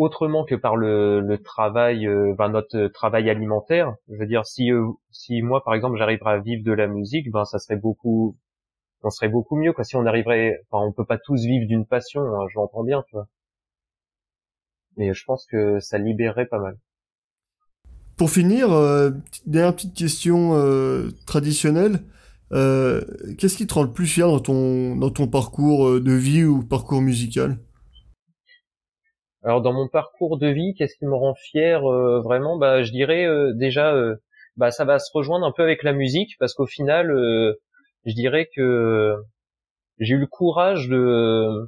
autrement 0.00 0.44
que 0.44 0.54
par 0.56 0.76
le, 0.76 1.20
le 1.20 1.38
travail, 1.42 2.06
euh, 2.06 2.34
ben 2.38 2.48
notre 2.50 2.88
travail 2.88 3.30
alimentaire. 3.30 3.94
Je 4.08 4.16
veux 4.18 4.26
dire, 4.26 4.46
si 4.46 4.72
euh, 4.72 4.88
si 5.10 5.42
moi 5.42 5.62
par 5.64 5.74
exemple 5.74 5.98
j'arriverais 5.98 6.32
à 6.34 6.38
vivre 6.40 6.64
de 6.64 6.72
la 6.72 6.86
musique, 6.88 7.30
ben 7.30 7.44
ça 7.44 7.58
serait 7.58 7.76
beaucoup, 7.76 8.36
on 9.02 9.10
serait 9.10 9.28
beaucoup 9.28 9.56
mieux 9.56 9.72
quoi. 9.72 9.84
Si 9.84 9.96
on 9.96 10.06
arriverait, 10.06 10.60
enfin 10.70 10.84
on 10.86 10.92
peut 10.92 11.06
pas 11.06 11.18
tous 11.18 11.42
vivre 11.44 11.66
d'une 11.68 11.86
passion, 11.86 12.22
hein, 12.22 12.46
je 12.52 12.58
l'entends 12.58 12.84
bien, 12.84 13.02
tu 13.08 13.16
vois. 13.16 13.28
mais 14.96 15.12
je 15.14 15.24
pense 15.24 15.46
que 15.46 15.80
ça 15.80 15.98
libérerait 15.98 16.46
pas 16.46 16.58
mal. 16.58 16.76
Pour 18.16 18.30
finir, 18.30 18.70
euh, 18.72 19.10
dernière 19.46 19.74
petite 19.74 19.94
question 19.96 20.52
euh, 20.54 21.10
traditionnelle. 21.26 22.00
Euh, 22.52 23.00
Qu'est-ce 23.38 23.56
qui 23.56 23.66
te 23.66 23.74
rend 23.74 23.84
le 23.84 23.92
plus 23.92 24.06
fier 24.06 24.26
dans 24.26 24.40
ton, 24.40 24.96
dans 24.96 25.10
ton 25.10 25.26
parcours 25.28 25.88
euh, 25.88 26.00
de 26.00 26.12
vie 26.12 26.44
ou 26.44 26.62
parcours 26.62 27.00
musical? 27.00 27.58
Alors 29.42 29.62
dans 29.62 29.72
mon 29.72 29.88
parcours 29.88 30.38
de 30.38 30.48
vie, 30.48 30.74
qu'est-ce 30.74 30.96
qui 30.96 31.06
me 31.06 31.14
rend 31.14 31.34
fier 31.34 31.82
euh, 31.90 32.20
vraiment? 32.20 32.58
Bah 32.58 32.82
je 32.82 32.92
dirais 32.92 33.24
euh, 33.26 33.52
déjà, 33.54 33.94
euh, 33.94 34.16
bah 34.56 34.70
ça 34.70 34.84
va 34.84 34.98
se 34.98 35.10
rejoindre 35.14 35.46
un 35.46 35.52
peu 35.52 35.62
avec 35.62 35.82
la 35.82 35.92
musique 35.94 36.36
parce 36.38 36.52
qu'au 36.54 36.66
final, 36.66 37.08
je 38.04 38.14
dirais 38.14 38.48
que 38.54 39.16
j'ai 39.98 40.14
eu 40.14 40.18
le 40.18 40.26
courage 40.26 40.88
de, 40.88 41.66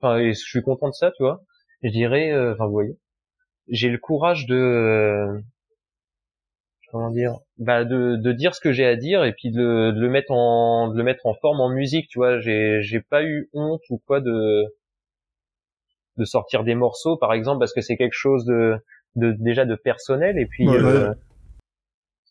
enfin 0.00 0.22
je 0.28 0.32
suis 0.32 0.62
content 0.62 0.88
de 0.88 0.94
ça, 0.94 1.10
tu 1.12 1.22
vois. 1.22 1.42
Je 1.82 1.90
dirais, 1.90 2.32
enfin 2.52 2.66
vous 2.66 2.72
voyez, 2.72 2.98
j'ai 3.68 3.90
le 3.90 3.98
courage 3.98 4.46
de 4.46 5.42
comment 6.90 7.10
dire 7.10 7.34
bah 7.58 7.84
de, 7.84 8.16
de 8.16 8.32
dire 8.32 8.54
ce 8.54 8.60
que 8.60 8.72
j'ai 8.72 8.86
à 8.86 8.96
dire 8.96 9.24
et 9.24 9.32
puis 9.34 9.50
de, 9.50 9.92
de, 9.92 10.00
le 10.00 10.08
mettre 10.08 10.30
en 10.32 10.88
de 10.88 10.96
le 10.96 11.04
mettre 11.04 11.26
en 11.26 11.34
forme 11.34 11.60
en 11.60 11.68
musique 11.70 12.08
tu 12.08 12.18
vois. 12.18 12.40
J'ai 12.40 12.80
j'ai 12.82 13.00
pas 13.00 13.22
eu 13.24 13.50
honte 13.52 13.82
ou 13.90 13.98
quoi 14.06 14.20
de 14.20 14.64
de 16.18 16.24
sortir 16.24 16.64
des 16.64 16.74
morceaux 16.74 17.16
par 17.16 17.32
exemple 17.32 17.60
parce 17.60 17.72
que 17.72 17.80
c'est 17.80 17.96
quelque 17.96 18.12
chose 18.16 18.44
de, 18.44 18.76
de 19.16 19.32
déjà 19.32 19.64
de 19.64 19.74
personnel 19.76 20.38
et 20.38 20.46
puis 20.46 20.68
Ouais, 20.68 20.76
euh, 20.76 21.08
ouais. 21.10 21.14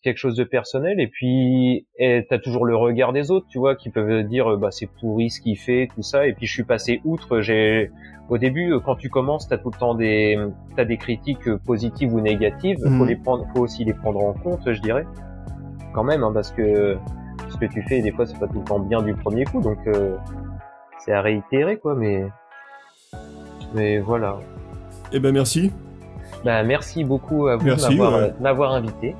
quelque 0.02 0.18
chose 0.18 0.36
de 0.36 0.44
personnel 0.44 1.00
et 1.00 1.08
puis 1.08 1.86
t'as 1.98 2.38
toujours 2.38 2.64
le 2.64 2.76
regard 2.76 3.12
des 3.12 3.30
autres 3.30 3.46
tu 3.48 3.58
vois 3.58 3.74
qui 3.76 3.90
peuvent 3.90 4.22
dire 4.24 4.56
bah 4.56 4.70
c'est 4.70 4.86
pourri 5.00 5.28
ce 5.30 5.40
qu'il 5.40 5.56
fait 5.58 5.88
tout 5.94 6.02
ça 6.02 6.26
et 6.26 6.32
puis 6.34 6.46
je 6.46 6.52
suis 6.52 6.64
passé 6.64 7.00
outre 7.04 7.40
j'ai 7.40 7.90
au 8.28 8.38
début 8.38 8.72
euh, 8.72 8.78
quand 8.80 8.94
tu 8.96 9.08
commences 9.08 9.48
t'as 9.48 9.58
tout 9.58 9.70
le 9.72 9.78
temps 9.78 9.94
des 9.94 10.38
t'as 10.76 10.84
des 10.84 10.98
critiques 10.98 11.48
euh, 11.48 11.58
positives 11.66 12.14
ou 12.14 12.20
négatives 12.20 12.78
Mhm. 12.84 12.98
faut 12.98 13.04
les 13.06 13.16
prendre 13.16 13.46
faut 13.54 13.60
aussi 13.62 13.84
les 13.84 13.94
prendre 13.94 14.20
en 14.24 14.34
compte 14.34 14.60
je 14.72 14.80
dirais 14.80 15.04
quand 15.94 16.04
même 16.04 16.22
hein, 16.22 16.30
parce 16.32 16.52
que 16.52 16.96
ce 17.48 17.56
que 17.56 17.64
tu 17.66 17.82
fais 17.88 18.00
des 18.02 18.12
fois 18.12 18.24
c'est 18.26 18.38
pas 18.38 18.46
tout 18.46 18.58
le 18.60 18.64
temps 18.64 18.78
bien 18.78 19.02
du 19.02 19.14
premier 19.14 19.44
coup 19.44 19.60
donc 19.60 19.78
euh, 19.88 20.16
c'est 21.00 21.12
à 21.12 21.22
réitérer 21.22 21.78
quoi 21.78 21.94
mais 21.96 22.24
mais 23.74 23.98
voilà 23.98 24.36
Eh 25.12 25.20
ben 25.20 25.32
merci. 25.32 25.70
bah 26.44 26.62
merci 26.62 27.04
beaucoup 27.04 27.46
à 27.48 27.56
vous 27.56 27.64
Merci, 27.66 27.90
de 27.94 27.98
m'avoir 27.98 28.12
ouais. 28.20 28.26
euh, 28.28 28.42
m'avoir 28.42 28.72
invité 28.74 29.14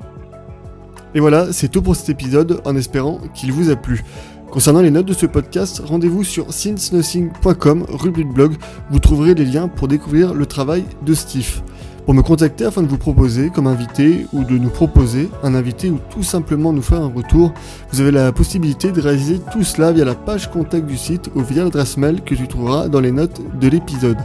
Et 1.15 1.19
voilà, 1.19 1.51
c'est 1.51 1.67
tout 1.69 1.81
pour 1.81 1.95
cet 1.95 2.09
épisode 2.09 2.61
en 2.65 2.75
espérant 2.75 3.19
qu'il 3.33 3.51
vous 3.51 3.69
a 3.69 3.75
plu. 3.75 4.03
Concernant 4.51 4.81
les 4.81 4.89
notes 4.89 5.05
de 5.05 5.13
ce 5.13 5.27
podcast, 5.27 5.79
rendez-vous 5.85 6.23
sur 6.23 6.51
since-nothing.com, 6.51 7.85
rubrique 7.89 8.33
blog, 8.33 8.53
vous 8.89 8.99
trouverez 8.99 9.35
les 9.35 9.45
liens 9.45 9.67
pour 9.67 9.87
découvrir 9.87 10.33
le 10.33 10.45
travail 10.47 10.85
de 11.05 11.13
Steve. 11.13 11.61
Pour 12.09 12.15
me 12.15 12.23
contacter 12.23 12.65
afin 12.65 12.81
de 12.81 12.87
vous 12.87 12.97
proposer 12.97 13.51
comme 13.51 13.67
invité 13.67 14.25
ou 14.33 14.43
de 14.43 14.57
nous 14.57 14.71
proposer 14.71 15.29
un 15.43 15.53
invité 15.53 15.91
ou 15.91 15.99
tout 16.09 16.23
simplement 16.23 16.73
nous 16.73 16.81
faire 16.81 17.03
un 17.03 17.13
retour, 17.15 17.53
vous 17.91 18.01
avez 18.01 18.09
la 18.09 18.31
possibilité 18.31 18.91
de 18.91 18.99
réaliser 18.99 19.39
tout 19.51 19.63
cela 19.63 19.91
via 19.91 20.05
la 20.05 20.15
page 20.15 20.49
contact 20.49 20.87
du 20.87 20.97
site 20.97 21.29
ou 21.35 21.41
via 21.41 21.63
l'adresse 21.63 21.97
mail 21.97 22.23
que 22.23 22.33
tu 22.33 22.47
trouveras 22.47 22.87
dans 22.87 22.99
les 22.99 23.11
notes 23.11 23.39
de 23.59 23.67
l'épisode. 23.67 24.17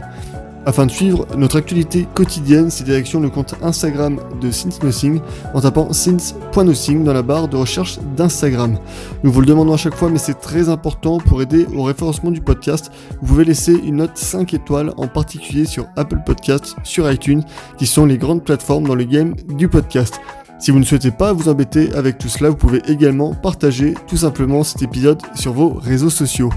Afin 0.67 0.87
de 0.87 0.91
suivre 0.91 1.27
notre 1.37 1.57
actualité 1.57 2.07
quotidienne, 2.15 2.71
c'est 2.71 2.83
direction 2.83 3.19
le 3.19 3.29
compte 3.29 3.53
Instagram 3.61 4.19
de 4.41 4.49
Since 4.49 4.81
Nothing 4.81 5.21
en 5.53 5.61
tapant 5.61 5.93
since.nothing 5.93 7.03
dans 7.03 7.13
la 7.13 7.21
barre 7.21 7.47
de 7.47 7.55
recherche 7.55 7.99
d'Instagram. 8.17 8.79
Nous 9.23 9.31
vous 9.31 9.41
le 9.41 9.45
demandons 9.45 9.73
à 9.73 9.77
chaque 9.77 9.95
fois, 9.95 10.09
mais 10.09 10.17
c'est 10.17 10.39
très 10.39 10.67
important 10.69 11.19
pour 11.19 11.43
aider 11.43 11.67
au 11.75 11.83
référencement 11.83 12.31
du 12.31 12.41
podcast. 12.41 12.91
Vous 13.21 13.27
pouvez 13.27 13.45
laisser 13.45 13.73
une 13.73 13.97
note 13.97 14.17
5 14.17 14.55
étoiles, 14.55 14.91
en 14.97 15.07
particulier 15.07 15.65
sur 15.65 15.85
Apple 15.97 16.21
Podcasts, 16.25 16.75
sur 16.83 17.11
iTunes, 17.11 17.43
qui 17.77 17.85
sont 17.85 18.07
les 18.07 18.17
grandes 18.17 18.43
plateformes 18.43 18.87
dans 18.87 18.95
le 18.95 19.03
game 19.03 19.35
du 19.47 19.69
podcast. 19.69 20.19
Si 20.57 20.71
vous 20.71 20.79
ne 20.79 20.85
souhaitez 20.85 21.11
pas 21.11 21.31
vous 21.31 21.47
embêter 21.47 21.93
avec 21.93 22.17
tout 22.17 22.29
cela, 22.29 22.49
vous 22.49 22.55
pouvez 22.55 22.81
également 22.87 23.35
partager 23.35 23.93
tout 24.07 24.17
simplement 24.17 24.63
cet 24.63 24.81
épisode 24.81 25.21
sur 25.35 25.53
vos 25.53 25.73
réseaux 25.73 26.09
sociaux. 26.09 26.49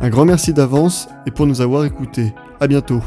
Un 0.00 0.08
grand 0.08 0.24
merci 0.24 0.52
d'avance 0.52 1.08
et 1.26 1.30
pour 1.30 1.46
nous 1.46 1.60
avoir 1.60 1.84
écoutés. 1.84 2.34
À 2.58 2.66
bientôt. 2.66 3.00